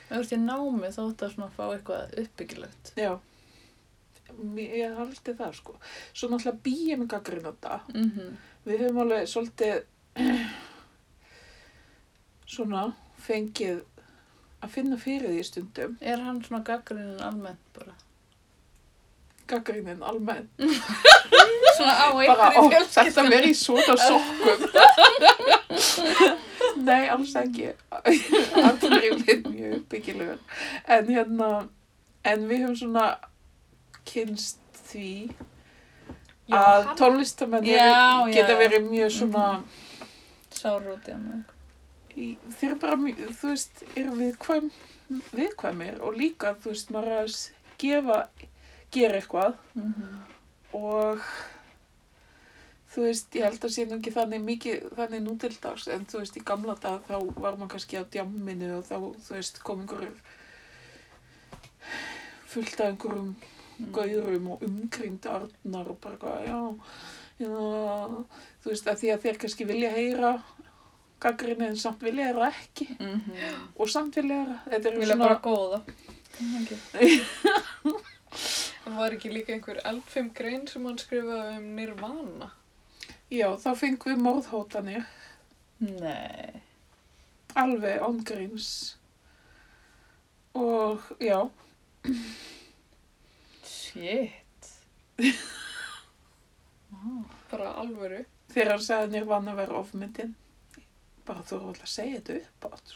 [0.09, 2.93] þú ert í námi þá að svona fá eitthvað uppbyggilegt.
[2.95, 3.19] já
[4.55, 5.75] ég haldi það sko
[6.13, 8.37] svo náttúrulega býjum gaggrinn þetta Mm -hmm.
[8.65, 9.83] Við höfum alveg svolítið
[12.45, 12.93] svona
[13.23, 13.81] fengið
[14.61, 15.97] að finna fyrir því stundum.
[16.01, 17.95] Er hann svona gaggrinin almennt bara?
[19.49, 20.49] Gaggrínin almennt.
[21.79, 23.29] Svona á Bara, ó, einhverju þetta fjölskyldum.
[23.33, 24.59] verið í svona sokkum.
[26.89, 27.69] Nei, alls ekki.
[27.91, 30.39] Allir yfirleitt mjög byggilegur.
[30.87, 31.49] En hérna,
[32.27, 33.05] en við höfum svona
[34.09, 34.59] kynst
[34.89, 35.07] því
[36.55, 38.59] að tónlistamenn Já, já, geta já.
[38.63, 39.45] verið mjög svona,
[40.59, 41.43] Sárúti hann.
[42.17, 44.71] í, þeir eru bara, mjög, þú veist, eru viðkvæm,
[45.37, 48.17] viðkvæmir og líka, þú veist, maður er að s- gefa,
[48.91, 50.23] gera eitthvað Mhm.
[50.73, 51.19] og
[52.93, 56.05] þú veist, ég held að sé nú ekki þannig mikið, þannig nú til dags, en
[56.05, 58.95] þú veist, í gamla dag þá var maður kannski á djamminu og þá,
[59.27, 60.17] þú veist, kom einhverjur
[62.49, 63.35] fullt af einhverjum
[63.79, 63.91] Mm.
[63.95, 66.79] gaurum og umkringd arnar og bara eitthvað, já,
[67.39, 67.47] já,
[68.63, 70.43] þú veist, að því að þeir kannski vilja heyra
[71.21, 73.31] gaggrinni en samt vilja heyra ekki Mhm.
[73.77, 75.81] og samt vilja heyra, þetta er Vilja svona, bara góða.
[76.59, 76.77] Ekki.
[78.89, 82.47] Var ekki líka einhver eldfim grein sem hann skrifaði um Nirvana.
[83.31, 85.03] já, þá fengum við morðhótanir,
[85.79, 86.61] Nei.
[87.55, 88.95] alveg ángríns
[90.57, 91.37] og já,
[93.63, 94.69] Shit.
[97.51, 98.23] Bara alvöru.
[98.53, 100.33] þegar hann sagði Nirvana vera ofmyndin,
[101.27, 102.87] bara þú alltaf að segja þetta upp átt,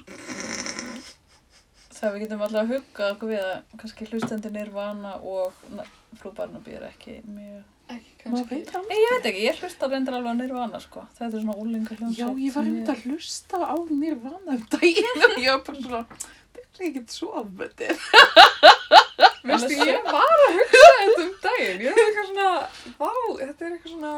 [2.04, 5.86] Það við getum alltaf að hugga okkur við að kannski hlustendur Nirvana og na,
[6.20, 7.62] frú Barnaby er ekki mjög...
[7.94, 8.58] Ekki kannski.
[8.90, 11.06] Nei, ég veit ekki, ég hlusta reyndar alveg á Nirvana sko.
[11.16, 12.20] Þetta er svona úlingar hljómsveit.
[12.20, 16.02] Já, ég var einmitt að hlusta á Nirvana um daginn og ég var bara svona,
[16.58, 18.04] þetta er ekkert svo ofmyndin.
[19.48, 21.86] Veistu, ég var að hugsa þetta um daginn.
[21.86, 22.50] Ég er eitthvað svona,
[23.00, 24.14] vá, þetta er eitthvað svona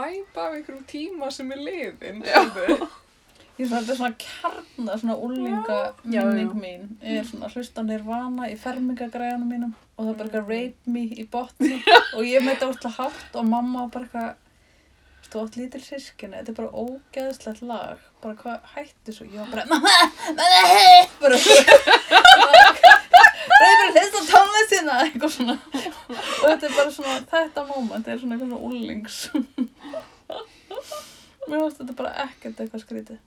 [0.00, 2.24] væpa af einhverjum tíma sem er liðin.
[2.26, 2.90] skilurðu.
[3.60, 5.78] Ég svona, þetta er svona kjarna, svona úlinga
[6.08, 6.84] Já, minning mín.
[7.04, 10.52] Ég er svona að hlusta á Nirvana í fermingagræðanum mínum og það er bara eitthvað
[10.54, 11.74] rape me í botni.
[12.16, 14.30] Og ég með þetta úrslag hátt og mamma bara eitthvað
[15.30, 19.52] þú átt lítil sískinu, þetta er bara ógeðslegt lag, bara hvað hætti svo, ég var
[19.52, 19.92] bara, mamma,
[20.26, 21.38] mamma, bara,
[23.60, 25.56] reyður þess að tónlistina, eitthvað svona,
[26.10, 29.20] og þetta er bara svona, þetta moment er svona eitthvað svona úlings,
[31.50, 33.20] mér finnst þetta bara ekkert eitthvað skrítið.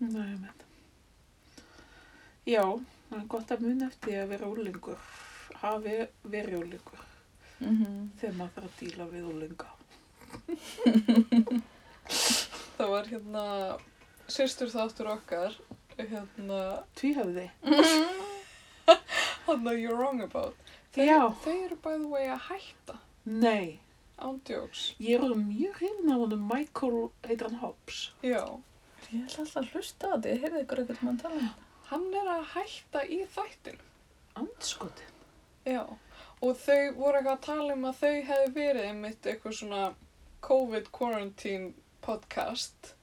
[0.00, 0.62] Nei, veit.
[2.48, 2.62] Já,
[3.10, 5.00] það er gott að muna eftir að vera úlingur,
[5.60, 5.96] hafi
[6.32, 7.02] verið úlingur,
[7.60, 9.68] Mm þegar maður þarf að díla við úlinga.
[12.80, 13.42] Það var hérna
[14.32, 15.52] systur þáttur okkar,
[15.98, 16.60] hérna,
[16.96, 17.44] Tvíhöfði.
[19.50, 20.56] hérna You're Wrong About.
[20.94, 21.20] Þau, Já.
[21.44, 22.96] þau eru by the way að hætta,
[23.28, 23.66] Nei,
[24.18, 24.94] ándjóks.
[24.98, 26.96] ég er mjög hrifin af honum Michael,
[27.44, 27.98] hann Hobbs.
[28.24, 28.40] Já,
[29.10, 31.66] Ég ætla alltaf að hlusta á þetta, ég heyrði ykkur eitthvað mann tala um þetta.
[31.90, 33.88] hann er að hætta í þættinu.
[34.38, 35.08] Andskoti.
[35.66, 35.82] Já,
[36.40, 39.82] og þau voru eitthvað að tala um að þau hefði verið einmitt eitthvað svona
[40.46, 42.94] COVID quarantine podcast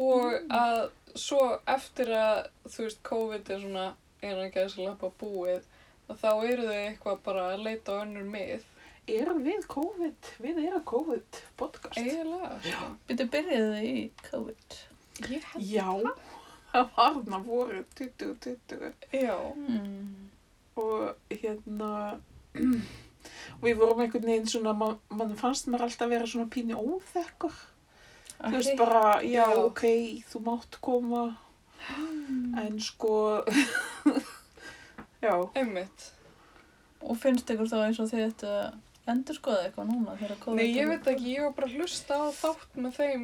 [0.00, 0.78] og að
[1.18, 2.38] svo eftir að
[2.70, 3.86] þú veist COVID er svona
[4.22, 5.66] einan gæðsalappa búið
[6.10, 8.64] að þá eru þau eitthvað bara að leita á önnur mið.
[9.10, 10.30] Erum við COVID?
[10.44, 11.98] Við erum COVID podcast.
[11.98, 12.88] Sko.
[13.08, 14.78] Byrju byrjaði þið í COVID.
[15.28, 16.26] Ég held, Já, það.
[16.72, 20.30] Var þarna voru 2020 já, Mm.
[20.76, 22.20] og hérna
[22.54, 27.52] og við vorum einhvern veginn svona, man, man fannst maður alltaf vera svona pínu óþekkur.
[28.40, 29.58] Þú veist bara, já, Já.
[29.66, 29.82] ok,
[30.30, 31.24] þú mátt koma,
[32.62, 33.44] en sko,
[35.26, 36.06] já, einmitt.
[37.02, 38.78] Og finnst ykkur þá eins og þið ættu að
[39.10, 42.18] endur skoða eitthvað núna þegar COVID Nei, ég veit ekki, ég var bara að hlusta
[42.20, 43.22] á þátt með þeim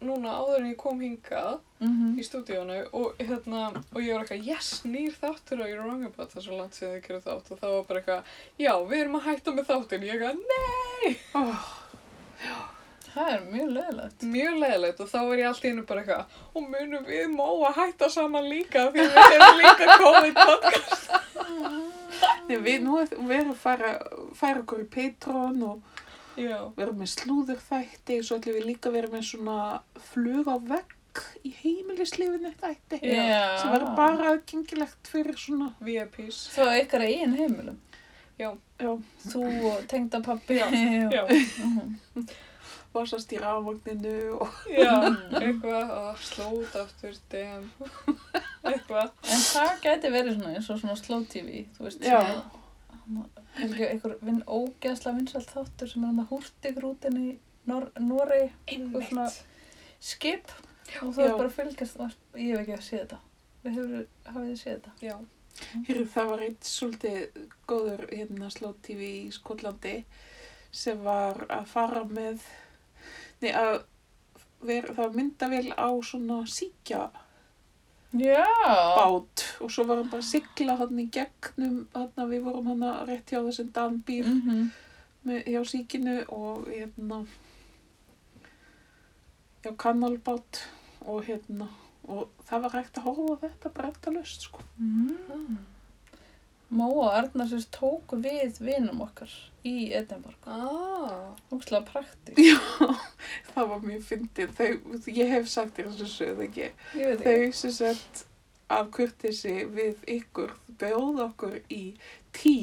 [0.00, 2.18] núna áður en ég kom hingað Mhm.
[2.20, 3.60] í stúdíónu og hérna,
[3.94, 6.74] og ég var eitthvað, yes, nýr þáttur og You're Wrong About það er svo langt
[6.76, 8.22] síðan þið gerðu þátt og það var bara eitthvað,
[8.58, 11.70] já, við erum að hætta með þáttin, ég eitthvað, nei, oh,
[13.10, 14.20] Það er mjög leðilegt.
[14.22, 17.46] mjög leðilegt og þá var ég allt í einu bara eitthvað, og munum við má
[17.66, 21.10] að hætta saman líka því við erum líka COVID podcast.
[22.48, 23.90] Nei, við nú við erum að fara,
[24.38, 25.99] fara okkur í Patreon og
[26.38, 29.56] Já, við erum með slúðurþætti, svo ætlum við líka að vera með svona
[30.12, 33.00] flug á vegg í heimilislífinni þætti.
[33.02, 33.58] Já.
[33.58, 36.38] Sem verður bara aðgengilegt fyrir svona, VIPs.
[36.54, 37.80] Svo ykkar eigin heimilum.
[38.40, 38.92] Já, já,
[39.26, 39.42] Þú
[39.72, 40.60] og tengda pappi.
[40.60, 40.70] Já.
[41.16, 41.98] já, Mhm.
[42.94, 44.94] vasast í rafmagninu og já,
[45.42, 47.68] eitthvað, að slót aftur, damn,
[48.66, 49.12] eitthvað.
[49.30, 52.02] En það gæti verið svona eins og svona slow TV, þú veist.
[52.06, 52.22] Já.
[52.24, 57.30] svona- einhver vin, ógeðsla vinsælt þáttur sem er hann að húrtigrútin í
[57.66, 58.50] Nor Noregi,
[58.94, 59.26] og svona
[60.00, 60.52] skip
[61.02, 61.26] og þú Já.
[61.28, 63.18] er bara að fylgjast, og- ég hef ekki að sé þetta.
[63.64, 64.92] Við hefur, hafið þið séð þetta?
[65.00, 65.18] Já,
[65.86, 70.04] Hér, það var eitt svolítið góður hérna slót TV í Skotlandi
[70.72, 72.40] sem var að fara með,
[73.42, 73.82] nei að
[74.62, 77.10] vera, það var myndavél á svona síkja
[78.10, 78.44] Já.
[78.96, 82.86] bát og svo var hann bara að sigla hann í gegnum, hann við vorum hann
[83.06, 84.70] rétt hjá þessum danbýr Mm
[85.26, 87.20] með, hjá síkinu og hérna
[89.64, 90.62] já, kannalbát
[91.04, 91.68] og hérna
[92.10, 94.64] og það var hægt að horfa þetta brettalust sko.
[94.80, 95.58] mm.
[96.70, 99.32] Móa og Arnar sérst tóku við vinum okkar
[99.66, 100.36] í Edinborg.
[100.46, 102.38] Ah, Ókslega praktík.
[102.38, 102.56] Já,
[103.52, 104.52] það var mjög fyndið.
[104.56, 106.68] Þau, ég hef sagt þér þessu sögð ekki.
[106.94, 107.26] Ég veit ekki.
[107.50, 108.22] Þau sem sett
[108.70, 111.82] af kurtisi við ykkur bjóð okkur í
[112.36, 112.56] tí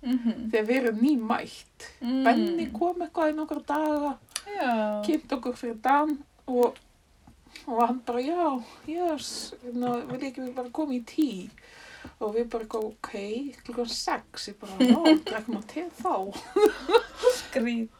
[0.00, 1.86] Mm þegar við erum nýmætt.
[2.00, 2.20] mm.
[2.24, 4.12] Benni kom eitthvað í nokkra daga,
[4.48, 4.70] Já.
[5.04, 6.14] kynnt okkur fyrir Dan
[6.48, 6.78] og,
[7.66, 8.46] og hann bara, já,
[8.88, 11.26] yes, hérna, vil ekki bara koma í tí?
[12.20, 13.10] Og við bara, ok,
[13.64, 16.14] klukkan sex, ég bara, já, drekkum að til þá.
[17.38, 17.90] Skrít.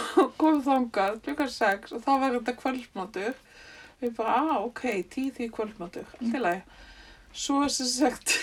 [0.40, 3.34] komum þangað klukkan sex og þá var þetta kvöldmatur
[4.02, 4.82] við bara, ah, ok,
[5.12, 6.62] tíð því kvöldmatur allt í lagi
[7.34, 8.34] svo sem sagt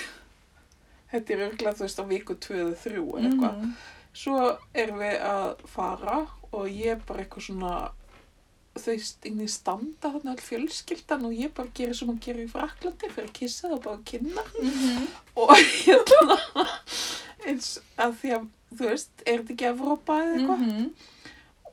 [1.11, 3.73] þetta er örglega þú veist á viku 2 eða 3 eða eitthvað Mhm.
[4.13, 4.37] svo
[4.75, 6.17] erum við að fara
[6.51, 7.73] og ég bara eitthvað svona
[8.79, 8.93] þau
[9.27, 13.09] inn í standa þarna all fjölskyldan og ég bara gerir sem að gera í Fraklandi
[13.11, 15.07] fyrir að kissa það bara að kynna Mhm.
[15.35, 16.37] og hérna
[17.47, 20.89] eins að því að þú veist, er þetta ekki Evrópa eða eitthvað Mhm.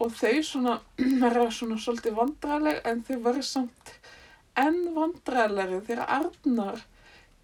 [0.01, 0.81] og þau svona
[1.23, 3.95] verða svona svolítið vandræðileg en þau verða samt
[4.57, 6.83] enn vandræðilegri þegar Arnar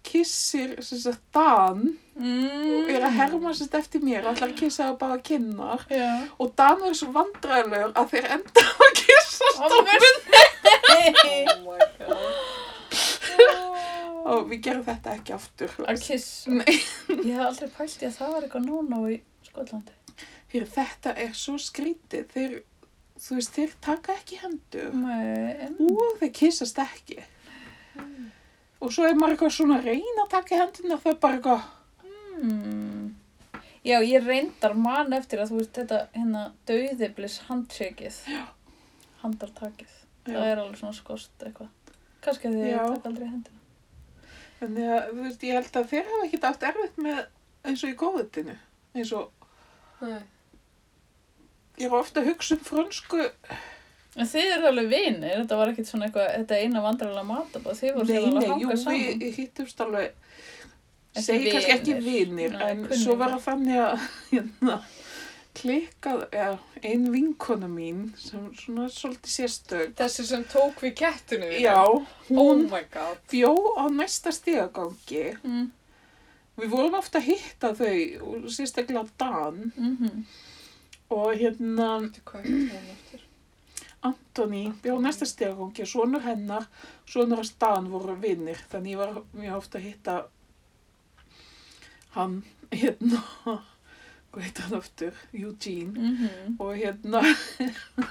[0.07, 2.45] kissir sagt Dan Mm.
[2.79, 6.05] og er að herma sérst eftir mér ætlar að kissa það bara kinnar Já.
[6.39, 10.15] og Dan er svo vandræðilegur að þeir enda að kissa Ó, stofnun
[11.51, 12.15] oh my god.
[14.31, 16.29] og við gerum þetta ekki aftur Að kiss.
[16.47, 16.77] Nei.
[17.11, 19.19] Ég hef aldrei pælt í að það var eitthvað nónó í
[19.49, 19.99] Skotlandi.
[20.55, 22.55] Hér, þetta er svo skrítið þeir,
[23.19, 25.75] þú veist, þeir taka ekki hendur Nei, en...
[25.83, 27.19] og þeir kissast ekki
[28.85, 31.71] og svo er maður eitthvað svona að reyna að taka hendurna það er bara eitthvað
[32.35, 33.15] Hmm.
[33.85, 38.17] Já, ég reyndar man eftir að þú veist þetta hérna dauðiblis handshakeið.
[39.21, 39.93] Handartakið.
[40.25, 40.47] Það Já.
[40.49, 41.69] er alveg svona skost eitthvað.
[42.25, 42.73] Kannski að því Já.
[42.73, 43.61] ég takk aldrei hendina.
[44.59, 47.21] Þannig að, þú veist, ég held að þeir hafa ekkert átt erfitt með
[47.69, 48.57] eins og í COVID-inu.
[48.95, 49.47] Eins og,
[50.01, 50.21] Nei.
[51.85, 53.29] ég var ofta að hugsa um frönsku,
[54.15, 57.95] En þið eru alveg vinir, þetta var ekkert svona eitthvað, þetta eina vandrarlega matabóð, þið
[57.97, 59.19] voru nei, sem alveg nei, að jú, hanga saman.
[59.25, 60.13] við hittumst alveg,
[61.15, 62.55] Ekki segi kannski ekki vinir.
[62.55, 64.77] Nei, en svo var það þannig að, hérna,
[65.55, 66.55] klikkað, eða,
[66.91, 71.61] ein vinkona mín, sem svona svolítið sérstök, Þessi sem tók við kettinu þínu?
[71.63, 73.19] já, Oh hún my god.
[73.31, 75.69] bjó á næsta stigagangi, Mm,
[76.59, 77.95] við vorum ofta að hitta þau,
[78.31, 80.25] og sérstaklega Dan, mm
[81.15, 83.24] og hérna, Veitu hvað er það eftir?
[84.05, 86.65] Antoni bjó á næsta stegagangi og sonur hennar,
[87.09, 88.59] sonur að staðan voru vinnir.
[88.71, 90.15] Þannig ég var mjög ofta að hitta
[92.15, 92.35] hann,
[92.71, 93.21] hérna,
[94.31, 95.93] hvað heit hann aftur, Eugene.
[95.95, 97.21] mm Og hérna,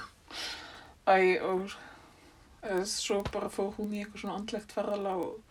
[1.15, 1.69] æ, og
[2.65, 5.41] eh, svo bara fór hún í eitthvað svona andlegt ferðalag og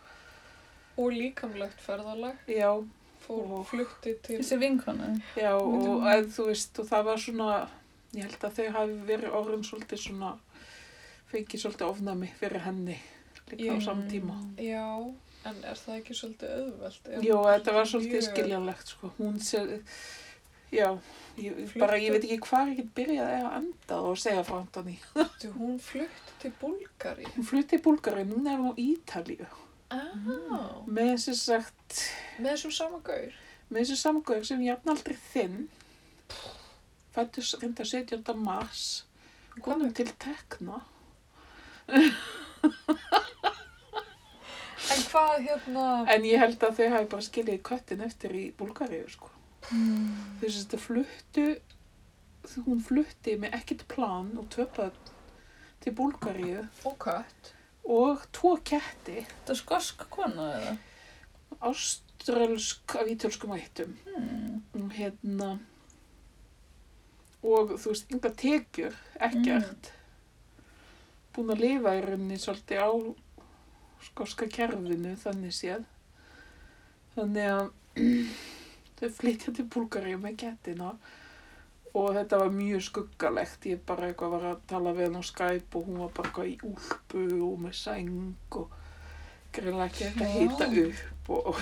[0.97, 2.37] Og líkamlegt ferðalag.
[2.47, 2.69] já,
[3.25, 4.37] Fór Og- flutti til...
[4.39, 5.09] Þessi vinkona.
[5.35, 7.47] já, og að, þú veist, og það var svona,
[8.15, 10.31] ég held að þau hafi verið orðin svolítið svona,
[11.31, 12.97] fengið svolítið ofnami fyrir henni
[13.51, 14.35] líka á Ég- samtíma.
[14.57, 15.13] Já,
[15.45, 17.09] en er það ekki svolítið auðvelt?
[17.09, 19.11] Er hún þetta var svolítið mjög- skiljanlegt, sko.
[19.19, 19.81] Hún sé,
[20.71, 20.89] já,
[21.37, 24.97] ég, bara, ég veit ekki hvað ég get byrjað að enda og segja frá Antoni.
[25.59, 27.25] Hún flutti til Búlgari.
[27.35, 29.45] Hún flutti í Búlgari, núna er hún á Ítalíu.
[29.93, 31.99] Ah, Með þessi sagt,
[32.41, 33.31] með þessum sama gaur.
[33.69, 35.67] með þessi samgöður sem ég jafn aldrei þinn.
[37.15, 38.35] Reynda 17.
[38.43, 39.05] mars.
[39.63, 40.81] Konum til tekna.
[44.93, 45.83] En hvað hérna...
[46.13, 49.31] En ég held að þau hafi bara skiljið köttin eftir í Búlgaríu, sko.
[49.73, 50.11] Mm.
[50.41, 51.45] Þau þetta fluttu,
[52.67, 54.99] hún flutti með ekkert plan og tvöpað
[55.81, 57.49] til Búlgaríu Og kött.
[57.89, 60.75] og tvo ketti, Þetta er skosk kona eða?
[61.71, 63.97] áströlsk af ítölskum ættum.
[64.13, 64.89] Mm.
[64.93, 65.49] Hérna,
[67.45, 68.95] og þú veist, enga tekjur,
[69.27, 69.91] ekkert.
[71.35, 72.89] Búin að lifa í rauninni svolítið á
[74.05, 75.85] skoska kerfinu, þannig séð.
[77.15, 77.67] Þannig að
[78.99, 80.93] þau flytja til Búlgaríu með kettina
[81.95, 83.67] og þetta var mjög skuggalegt.
[83.71, 86.51] Ég bara eitthvað var að tala við hann á Skype og hún var bara eitthvað
[86.51, 88.73] í úlpu og með sæng og
[89.55, 90.39] greinlega ekki hægt að Vá.
[90.41, 91.61] hita upp og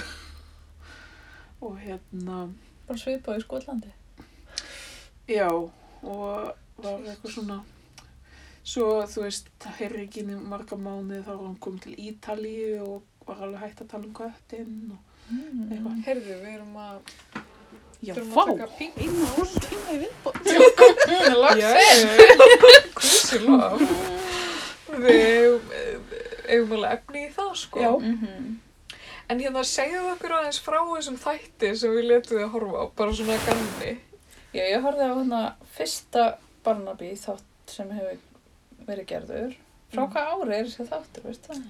[1.64, 2.40] og hérna,
[2.88, 3.92] Bara svipað í Skotlandi.
[5.28, 5.48] Já,
[6.04, 7.58] og var eitthvað svona,
[8.64, 12.82] svo þú veist, heyrði ekki inn í marga mánuði þá var hann komið til Ítalíu
[12.88, 14.98] og var alveg hægt að tala um köttinn og
[15.32, 15.70] Mm.
[15.72, 16.00] eitthvað.
[16.06, 16.98] Heyrðu, við erum að,
[18.04, 18.98] Já, við erum að taka pík.
[19.00, 20.36] einu hálf tíma í viðbót.
[21.64, 21.72] Já,
[22.98, 23.82] hversu lof.
[24.92, 25.72] Við eigum-
[26.50, 27.80] eigum alveg efni í það, sko.
[27.80, 27.92] Já.
[28.00, 28.60] Mhm.
[29.30, 32.86] En hérna, segðu okkur aðeins frá þessum þætti sem við letum þið að horfa á,
[32.96, 33.94] bara svona ganni.
[34.54, 35.42] Já, ég horfði á hérna
[35.76, 36.26] fyrsta
[36.64, 38.20] Barnaby þátt sem hefur
[38.88, 39.56] verið gerður.
[39.94, 40.12] Frá Mm.
[40.14, 41.64] hvað ári er þessi þáttur, veist það?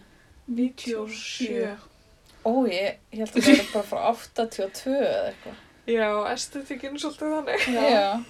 [0.47, 1.77] 97.
[2.45, 5.59] Ó, ég, ég held að það er bara frá 82 eða eitthvað.
[5.87, 7.67] Já, estetikinn svolítið þannig.
[7.91, 8.23] Já.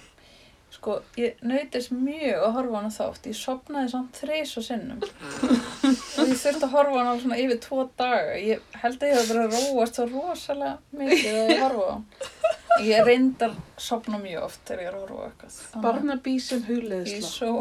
[0.74, 3.26] Sko, ég nautist mjög að horfa á hana þátt.
[3.30, 5.02] Ég sopnaði samt þreys og sinnum.
[6.18, 8.34] og ég þurfti að horfa á hana svona yfir tvo daga.
[8.40, 11.92] Ég held að ég hef verið að róast svo rosalega mikið að ég horfa á
[11.94, 12.52] hana.
[12.82, 15.58] Ég reyndar sopna mjög oft þegar ég er að horfa á eitthvað.
[15.84, 17.52] Barnaby sem hugleðisla.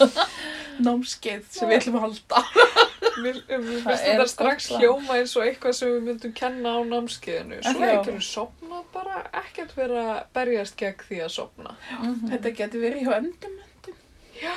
[0.86, 2.42] Námskeið sem við ætlum að halda.
[3.24, 7.58] Mér, finnst þetta strax hljóma eins og eitthvað sem við myndum kenna á námskeiðinu.
[7.66, 10.04] Svo við sopna, bara ekkert vera
[10.36, 11.74] berjast gegn því að sopna.
[11.98, 12.30] Mhm.
[12.30, 13.98] Þetta getur verið hjá endumöndum.
[14.40, 14.54] Já.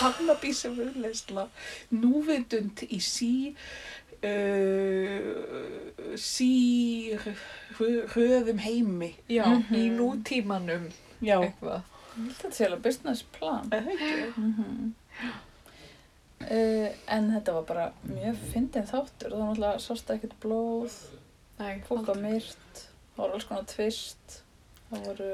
[0.00, 1.48] Barnaby sem hugleðisla.
[1.92, 3.54] Núvitund í sí,
[4.22, 6.50] uh, sí
[7.78, 9.14] rö- röðum heimi.
[9.28, 9.74] Já, Mhm.
[9.74, 10.90] í nútímanum
[11.22, 11.40] Já.
[11.40, 11.82] eitthvað.
[12.16, 13.68] Þetta sé alveg business plan.
[13.70, 14.32] Eða ekki?
[14.38, 14.94] Mm
[16.40, 19.30] uh, en þetta var bara mjög fyndin þáttur.
[19.32, 20.92] Það var náttúrulega sást ekkert blóð,
[21.88, 22.82] fólk var myrt,
[23.16, 24.42] það var alls konar tvist.
[24.90, 25.30] Það voru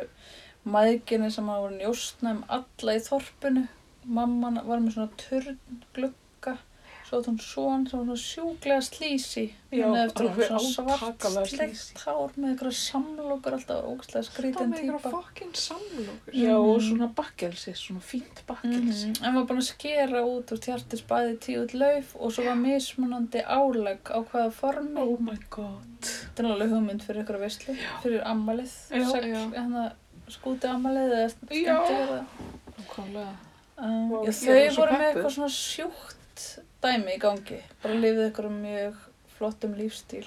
[0.64, 3.64] mæðginni sem að voru njóstna um alla í þorpinu.
[4.04, 6.58] Mamman var með svona turnglugga.
[7.06, 9.42] Svo átt hún son sem var svona sjúklega slísi.
[9.72, 15.00] Hún eftir svona svart sleikt hár með eitthvað samlokur alltaf ógstlega Það skrítin með einhverja
[15.02, 15.10] típa.
[15.12, 16.32] fokkin samlokur.
[16.32, 16.86] Já, og Mhm.
[16.88, 19.08] svona bakkelsi, svona fínt bakkelsi.
[19.12, 22.44] Mm En var búin að skera út úr tjartis bæði tíu út lauf og svo
[22.44, 25.00] var mismunandi álegg á hvaða formi.
[25.00, 26.00] Oh my god.
[26.00, 29.92] Þetta er alveg hugmynd fyrir ykkur veistlu, fyrir ammalið, hérna,
[30.28, 31.76] skúti ammalið eða Já.
[31.84, 33.36] skemmtilega.
[33.82, 36.44] Um, já, þau voru með eitthvað svona sjúkt
[36.82, 37.60] dæmi í gangi.
[37.82, 38.98] Bara lifið ykkur mjög
[39.36, 40.26] flottum lífstíl.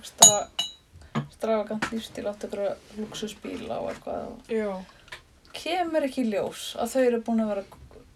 [0.00, 0.38] Ekstra,
[1.34, 2.62] stravagant lífstíl, átt ykkur
[3.00, 4.30] luxusbíla og eitthvað.
[4.52, 4.70] Já.
[5.56, 7.62] kemur ekki ljós að þau eru búin að vera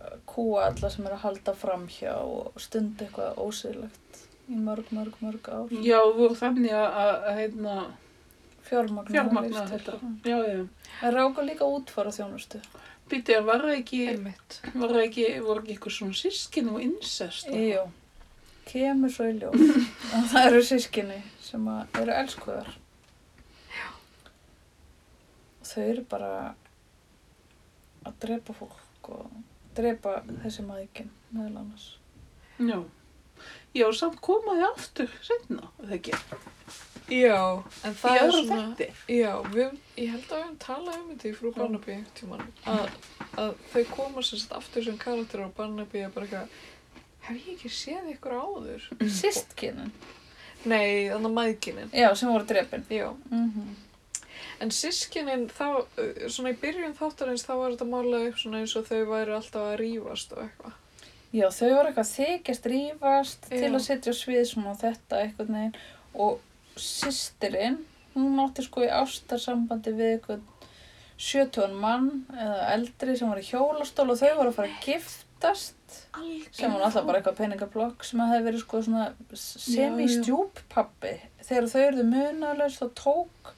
[0.05, 5.17] að kúa alla sem eru að halda framhjá og stunda eitthvað ósýðlegt í mörg, mörg,
[5.25, 5.73] mörg ár.
[5.85, 7.77] Já, og þannig að, að, heitna,
[8.69, 9.11] Fjármagna.
[9.15, 9.79] fjármagna lífstíl.
[9.79, 10.13] þetta.
[10.29, 10.67] Já, já.
[11.03, 12.61] En ráka líka útfara þjónustu.
[13.11, 14.03] Býtti, var það ekki,
[14.75, 17.49] var það ekki, voru ekki eitthvað svona sískin og incest?
[17.51, 17.83] Jú,
[18.71, 19.65] kemur svo í ljós
[20.15, 22.71] að það eru sískinni sem að eru elskuðar.
[25.61, 26.31] Og þau eru bara
[28.07, 29.35] að drepa fólk og
[29.77, 31.91] drepa þessi maðurinn meðal annars.
[32.61, 32.79] Já.
[33.75, 36.15] Já, samt komaði aftur eða ekki?
[37.11, 37.41] Já,
[37.85, 38.63] en Í það er öðru svona...
[38.71, 38.89] þætti.
[39.17, 42.97] Já, við, ég held að við höfum talað um þetta í frú Barnaby tímann að,
[43.45, 46.57] að þau koma sagt aftur sem karakter og Barnaby er bara eitthvað
[47.27, 48.89] hef ég ekki séð ykkur áður?
[49.21, 49.95] Sistkinin.
[50.65, 51.95] Nei, þannig að mæðginin.
[51.97, 52.85] Já, sem voru drepin.
[52.93, 53.79] Já, Mm
[54.61, 55.87] en sískinin þá,
[56.29, 59.67] svona í byrjun þáttarins þá var þetta málað upp svona eins og þau væri alltaf
[59.71, 60.77] að rífast og eitthvað.
[61.31, 63.71] Já, þau voru eitthvað þykjast rífast til Já.
[63.71, 65.77] að setja á svið svona þetta eitthvað neginn
[66.27, 66.41] og
[66.83, 67.81] systirinn,
[68.15, 70.47] hún átti sko í ástarsambandi við eitthvað
[71.21, 75.77] 70 mann eða eldri sem var í hjólastól og þau voru að fara að giftast
[76.57, 79.07] sem var alltaf bara eitthvað peningablokk sem að hefði verið sko svona
[79.43, 83.53] semi-stjúppappi þegar þau eruðu munalaus þá tók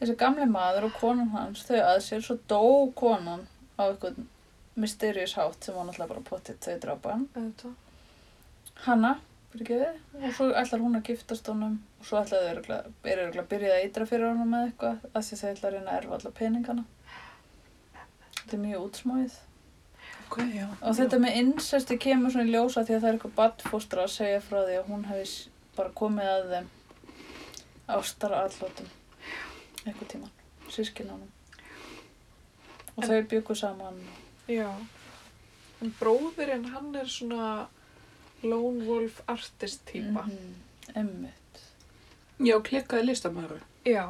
[0.00, 2.62] þessi gamli maður og konan hans þau að sér svo dó
[2.98, 3.46] konan
[3.78, 4.18] á eitthvað
[4.74, 7.26] mysterious hátt sem var náttúrulega bara pottitt þau drápan.
[7.36, 7.74] Auðvitað.
[8.86, 9.12] Hanna,
[9.52, 13.72] fyrirgeði, og svo ætlar hún að giftast honum og svo ætlaði þau örgulega að byrja
[13.76, 16.32] að eitra fyrir honum með eitthvað af því þau ætla að reyna að erfa alla
[16.40, 16.84] peningana.
[18.42, 19.36] Þetta er mjög útsmáið.
[20.26, 20.64] Ok, já.
[20.82, 24.14] Og þetta með incesti kemur svona í ljósa því að það er eitthvað badfóstra að
[24.16, 25.34] segja frá því að hún hefði
[25.76, 26.70] bara komið að þeim
[27.98, 28.90] ástar allótum
[29.84, 30.32] eitthvað tíman,
[30.72, 31.30] sískinanum.
[32.96, 34.00] Og En- þau byggu saman.
[34.50, 34.68] Já.
[35.82, 37.68] En bróðirinn, hann er svona
[38.42, 40.26] lone wolf artist típa.
[40.26, 40.54] Mhm,
[40.96, 41.38] Einmitt.
[42.42, 43.58] Já, klikkaði listamæru.
[43.86, 44.04] Já.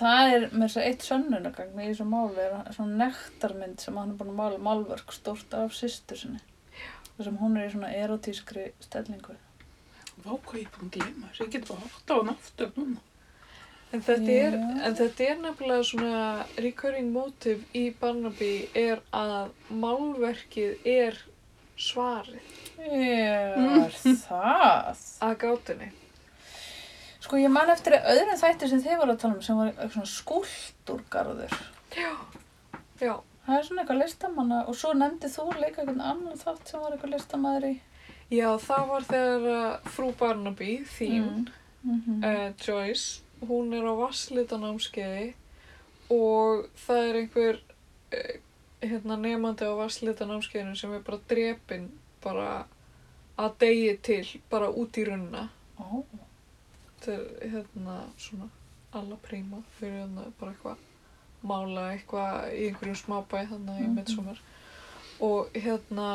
[0.00, 4.12] Það er með þess að eitt sönnunagagn í þessu máli er svona nektarmynd sem hann
[4.14, 6.40] er búin að mála málverk stórt af systur sinni.
[7.16, 9.34] þar sem hún er í svona erotískri stellingu.
[10.24, 11.44] Vá, hvað ég er búin að gleyma þessu.
[11.44, 13.02] Ég get bara hótt á hann aftur núna.
[13.90, 14.54] En þetta, er,
[14.86, 21.18] en þetta er nefnilega svona recurring motive í Barnaby er að málverkið er
[21.80, 22.52] svarið
[22.86, 23.90] Er
[24.22, 25.00] það?
[25.26, 25.90] að gátunni.
[27.30, 29.92] Sko ég man eftir öðrum þætti sem þið voru að tala um sem var eitthvað
[29.94, 31.52] svona skúltúrgarður.
[31.94, 32.08] Já.
[32.98, 33.12] Já.
[33.44, 36.96] Það er svona eitthvað listamanna og svo nefndi þú líka einhvern annan þátt sem var
[36.96, 37.70] eitthvað listamæður í.
[38.34, 41.28] Já, það var þegar uh, frú Barnaby, þín,
[41.82, 42.24] Mm -hmm.
[42.26, 45.34] uh, Joyce, hún er á vasslitanámskeiði
[46.10, 47.60] og það er einhver
[48.12, 48.34] uh,
[48.82, 51.90] hérna, nefandi á vasslitanámskeiðinu sem er bara drepinn
[52.22, 52.66] bara
[53.38, 55.48] að degi til, bara út í runna.
[55.78, 56.02] Ó,
[57.00, 57.12] Þetta
[57.46, 58.48] er hérna svona
[58.92, 60.76] alla príma fyrir hérna bara eitthvað
[61.42, 63.94] mála eitthvað í einhverjum smábæ þannig í Mhm.
[63.96, 64.40] midsommar
[65.20, 66.08] og hérna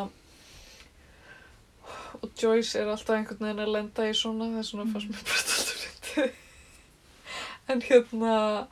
[2.21, 5.23] og Joyce er alltaf einhvern veginn að lenda í svona það er svona fannst mér
[5.25, 6.31] bara alltaf reyndið
[7.73, 8.67] en hérna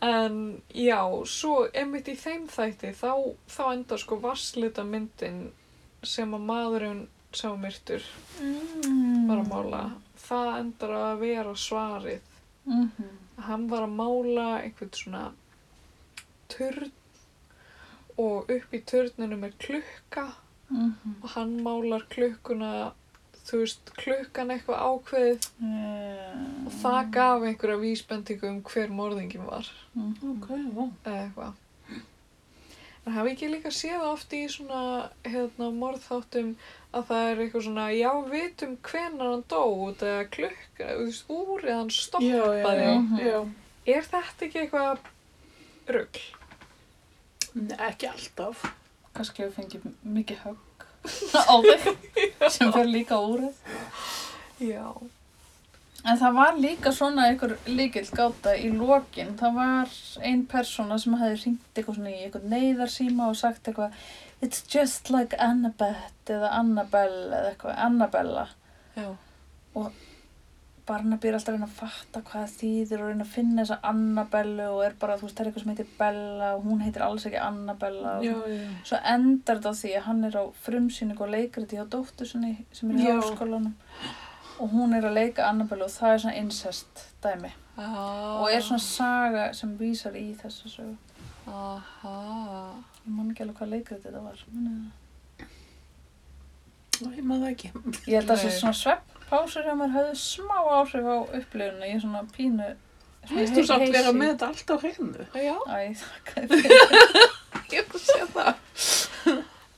[0.00, 3.12] en já svo einmitt í þeim þætti þá,
[3.50, 5.40] þá endar sko vasslita myndin
[6.06, 8.02] sem að maðurinn sá myrtur
[8.40, 9.26] mm.
[9.28, 9.82] var að mála
[10.28, 12.20] það endar að vera svarið.
[12.64, 13.12] Mm -hmm.
[13.48, 15.32] hann var að mála einhvern svona
[16.48, 16.92] turn
[18.16, 20.26] og upp í turninu er klukka.
[20.68, 22.92] Mm og hann málar klukkuna
[23.48, 25.46] þú veist, klukkan eitthvað ákveðið.
[26.66, 29.70] Og það gaf einhverja vísbendingu um hver morðingin var.
[29.94, 30.12] -hmm.
[30.30, 30.92] Ok, já.
[31.04, 31.52] eða eitthvað.
[33.06, 36.56] En hafi ekki líka séð oft í svona hérna, morðþáttum
[36.96, 41.28] að það er eitthvað svona já, vitum hvenar hann dó út eða klukka, þú veist,
[41.28, 42.94] úrið hann stoppaði Já, já, já.
[42.98, 43.18] Mhm.
[43.26, 43.38] já.
[43.96, 44.98] er þetta ekki eitthvað
[45.88, 46.24] rugl?
[47.58, 48.64] Nei, ekki alltaf.
[49.16, 50.88] Kannski við fengið mikið högg
[51.52, 53.54] á þig sem fer líka úrið.
[54.62, 54.84] Já.
[56.06, 59.32] En það var líka svona einhver líkill gáta í lokin.
[59.40, 59.96] Það var
[60.28, 63.96] ein persóna sem hefði hringt eitthvað svona í eitthvað neyðarsíma og sagt eitthvað
[64.40, 68.44] It's just like Annabeth eða Annabelle eða eitthvað, Annabella.
[68.96, 69.08] Já.
[70.88, 74.68] Barnaby er alltaf að reyna að fatta hvað þýðir og reyna að finna þessa Annabellu
[74.72, 77.26] og er bara, þú veist, það er eitthvað sem heitir Bella og hún heitir alls
[77.28, 78.14] ekki Annabella.
[78.16, 78.70] og Já, já.
[78.88, 82.54] Svo endar þetta á því að hann er á frumsýningu og leikriti hjá dóttur sinni
[82.72, 83.74] sem er í háskólanum
[84.58, 88.40] og hún er að leika Annabelle og það er svona incest dæmi Ah.
[88.42, 90.96] og er svona saga sem vísar í þessa sögu.
[91.48, 92.14] Aha.
[93.04, 94.42] Ég man ekki alveg hvað leikriti þetta var.
[96.98, 97.70] Ná, ég maður það ekki.
[98.10, 101.88] Ég held að þessi svona svepppásur hjá mér höfðu smá áhrif á upplifunni.
[101.88, 102.70] Ég er svona pínu...
[103.28, 105.28] svona Þú samt vera með þetta allt á hreinu.
[105.38, 106.62] Já, Æ, þakka þér
[107.72, 108.54] ég er að segja það.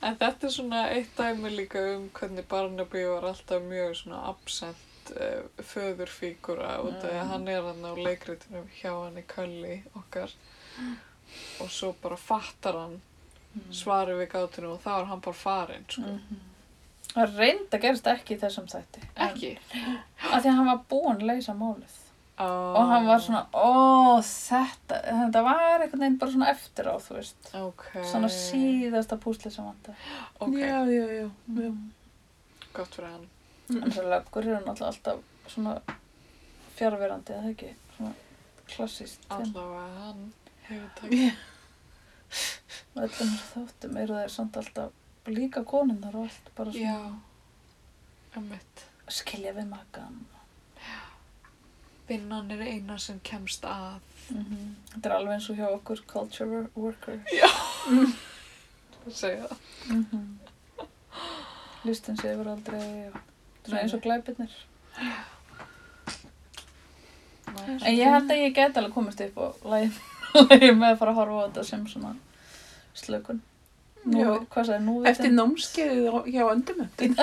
[0.01, 5.11] En þetta er svona eitt dæmi líka um hvernig Barnaby var alltaf mjög svona absent
[5.13, 9.75] uh, föðurfígura út af því að hann er hann á leikritinu hjá hann í Kölli
[9.99, 10.33] okkar
[11.61, 13.01] og svo bara fattar hann
[13.75, 16.01] svarið við gátinu og þá er hann bara farinn sko.
[16.01, 16.39] Mhm.
[17.11, 19.01] Það reynda gerist ekki þessum þætti.
[19.19, 19.49] Ekki?
[20.31, 21.97] Af því að hann var búinn að leysa málið.
[22.39, 22.77] Oh.
[22.79, 27.17] Og hann var svona, ó, þetta, þetta var einhvern veginn bara svona eftir á, þú
[27.17, 27.49] veist.
[27.59, 27.83] Ok.
[28.07, 29.99] Svona síðasta púslið sem vantar.
[30.39, 31.27] Ok, Já, já, já.
[31.59, 31.71] já.
[32.73, 33.27] gott fyrir hann.
[33.69, 35.75] En þessar löggur eru náttúrulega alltaf svona
[36.79, 37.73] fjárverandi, eða ekki?
[37.97, 38.13] Svona
[38.71, 39.27] klassíst.
[39.29, 40.31] Allavega hann.
[42.95, 44.91] Og þessu þáttum eru þeir samt alltaf
[45.27, 47.21] líka konunnar og allt, bara svona Já,
[49.11, 50.21] skilja við makan.
[52.07, 53.99] Vinnan er eina sem kemst að.
[54.31, 57.19] Mm Þetta er alveg eins og hjá okkur culture wor- worker.
[59.05, 59.57] Að segja það.
[59.89, 60.85] Mm -hmm.
[61.83, 63.19] Listin séður aldrei og
[63.65, 64.51] svona eins og glæpirnir.
[67.57, 69.37] En ég held að ég get alveg komist upp
[70.39, 72.11] og lægi með að fara að horfa á þetta sem svona
[73.01, 73.41] slökun.
[74.01, 74.29] Nú, Já.
[74.49, 74.95] hvað sagði nú?
[75.05, 77.13] Eftir námskeiðið hjá öndumöndin.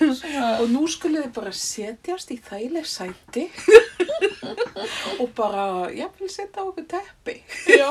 [0.00, 3.46] svona, Og nú skulle þið bara setjast í þægileg sæti
[5.20, 7.90] og bara, ég vil setja á okkur teppi Já.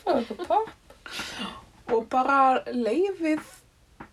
[0.00, 0.68] fá eitthvað papp.
[1.92, 2.40] og bara
[2.72, 3.44] leifið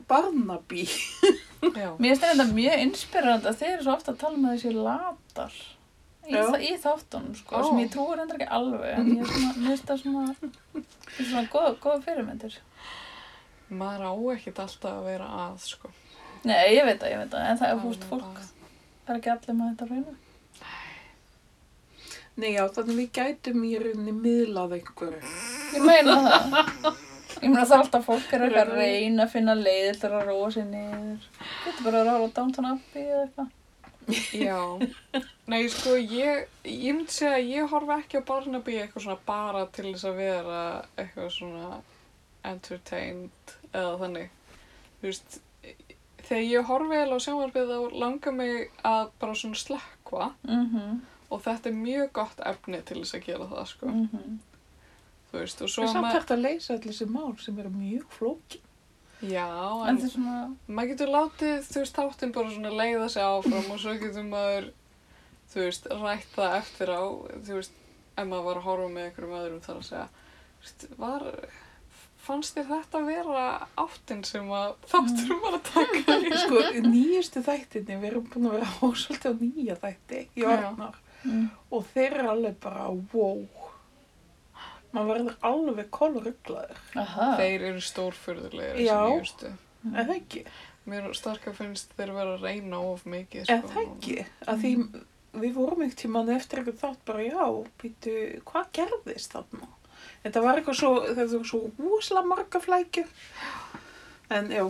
[0.05, 0.83] Barnaby.
[0.85, 1.95] Já.
[1.97, 5.55] Mér finnst þetta mjög inspirerandi að þeir eru svo ofta að tala með þessi latar
[6.29, 7.63] í, þa í þáttunum, sko, Ó.
[7.69, 11.29] sem ég trúi reyndar ekki alveg, en ég er svona, finnst það svona, þetta er
[11.29, 12.59] svona góða, góða fyrirmyndir.
[13.69, 15.93] Maður á ekkert alltaf að vera að, sko.
[16.45, 18.45] Nei, ég veit það, ég veit það, en það er er fólk,
[19.05, 20.15] það er ekki allir með þetta reyna.
[22.35, 25.35] Nei, já, þannig við gætum í rauninni miðlað einhverju.
[25.71, 26.97] Ég meina það.
[27.35, 30.25] Ég meina það er alltaf fólk er eitthvað að reyna að finna leiðir til að
[30.29, 31.29] róa sér niður.
[31.63, 33.49] Getur bara að ráða Downton Abbey eða eitthvað.
[34.35, 34.59] Já,
[35.51, 39.65] nei sko ég, ég myndi segja að ég horfi ekki á Barnaby eitthvað svona bara
[39.73, 40.59] til þess að vera
[41.01, 41.81] eitthvað svona
[42.45, 44.29] entertained eða þannig.
[45.01, 45.39] Þú veist,
[46.25, 50.99] þegar ég horfi eða á sjónvarpið þá langar mig að bara svona slekka Mhm,
[51.33, 53.87] og þetta er mjög gott efni til þess að gera það sko.
[53.89, 54.35] mhm.
[55.31, 57.59] Þú veist, og Það svo er samt maður, hægt að leysa allir þessi mál sem
[57.59, 58.61] eru mjög flókin.
[59.21, 59.47] Já,
[59.87, 60.37] En en svona,
[60.67, 64.71] maður getur látið, þú veist, þáttinn bara svona leiða sig áfram og svo getur maður,
[65.53, 67.03] þú veist, rætt það eftir á,
[67.47, 67.77] þú veist,
[68.15, 70.07] ef maður var að horfa með einhverjum öðrum þar að segja,
[70.55, 71.27] þú veist, var,
[72.25, 73.45] fannst þér þetta vera
[73.85, 76.31] áttin sem að þátturum var að taka í?
[76.43, 81.45] Sko, nýjustu þættinni, við erum búin að vera hósvöldi á nýja þætti í orðnar mm,
[81.71, 83.64] og þeir eru alveg bara, wow.
[84.95, 88.99] Man verður alveg kolrugglaður, aha, Þeir eru stórfurðulegir Já.
[89.91, 90.45] eða ekki?
[90.85, 93.71] Mér starka finnst þeir vera að reyna of mikið, Eða sko.
[93.73, 94.17] það ekki?
[94.53, 94.71] Að því
[95.41, 97.47] við vorum ekkert tíman eftir eitthvað þátt bara, já,
[97.81, 98.13] býtu,
[98.47, 99.67] hvað gerðist þarna?
[100.23, 103.09] Þetta var eitthvað svo, þetta var svo húsla marga flækjur.
[104.35, 104.63] En já,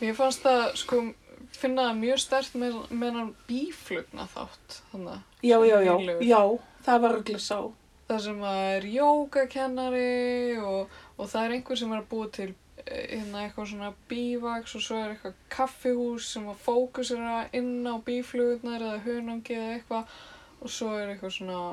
[0.00, 1.00] Mér fannst það, sko,
[1.56, 5.22] finna það mjög stert með, með hann bíflugna þátt, þannig.
[5.42, 6.22] já, já, já, Nýlegur.
[6.28, 6.40] já,
[6.84, 7.58] það var öll sá.
[8.06, 12.48] Það sem að er jógakennari og, og það er einhver sem er að búa til
[12.84, 17.94] eh, hérna eitthvað svona bívaks og svo er eitthvað kaffihús sem að fókusera inn á
[18.06, 20.14] bíflugurnar eða hunangi eða eitthvað
[20.60, 21.64] og svo er eitthvað svona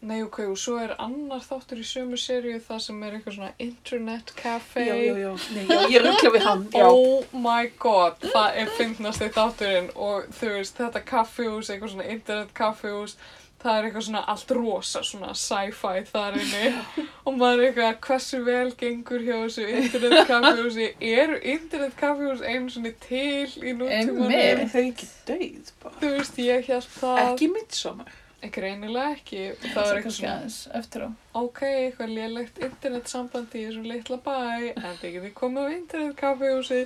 [0.00, 3.50] Nei, ok, og svo er annar þáttur í sömu seríu það sem er eitthvað svona
[3.60, 4.84] internet cafe.
[4.86, 6.86] Já, já, já, nei, já, ég ruggla við hann, já.
[6.88, 12.08] Oh my god, það er fyndnast í þátturinn og þú veist, þetta kaffihús, eitthvað svona
[12.16, 13.18] internet kaffihús,
[13.60, 16.70] það er eitthvað svona allt rosa, svona sci-fi þar inni
[17.26, 22.72] og maður er eitthvað hversu vel gengur hjá þessu internet kaffihúsi, eru internet kaffihús einu
[22.72, 24.24] svona til í nútímanum?
[24.30, 24.40] Einmitt.
[24.40, 25.94] Er þau ekki dauð bara?
[26.00, 28.16] Þú veist, ég held það, Ekki midsommar.
[28.40, 31.08] ekki, og það það er eitthvað svona,
[31.42, 34.36] ok, eitthvað lélegt internetsamband í þessum litla bæ,
[34.72, 36.80] en þið getið komið á internetkaffihúsi,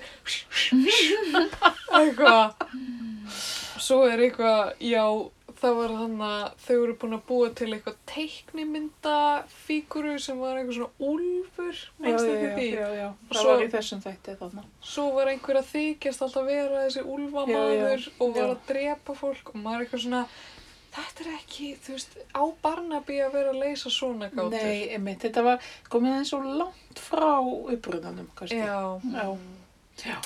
[2.00, 2.66] eitthvað.
[3.84, 5.04] Svo er eitthvað, já,
[5.64, 10.76] það var þannig að þau eru búin að búa til eitthvað teiknimyndafíguru sem var eitthvað
[10.78, 12.68] svona úlfur, Já, mannst já, ekki já, því?
[12.74, 13.08] já, já.
[13.30, 14.62] Það Svo- var í þessum þætti þarna.
[14.94, 18.50] Svo var einhver að þykjast alltaf vera þessi úlfamaður og var já.
[18.52, 20.22] að drepa fólk og maður eitthvað svona,
[20.94, 24.54] þetta er ekki, þú veist, á Barnaby að vera að leysa svona gátur.
[24.54, 25.58] Nei, einmitt, þetta var
[25.90, 27.34] komið eins og langt frá
[27.74, 28.60] upprunanum, kannski.
[28.62, 28.78] Já,
[29.10, 29.26] Já.
[30.04, 30.18] Já.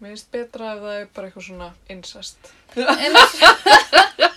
[0.00, 2.40] mér finnst betra ef það er bara eitthvað svona incest.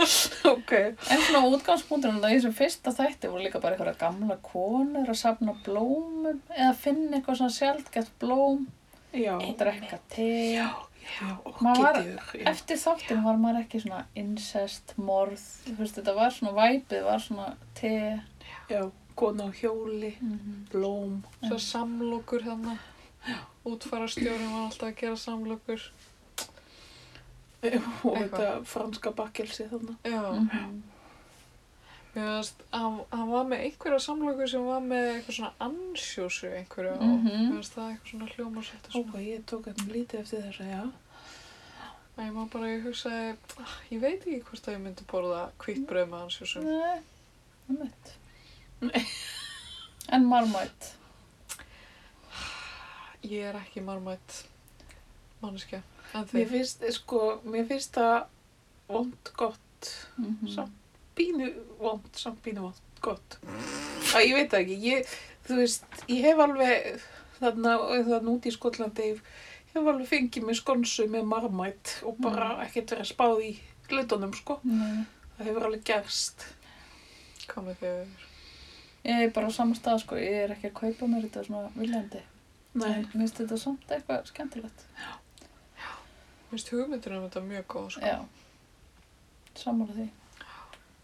[0.00, 0.10] En,
[0.54, 0.72] Ok.
[0.72, 5.54] en svona útgangspunkturinn í þessum fyrsta þætti voru líka bara eitthvað gamla konur að safna
[5.66, 8.66] blómum eða finna eitthvað svona sjaldgætt blóm,
[9.12, 9.34] Já.
[9.60, 10.30] drekka te.
[10.62, 10.86] Og.
[12.46, 17.22] Eftir þáttin var maður ekki svona incest, morð, þú veist, þetta var svona væpið, var
[17.24, 17.48] svona
[17.78, 17.94] te.
[18.70, 18.84] Já,
[19.18, 21.16] kona á hjóli, Mm blóm.
[21.42, 22.78] Svo samlokur þannig.
[23.66, 25.82] Útfarastjórin var alltaf að gera samlokur.
[27.62, 29.96] Og þetta franska bakkelsi þarna.
[30.04, 30.80] Já, -hmm.
[32.14, 36.92] mér finnst, hann, hann var með einhverja samlokur sem var með eitthvað svona ansjósu einhverju
[36.96, 37.26] og Mhm.
[37.28, 39.22] mér finnst það eitthvað svona hljóma svolítið Ok, svona.
[39.26, 40.90] ég tók hann lítið eftir þess að já.
[42.18, 45.50] Æ, ég má bara, ég hugsaði, ah, ég veit ekki hvort að ég myndi borða
[45.58, 46.64] hvítt brauð með ansjósum.
[46.64, 47.00] Nei,
[47.68, 48.16] það mitt.
[48.80, 49.06] Nei.
[50.08, 50.94] En marmætt.
[53.22, 54.44] Ég er ekki marmætt
[55.42, 55.82] manneskja.
[56.32, 58.26] Mér finnst, sko, mér finnst það
[58.90, 59.90] vond gott.
[60.18, 60.76] Mm Samt
[61.14, 63.38] Pínu vond, samt pínu vond gott.
[64.14, 65.10] Æ, ég veit það ekki, ég,
[65.48, 67.02] þú veist, ég hef alveg
[67.40, 67.74] þarna,
[68.08, 72.94] þarna út í Skotlandi, ég hef alveg fengið mér skonsu með marmætt og bara ekkert
[72.94, 73.52] verið að spáð í
[73.90, 74.60] hlutunum, sko.
[74.64, 75.04] Nei.
[75.36, 76.46] Það hefur alveg gerst.
[77.50, 78.26] Með þið?
[79.10, 80.20] Ég er bara á sama stað, sko.
[80.20, 82.20] Ég er ekki að kaupa mér þetta svona viljandi.
[82.78, 84.84] Nei, mér finnst þetta samt eitthvað skemmtilegt.
[84.96, 85.19] Mér
[86.50, 88.06] finnst hugmyndin um þetta mjög góð, sko.
[88.06, 88.18] Já.
[89.60, 90.08] Sammála því.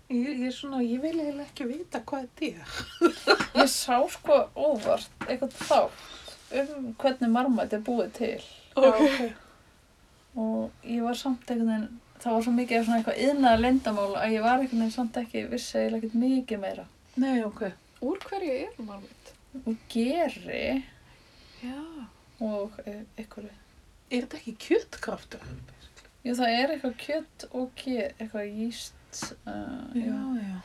[0.08, 2.76] ég, ég er svona, ég vil eiginlega ekki vita hvað þetta er.
[3.62, 8.42] Ég sá sko óvart eitthvað þátt um hvernig marmætt er búið til.
[8.76, 9.32] Ok.
[10.36, 14.10] Og ég var samt einhvern veginn, það var svo mikið af svona eitthvað yðnaða leyndamál
[14.20, 16.84] að ég var einhvern veginn samt ekki, vissi eiginlega ekkert mikið meira.
[17.16, 17.62] Nei, ok.
[18.04, 19.32] Úr hverju er marmætt?
[19.64, 20.66] Og geri
[21.64, 21.80] Já.
[22.44, 23.54] og e- einhverju.
[24.10, 25.46] Er þetta ekki kjötkraftur?
[26.26, 29.22] Jú, það er eitthvað kjött og ge, eitthvað jíst.
[29.46, 30.18] Uh, já.
[30.42, 30.56] já.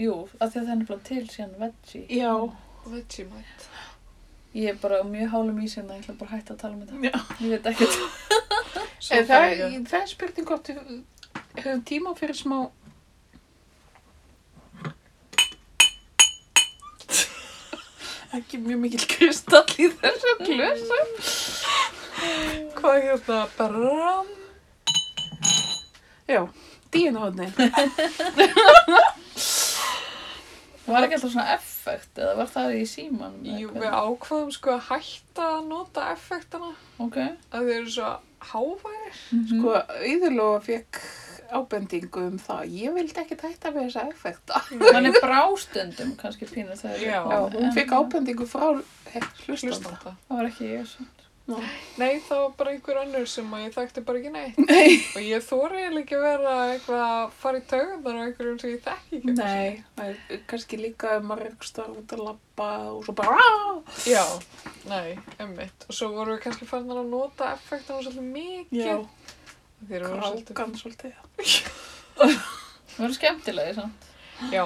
[0.00, 2.04] Jú, af því að það er nefnilega til síðan veggie.
[2.12, 2.32] Já.
[2.86, 3.68] Vegemite.
[4.56, 6.76] Ég er bara á mjög hálum í sinna, ég ætla bara að hætta að tala
[6.76, 7.00] um þetta.
[7.04, 7.16] Já.
[7.44, 7.96] Ég veit ekkert.
[8.98, 10.72] Svo En það, ég- það er spurning hvort
[11.56, 12.58] höfum tíma fyrir smá
[18.36, 21.12] ekki mjög mikil kristall í þessum glösum
[22.76, 24.26] Hvað hérna, bram?
[26.28, 26.42] já,
[26.94, 27.46] díunahotni
[30.86, 33.32] Var ekki alltaf svona effekt eða var það í síman?
[33.58, 36.68] Jú, við ákvaðum sko að hætta að nota effektana
[37.02, 37.16] Ok.
[37.50, 38.10] að þeir eru svo
[38.46, 39.16] háværir.
[39.34, 39.46] Mhm.
[39.50, 39.70] sko,
[40.12, 41.00] Íðurlóa fekk
[41.56, 44.62] ábendingu um það ég vildi ekki tætta með þessa effekta
[44.94, 47.18] Mann er brástundum kannski pínu þegar Já.
[47.18, 48.66] já, hún fekk ábendingu frá
[49.46, 50.14] hlustanda.
[50.28, 51.02] Það var ekki ég svo.
[51.46, 51.60] Ná.
[52.00, 54.56] Nei, það var bara einhver önnur sem að ég þekkti bara ekki neitt.
[54.66, 54.96] Nei.
[55.14, 58.82] Og ég þóri eiginlega ekki vera eitthvað að fara í taugunar á einhverjum sem ég
[58.82, 59.34] þekki ekki.
[59.38, 63.38] Nei, er kannski líka ef maður er eitthvað starf út að labba og svo bara
[63.38, 64.24] "Ah!" Já,
[64.90, 65.86] nei, emmitt.
[65.86, 68.82] Og svo vorum við kannski farin að nota effektana svolítið mikið.
[68.82, 68.98] Já,
[69.86, 71.14] krákan svolítið.
[72.16, 74.06] Það var skemmtilegi samt.
[74.50, 74.64] Já,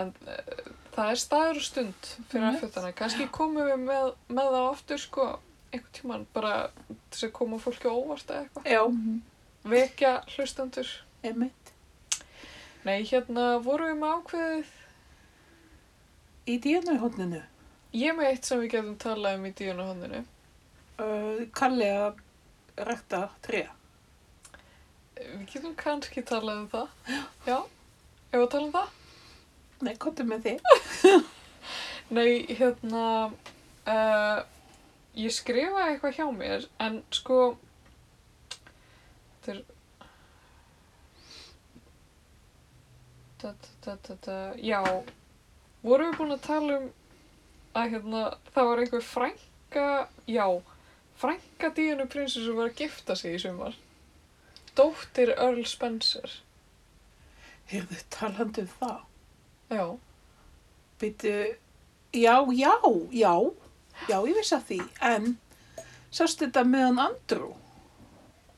[0.00, 2.92] en uh, það er staður og stund fyrir effektana.
[2.96, 5.26] Kannski komum við með, með það aftur sko
[5.74, 6.54] einhvern tíman bara
[7.10, 8.70] þess að koma fólki óvart eða eitthvað.
[8.74, 9.20] Já, Mhm.
[9.64, 10.88] Vekja hlustendur.
[11.24, 11.70] emitt.
[12.84, 14.72] Nei, hérna vorum við með ákveðið.
[16.46, 17.42] Í díunahotninu,
[17.94, 20.24] Ég með eitt sem við getum talað um í díunahondinu.
[20.98, 22.18] uh, kalli að
[22.76, 23.68] rækta tré.
[25.16, 26.88] Við getum kannski talað um það.
[27.46, 27.56] Já,
[28.32, 28.88] ef við tala um það?
[29.82, 30.60] Nei, kottu með þig.
[32.10, 33.32] Nei, hérna,
[33.86, 34.42] uh,
[35.18, 37.38] ég skrifaði eitthvað hjá mér, en sko,
[39.44, 39.62] þetta er,
[43.42, 43.54] da,
[43.84, 44.80] da, da, já,
[45.84, 46.90] vorum við búin að tala um
[47.74, 48.22] að hérna,
[48.54, 49.86] það var einhver frænka,
[50.30, 50.46] já,
[51.18, 53.74] frænka Díanu prinsessu var að gifta sig í sumar.
[54.78, 56.40] Dóttir Earl Spencer,
[57.70, 59.04] Heyrðu, talandi um það.
[59.70, 59.84] já,
[61.00, 61.34] Býtu,
[62.14, 62.74] já, já,
[63.10, 63.34] já,
[64.08, 64.78] já, ég vissi að því,
[65.10, 65.28] en
[66.14, 67.52] sástu þetta meðan Andrew?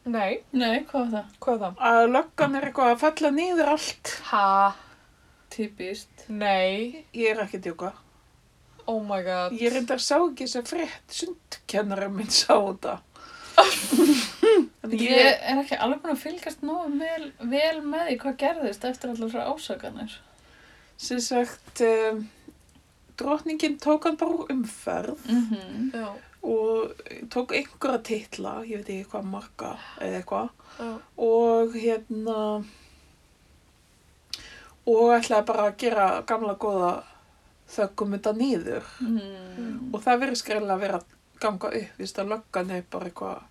[0.07, 1.31] nei, Nei, hvað var það?
[1.43, 1.79] hvað er það?
[1.91, 4.13] Að löggan er eitthvað að falla niður allt.
[4.31, 4.47] Ha?
[5.57, 6.27] Típist.
[6.29, 7.93] Nei, Ég er ekki djóka.
[8.87, 9.53] oh my god.
[9.59, 12.99] Ég reyndar sá ekki þess að frétt, sundkennara minn sá þetta.
[14.93, 19.11] Ég er ekki alveg búin að fylgast nógu vel, vel með því hvað gerðist eftir
[19.15, 20.13] allar frá ásakanir.
[20.97, 22.21] sem sagt, um,
[23.21, 26.09] drotningin tók hann bara úr umferð Mm Já,
[26.47, 26.93] og
[27.33, 29.71] tók einhverja titla, ég veit ekki hvað marga
[30.01, 30.51] eða eitthvað,
[31.27, 32.37] og hérna,
[34.87, 36.93] og ætlaði bara að gera gamla góða
[37.75, 38.87] þökkum þetta niður.
[39.03, 39.91] mm.
[39.91, 43.43] Og það verið skræðilega að vera að ganga upp, víst að löggan er bara eitthvað,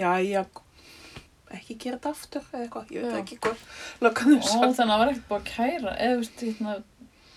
[0.00, 0.62] já, ég
[1.52, 3.20] ekki gera þetta aftur eða eitthvað, ég veit Já.
[3.22, 3.62] ekki hvað
[4.06, 4.58] löggan er Ó, sagt.
[4.58, 6.74] þannig að það var ekkert búin að kæra, eða þú veist, hérna,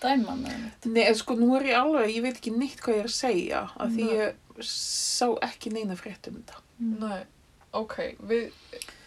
[0.02, 0.88] dæman eða neitt.
[0.92, 3.62] Nei, sko, nú er ég alveg, ég veit ekki neitt hvað ég er að segja,
[3.76, 6.62] af því ég sá ekki neina frétt um þetta.
[6.78, 7.20] nei,
[7.76, 7.96] ok,
[8.30, 8.50] við,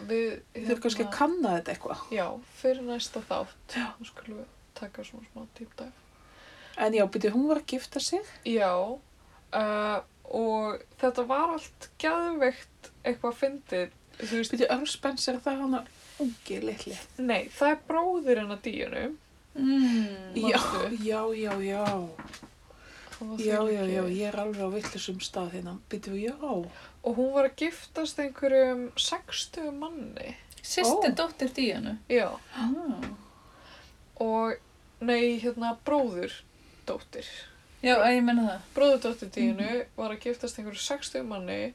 [0.09, 2.05] við, Þau eru kannski að kanna þetta eitthvað.
[2.13, 2.25] Já,
[2.61, 4.49] fyrir næsta þátt, þá skulum við
[4.79, 6.05] taka svona smá dýpdæf.
[6.79, 8.27] En já, byrju, hún var að gifta sig.
[8.47, 9.99] Já, uh,
[10.29, 15.81] og þetta var allt gæðveikt eitthvað fyndið, þú veist, Byrju, Earl Spencer, það er hana
[16.19, 16.95] ungi litli.
[17.17, 19.03] nei, það er bróðir hennar díunu.
[19.59, 20.35] Mm.
[20.35, 20.61] Já,
[21.03, 21.85] já, já, já.
[23.37, 25.73] Já, já, já, ég er alveg á villusum stað hérna.
[25.91, 26.35] Byrju, já.
[27.03, 30.35] Og hún var að giftast einhverjum 60 manni.
[30.63, 31.15] Sýsti Ó.
[31.15, 31.97] dóttir Díanu.
[32.09, 33.11] Já, Ah.
[34.19, 34.55] og,
[35.01, 36.31] nei, hérna, bróður
[36.87, 37.27] dóttir.
[37.83, 38.63] Já, ég menna það.
[38.75, 41.73] Bróðurdóttir Díunu var að giftast einhverju 60 manni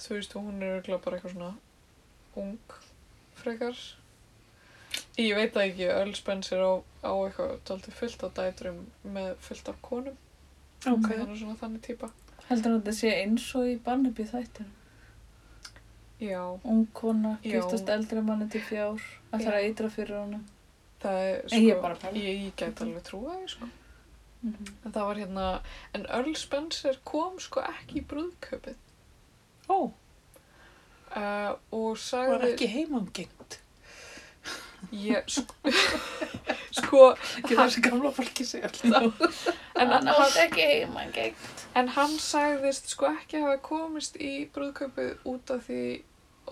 [0.00, 1.50] þú veist, hún er bara eitthvað svona
[2.36, 2.56] ung
[3.36, 3.76] frekar
[5.18, 6.72] ég veit það ekki, Earl Spencer á,
[7.04, 10.16] á eitthvað fullt af dætrum með fullt af konum
[10.86, 11.08] Ok.
[11.08, 12.10] það er svona þannig típa
[12.48, 14.70] Heldur að þetta sé eins og í Barnaby þættinu.
[16.20, 19.00] já, Ung kona, giftast eldri manni til fjár,
[19.32, 20.40] að eitra fyrir hana.
[21.02, 23.68] það er Nei, ég er sko ég, ég gæti alveg trúa því sko
[24.42, 24.72] Mm -hmm.
[24.84, 25.60] en það var hérna,
[25.94, 28.74] en Earl Spencer kom sko ekki í brúðköpið
[29.70, 29.78] Ó,
[31.16, 33.41] uh, og var sagði ekki heimangengt.
[34.92, 35.72] Ég, sko,
[36.78, 37.02] sko
[37.40, 39.28] Ekki það sem gamla fólki segja alltaf.
[39.80, 41.36] en Hann átt ekki heima gegn.
[41.78, 45.86] En hann sagðist sko ekki hafa komist í brúðkaupið út af því,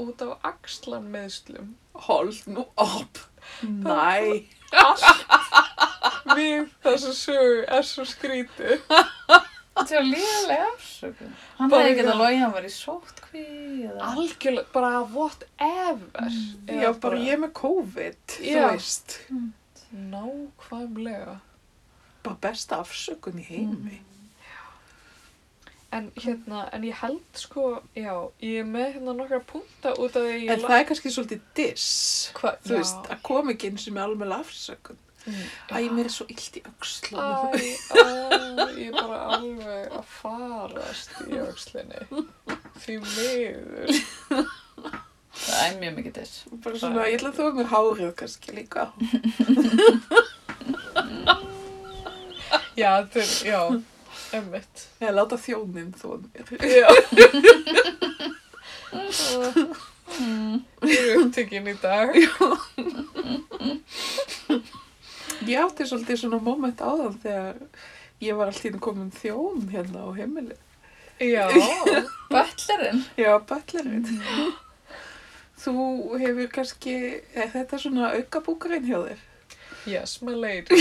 [0.00, 1.74] út af axlanmeðslum.
[2.06, 3.20] Hold nú upp.
[3.66, 4.46] Næ.
[4.80, 8.80] Allt við þessu sögu er svo skrítið.
[9.80, 11.30] Þetta er líðlega afsökun.
[11.56, 12.18] Hann hefði getað já.
[12.20, 13.44] logið, hann var í sótkví
[13.86, 14.10] eða...
[14.10, 16.36] algjörlega, bara whatever.
[16.68, 18.60] Já, bara ég er með COVID, þú Já.
[18.66, 19.16] veist.
[20.12, 21.38] Nákvæmlega.
[22.20, 24.02] Bara besta afsökun í heimi.
[25.90, 28.12] En hérna, en ég held sko, já,
[28.44, 30.50] ég er með hérna nokkra punta út af því að ég...
[30.54, 31.88] En það er kannski svolítið diss,
[32.36, 35.00] Hva, þú veist, að koma ekki eins og með alveg afsökun.
[35.26, 37.52] Æ, mér er svo illt í Æ, öxlunum.
[37.52, 38.04] æ,
[38.80, 42.00] ég er bara alveg að farast í öxlinni.
[42.80, 43.88] Því miður.
[45.40, 46.34] Það er mjög mikið þess.
[46.64, 48.82] Bara svona, ég ætla að þú er mér hárið kannski líka.
[52.80, 53.60] Já, þetta er, já,
[54.40, 54.76] emmitt.
[55.02, 56.46] Eða láta þjónin þú mér.
[56.64, 56.88] Já.
[60.90, 62.08] Ég er upptekinn í dag.
[65.48, 67.56] Ég átti svolítið svona moment áðan þegar
[68.20, 70.56] ég var alltaf komin þjón hérna á heimili.
[71.20, 71.46] Já,
[72.32, 73.04] Bötlerinn?
[73.16, 74.06] Já, bætlarinn.
[75.60, 75.74] Þú
[76.20, 76.94] hefur kannski,
[77.36, 79.26] er þetta svona aukabúkarinn hjá þér?
[79.86, 80.66] yes, my lady.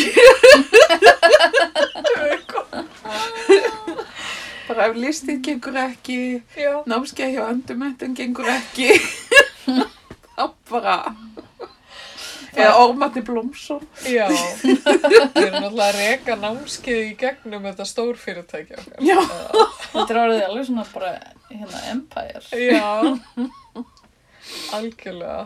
[4.70, 6.18] Bara ef listið gengur ekki,
[6.86, 8.90] námskeið hjá endumöntun gengur ekki,
[10.36, 10.98] þá bara,
[12.60, 13.84] eða Ormandi Blómsson.
[14.06, 14.28] Já,
[14.64, 19.04] við erum náttúrulega að reka námskeið í gegnum þetta stórfyrirtæki okkar.
[19.06, 19.20] Já.
[19.94, 21.12] Þetta er orðið alveg svona bara,
[21.50, 22.44] hérna, empire.
[22.70, 22.88] Já,
[24.80, 25.42] algjörlega.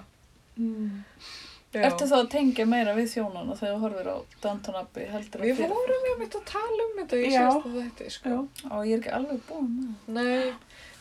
[1.73, 1.88] Já.
[1.88, 5.64] Ertu þá að tengja meira við þjónana þegar þú horfir á Downton Abbey heldur Við
[5.72, 8.35] vorum ég mitt að tala um þetta í síðasta þætti, sko.
[8.69, 9.72] Á, ég er ekki alveg búin.
[10.06, 10.53] Nei,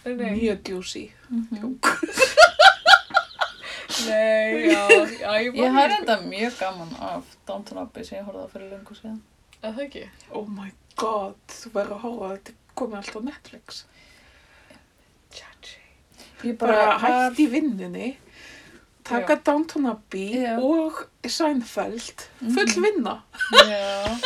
[0.07, 1.05] nei, nei, mjög djúsi.
[1.29, 1.77] Mhm.
[4.09, 4.83] nei, já,
[5.21, 8.73] já, ég Ég har enda mjög gaman af Downton Abbey sem ég horfði á fyrir
[8.73, 9.21] löngu síðan.
[9.63, 10.05] Að það ekki?
[10.33, 10.71] Oh my
[11.01, 13.83] god, þú verður að horfa að þetta komið allt á Netflix.
[15.33, 15.79] Tjatsi.
[16.49, 16.99] Ég Bara, bara,
[17.31, 18.11] hætt í vinnunni,
[19.07, 20.57] taka Downton Abbey Já.
[20.59, 22.83] og Seinfeld, full Mhm.
[22.87, 23.17] vinna.
[23.53, 24.17] Já.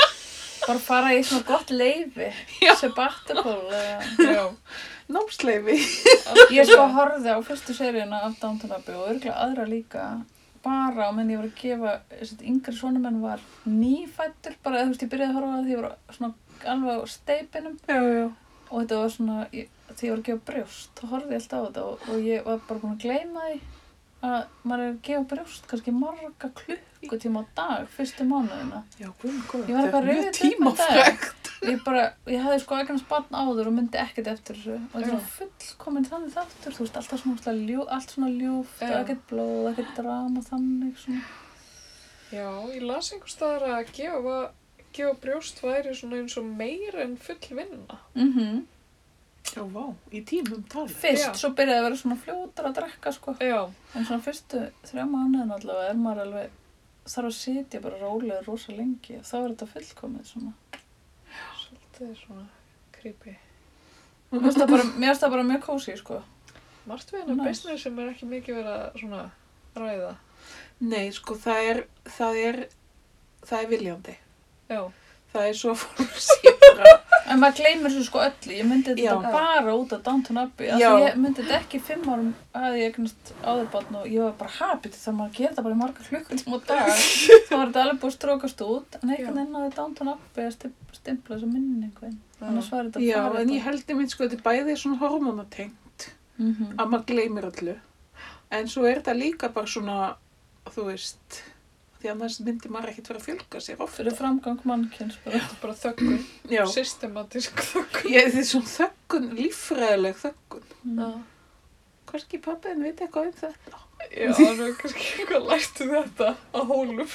[0.66, 2.32] Bara fara í svona gott leifi.
[2.64, 2.74] Já.
[2.74, 4.00] Sabbatical eða...
[4.18, 4.46] Já,
[5.12, 5.76] Námsleifi.
[6.56, 10.06] Ég sko horfði á fyrstu seríuna af Downton Abbey og örgulega aðra líka
[10.66, 15.04] bara á menn ég var að gefa þessi yngri sonumenn var nýfættur bara þú veist
[15.04, 16.32] ég byrjaði að horfa því ég var svona
[16.72, 18.26] alveg á steipinum Já, já.
[18.70, 21.62] og þetta var svona ég, því ég var að gefa brjóst þá horfði ég alltaf
[21.62, 23.58] á þetta og, og ég var bara búin að gleyma því
[24.26, 29.38] að maður er að gefa brjóst kannski marga klukkutíma á dag fyrstu mánuðina Já, guð,
[29.52, 30.40] guð, Ég var þetta eitthvað er rifið
[31.62, 34.76] ég bara, ég hafði sko eignast barn áður og myndi ekkert eftir þessu.
[34.92, 36.76] Og þetta var fullkomin þannig þáttur.
[36.76, 41.00] Þú veist, alltaf svona, svona ljú, allt svona ljúft og ekkert blóð, ekkert drama þannig
[41.02, 41.24] svona.
[42.34, 44.38] Já, ég las einhver staðar að gefa,
[44.96, 48.00] gefa brjóst væri svona eins og meir en full vinna.
[48.14, 48.64] mm
[49.46, 50.90] Já, vá, í tímum tali.
[50.90, 51.34] fyrst, Já.
[51.38, 53.60] svo byrjaði að vera svona fljótar að drekka sko, Já,
[53.94, 56.56] en svona fyrstu þrjá mánuðin allavega er maður alveg
[57.06, 60.52] þarf að sitja bara rólega rosa lengi og þá er þetta fullkomið svona
[61.96, 62.46] svolítið svona
[62.92, 63.36] creepy.
[64.30, 66.22] mér finnst það bara, mér finnst það bara mjög kósi sko
[66.86, 69.22] Margt við hennar business sem er ekki mikið verið að svona
[69.74, 70.12] ræða.
[70.86, 71.80] Nei, sko, það er,
[72.14, 72.58] það er,
[73.42, 74.14] það er viljandi.
[74.70, 74.80] Já,
[75.32, 76.55] Það er svo fólk bara,
[77.26, 79.32] En maður gleymir þessu sko öllu, ég myndi þetta Já.
[79.32, 80.90] bara út af Downton Abbey af Já.
[80.92, 84.54] því ég myndi þetta ekki fimm árum að ég eignast áðurbarn og ég var bara
[84.60, 86.92] hapið þegar maður gerir þetta bara í marga klukkutíma á dag
[87.48, 90.54] þá var þetta alveg búið að strókast út en einhvern veginn náði Downton Abbey að
[90.58, 94.26] stimp- stimpla þessu minningu inn annars var þetta já, en ég held ég mynd, sko,
[94.26, 96.72] þetta er bæði svona hormonatengt, mm -hmm.
[96.76, 97.76] að maður gleymir öllu.
[98.50, 100.16] En svo er þetta líka bara svona,
[100.74, 101.42] þú veist,
[102.00, 103.96] því annars myndi maður ekkert vera að fjölga sér ofta.
[103.96, 108.10] fyrir framgang mannkynns bara þetta er bara þöggun, Já, systematísk þöggun.
[108.12, 110.68] ég, þetta er svona þöggun, líffræðileg þöggun.
[110.84, 111.24] mm.
[112.06, 113.80] Kannski pappiðin veit eitthvað um þetta.
[114.12, 117.10] Já, það er kannski eitthvað lært um þetta á hólum.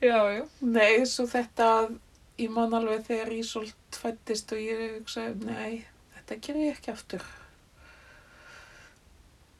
[0.00, 0.44] Já, já.
[0.62, 1.88] Nei, svo þetta að
[2.38, 5.72] ég man alveg þegar Ísolt fættist og ég hugsaði, nei,
[6.14, 7.24] þetta ger ég ekki aftur.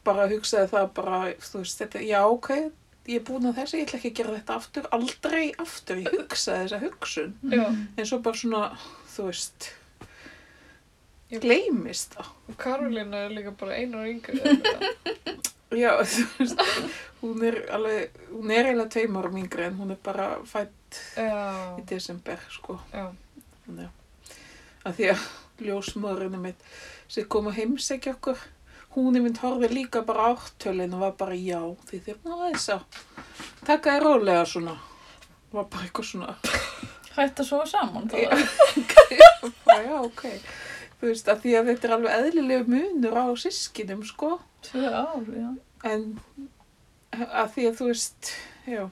[0.09, 2.51] Bara hugsaði það bara, þú veist, þetta, já, ok,
[3.09, 6.15] ég er búin að þessu, ég ætla ekki að gera þetta aftur, aldrei aftur, ég
[6.19, 7.35] hugsaði þessa hugsun.
[7.53, 7.65] Já.
[7.99, 8.63] En svo bara svona,
[9.15, 9.69] þú veist,
[11.43, 12.31] gleymist það.
[12.49, 14.39] Og Karolina er líka bara einu ára yngri.
[14.41, 15.55] eða eitthvað.
[15.77, 16.63] Já, þú veist,
[17.21, 21.43] hún er alveg, hún er eiginlega tveim árum yngri en hún er bara fætt Já,
[21.77, 22.79] í desember, sko.
[22.95, 23.11] já.
[23.67, 23.91] Þannig
[24.89, 25.27] að, því að
[25.69, 26.63] ljósmóðurinn mitt
[27.13, 28.41] sem kom að heimsækja okkur,
[28.99, 32.73] hún er mynd horfið líka bara áttölin og var bara já, því er náðu þess
[32.75, 33.03] að
[33.69, 34.77] taka þér rólega svona.
[35.53, 36.35] Var bara eitthvað svona,
[37.16, 38.19] hætt að sofa saman þá.
[39.65, 40.25] bara, já, ok.
[40.99, 44.33] Þú veist, að því að þetta er alveg eðlilega munur á sískinum, sko.
[44.75, 45.51] Ár, já.
[45.87, 46.09] En
[47.15, 48.33] að því að þú veist,
[48.66, 48.83] já,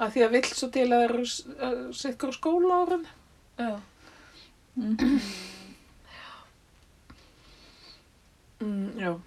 [0.00, 3.04] að því að vill svo til að það eru sikkur skóla árum.
[3.60, 3.76] Já.
[4.76, 5.20] Mm.
[8.60, 9.12] Mm, já.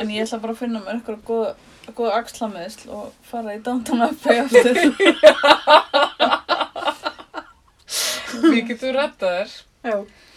[0.00, 1.50] En ég ætla bara að finna mér eitthvað góða,
[1.96, 4.76] góða axlameðsl og fara í Downton Abbey aftur.
[8.50, 9.50] Við getum rettað þér.
[9.90, 9.96] Já.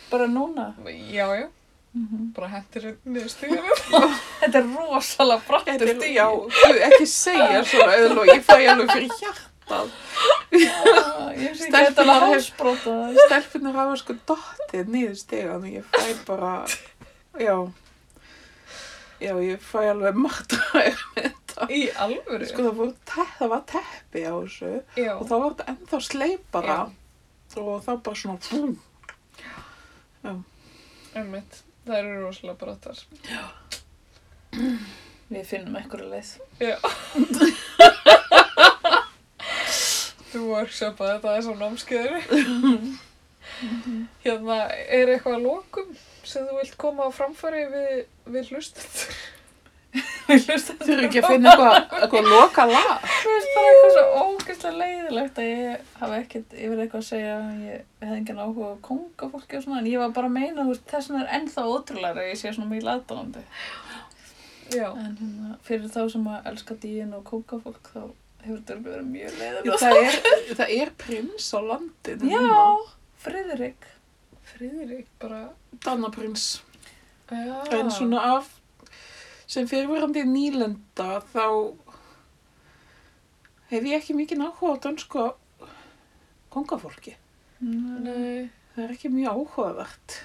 [0.10, 0.66] bara núna.
[1.12, 1.48] Já, já.
[1.94, 3.74] Mm Bara hendur niður stíðinu.
[4.42, 5.42] Þetta er rosalega
[5.76, 6.14] er, stíl.
[6.16, 6.28] já,
[6.58, 9.53] þú ekki segja svona og ég fæ alveg fyrir hjartað.
[9.70, 9.80] Já,
[11.34, 12.96] hef- hálsbrota.
[13.28, 16.52] Stelpunar hafa sko dottið niður stegan og ég fæ bara,
[17.42, 17.56] já,
[19.24, 21.68] já, ég fæ alveg martraðir með þetta.
[21.74, 22.50] Í alvöru?
[22.50, 25.12] Sko það, te það var teppi á þessu Já.
[25.18, 26.78] og þá var þetta ennþá sleipara
[27.62, 28.76] og þá bara svona, fún,
[31.14, 31.60] Einmitt.
[31.86, 33.02] Það eru rosalega brattar.
[35.34, 36.32] Við finnum einhverju leið.
[36.64, 36.78] Já.
[40.34, 42.96] Þú workshopaði þetta þess á námskeiðinu.
[44.24, 45.94] Hérna, er eitthvað að lokum
[46.26, 48.04] sem þú vilt koma á framfæri við,
[48.34, 49.18] við hlustendur?
[50.28, 53.04] Við hlustum þau eru ekki að finna eitthvað, eitthvað loka lag.
[53.04, 57.36] Mér finnst bara eitthvað svo ógeðslega leiðilegt að ég hafi ekkert yfir eitthvað að segja
[57.60, 60.72] ég hefði engin áhuga á kongafólki og svona en ég var bara að meina þú
[60.72, 63.46] veist þess vegna er ennþá ótrúlega að ég sé svona mjög aðdánandi
[64.74, 64.88] Já.
[64.90, 68.04] en hérna, fyrir þá sem að elska dýin og kongafólk þá
[68.44, 70.18] hefur þetta örugglega verið mjög leiðilegt Það er,
[70.60, 72.32] það er prins á landinu.
[72.34, 72.66] Já,
[73.24, 73.88] Friðrik
[74.54, 75.42] Friðrik bara...
[75.86, 76.48] Dannaprins.
[77.32, 77.56] Já.
[77.80, 78.50] En svona af,
[79.50, 81.46] sem fyrirverandi nýlenda þá
[83.72, 85.24] hef ég ekki mikið áhuga á dansku
[86.54, 87.16] kongafólki.
[87.64, 90.16] Nei, Það er ekki mjög áhugavert.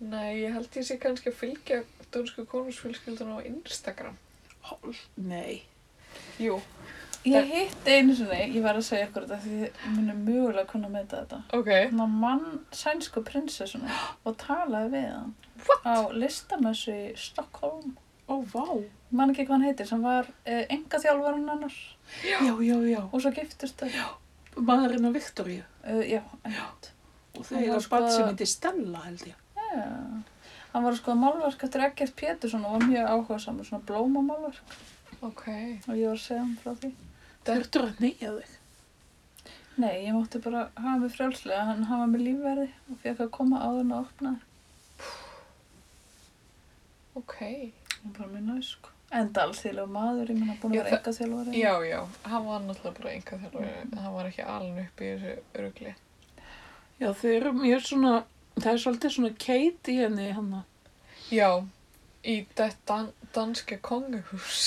[0.00, 1.78] nei, ég held ég sé kannski að fylgja
[2.12, 4.16] dönsku konusfylskilduna á Instagram.
[4.68, 5.62] Hól, nei.
[6.40, 6.58] Jú.
[7.24, 10.96] Ég hitt einu sinni, ég var að segja ykkur þetta því ég mögulega kunna að
[10.98, 11.70] meta þetta Ok.
[11.70, 12.46] Þannig að mann
[12.76, 15.34] sænsku prinsessuna og talaði við hann
[15.64, 15.86] What?
[15.88, 17.94] á listamessu í Stockholm
[18.28, 18.64] Ó, vá.
[18.76, 21.74] Ég man ekki hvað hann heitir, sem var eh, enga þjálfarinn hennar
[22.24, 23.00] Já, já, já.
[23.12, 23.90] og svo giftust þau.
[24.64, 25.64] Maðurinn á Viktoríu.
[25.84, 26.88] Uh, já, einmitt.
[27.36, 29.36] Og þau var barn sko- sem heitir Stella, held ég.
[29.58, 29.84] Já.
[30.72, 34.76] Hann var að skoða málverk eftir Eggert Pétursson og var mjög áhugasamur, svona blómamálverk
[35.22, 35.44] Ok.
[35.88, 36.92] og ég var að segja hann frá því.
[37.44, 38.52] Þurftur að neyja þig.
[39.82, 43.60] Nei, ég mátti bara hafa mig frjálslega, hann hafa mig lífverði og fekk að koma
[43.66, 44.50] áður en að opna það.
[47.20, 47.34] Ok.
[47.38, 48.90] Það var bara mjög næst, sko.
[49.14, 51.58] Enda alþýðlega maður, ég meina búin að vera það- enga þjálfari.
[51.60, 52.00] Já, já.
[52.30, 53.98] Hann var náttúrulega bara einhvað þjálfari.
[54.04, 55.94] Hann var ekki alveg upp í þessu örugli.
[57.00, 58.24] Já, þau eru mjög svona,
[58.56, 60.64] það er svolítið svona keit í henni hann.
[61.30, 61.50] Já.
[62.24, 62.98] Í þetta
[63.34, 64.60] dan danska kongahús.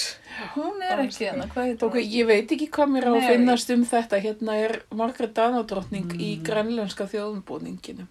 [0.55, 3.69] Hún er ekki hérna, hvað heitir Ok, ég veit ekki hvað mér á að finnast
[3.73, 4.19] um þetta.
[4.21, 6.43] Hérna er Margaret Danadrottning í Mm.
[6.43, 8.07] grænlenska þjóðumbúninginu.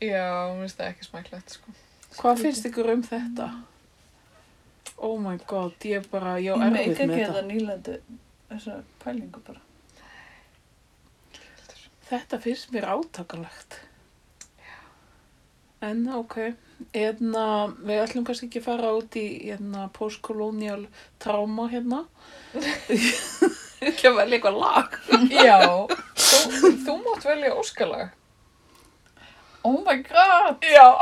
[0.00, 1.72] Já, mér finnst það ekki smæklegt, sko.
[2.18, 3.48] Hvað finnst ykkur um þetta?
[4.98, 7.46] Oh my god, ég er bara, ég á Ég meik erfitt ekki með þetta þetta.
[7.52, 8.00] nýlendu,
[8.50, 9.60] þessa pælingu bara.
[12.10, 13.80] Þetta finnst mér átakalegt.
[15.80, 16.54] En ok,
[16.94, 17.44] hérna,
[17.84, 20.82] við ætlum kannski ekki að fara út í hérna, postkolonial
[21.22, 22.04] tráma hérna.
[23.88, 25.00] ekki að velja eitthvað lag.
[25.32, 25.58] Já.
[26.18, 28.14] Þú, þú mátt velja óskalag.
[29.66, 30.62] Oh my god!
[30.64, 30.94] Já.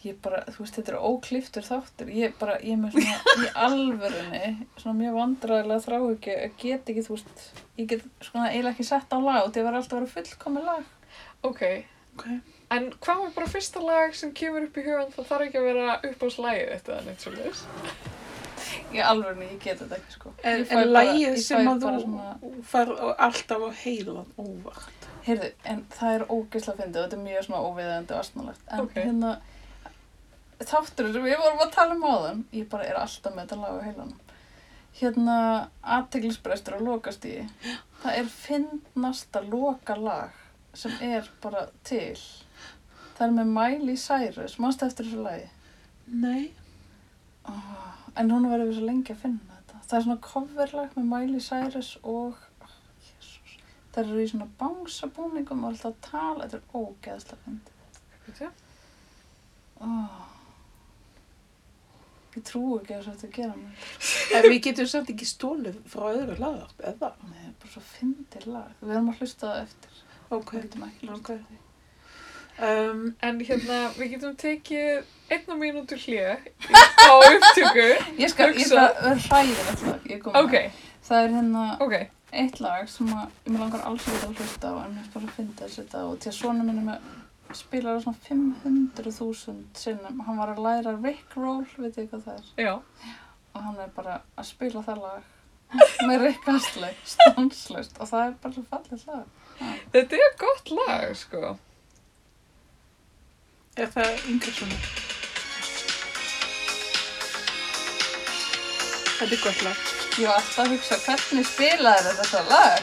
[0.00, 2.12] Ég bara, þú veist, þetta er ókliftur þáttur.
[2.16, 6.88] Ég bara, ég er með svona í alvörunni, svona mjög vandræðilega þrá ekki að get
[6.88, 7.42] ekki, þú veist,
[7.76, 10.64] ég get svona eiginlega ekki sett á lag og það var alltaf að vera fullkomi
[10.64, 10.88] lag.
[11.50, 11.62] Ok.
[12.14, 12.24] Ok.
[12.70, 15.10] En hvað var bara fyrsta lag sem kemur upp í hugan?
[15.16, 17.62] Það þarf ekki að vera upp á slæðið þetta eða neitt svolítið.
[18.94, 20.32] Í alvörunni, ég get þetta ekki, sko.
[20.46, 22.92] En, Ég en ég sem að þú svona- fær
[23.26, 25.08] alltaf á heilan óvart.
[25.26, 28.60] Heyrðu, en það er ógeðslega fyndið og þetta er mjög svona óviðandi og astnalegt.
[28.70, 28.94] En Ok.
[28.94, 29.32] hérna,
[30.60, 33.80] þátturinn sem við vorum að tala um áðan, ég bara er alltaf með þetta lag
[33.80, 34.20] á heilanum.
[35.00, 35.36] Hérna,
[35.84, 37.48] aðteglisbrestur og lokastíði.
[38.02, 40.30] Það er fyndnasta lokalag
[40.74, 42.16] sem er bara til.
[43.20, 45.48] Það er með Miley Cyrus, mannstu eftir þessu lagi?
[46.22, 46.46] Nei.
[47.50, 49.80] Oh, en hún verður svo lengi að finna þetta.
[49.90, 52.72] Það er svona coverlag með Miley Cyrus og, oh,
[53.04, 53.58] jésús,
[53.92, 58.02] það eru í svona bánsabúningum og alltaf tala, þetta er ógeðslega fyndið.
[58.24, 58.52] Veitu?
[59.84, 60.26] Oh.
[62.40, 63.88] Ég trú ekki að þetta gera mér.
[64.38, 67.16] En við getum samt ekki stólið frá öðru lagar, eða?
[67.28, 68.76] Nei, það er bara svo fyndir lag.
[68.80, 70.06] Við erum að hlusta það eftir.
[70.40, 70.54] Ok,
[71.20, 71.36] ok.
[72.58, 72.88] Okay.
[72.90, 76.42] Um, En hérna, við getum tekið einna mínútur hlið
[76.74, 77.86] á upptöku.
[78.18, 79.46] Ég skal, ég skal.
[80.10, 80.56] Ég kom Ok,
[81.06, 81.94] Það er hérna ok.
[82.32, 85.14] eitt lag sem að ég mér langar alls ekki að hlusta á en mér finnst
[85.14, 87.08] bara að finna þess þetta og til að svona minni með
[87.56, 90.20] spilar það svona 500.000 sinnum.
[90.26, 92.52] Hann var að læra Rick Roll, veit ég hvað það er?
[92.66, 92.74] Já.
[93.54, 95.22] Og hann er bara að spila það lag
[96.10, 99.26] með Rick Astley, stanslust og það er bara svo fallið lag.
[99.94, 101.56] Þetta er gott lag, sko.
[103.78, 104.78] Er það yngre svona?
[109.20, 109.82] Þetta er gott lag.
[110.18, 112.78] Ég var alltaf að hugsa hvernig spilaði þetta lag?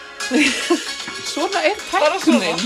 [1.27, 2.63] Svona er tæknin.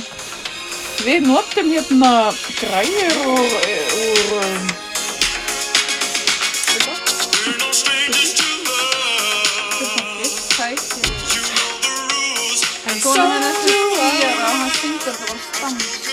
[1.02, 2.11] Við notum hérna
[2.60, 4.72] græjur og, og um,
[10.52, 11.10] Tækir.
[12.91, 16.11] En Svona hann er þessi tíjar og hann syngur þetta bara stanslust.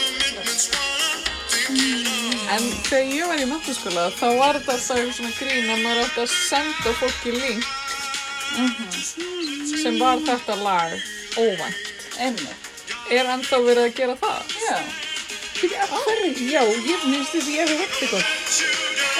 [2.58, 6.20] En þegar ég var í mentaskóla þá var þetta alltaf svona grín að maður átti
[6.24, 7.62] að senda fólki link
[9.78, 10.90] sem var þetta lag
[11.38, 11.92] óvænt.
[12.18, 12.62] Einmitt.
[13.14, 14.40] Er ennþá verið að gera það?
[14.64, 14.76] Já.
[15.58, 18.24] Fyrir að hverju, já, ég minnst þess að ég hef hægt eitthvað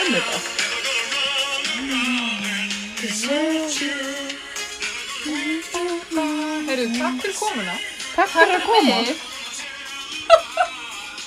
[0.02, 0.38] um þetta.
[6.68, 7.76] Heyrðu, takk fyrir komuna.
[8.16, 8.96] Takk fyrir að koma.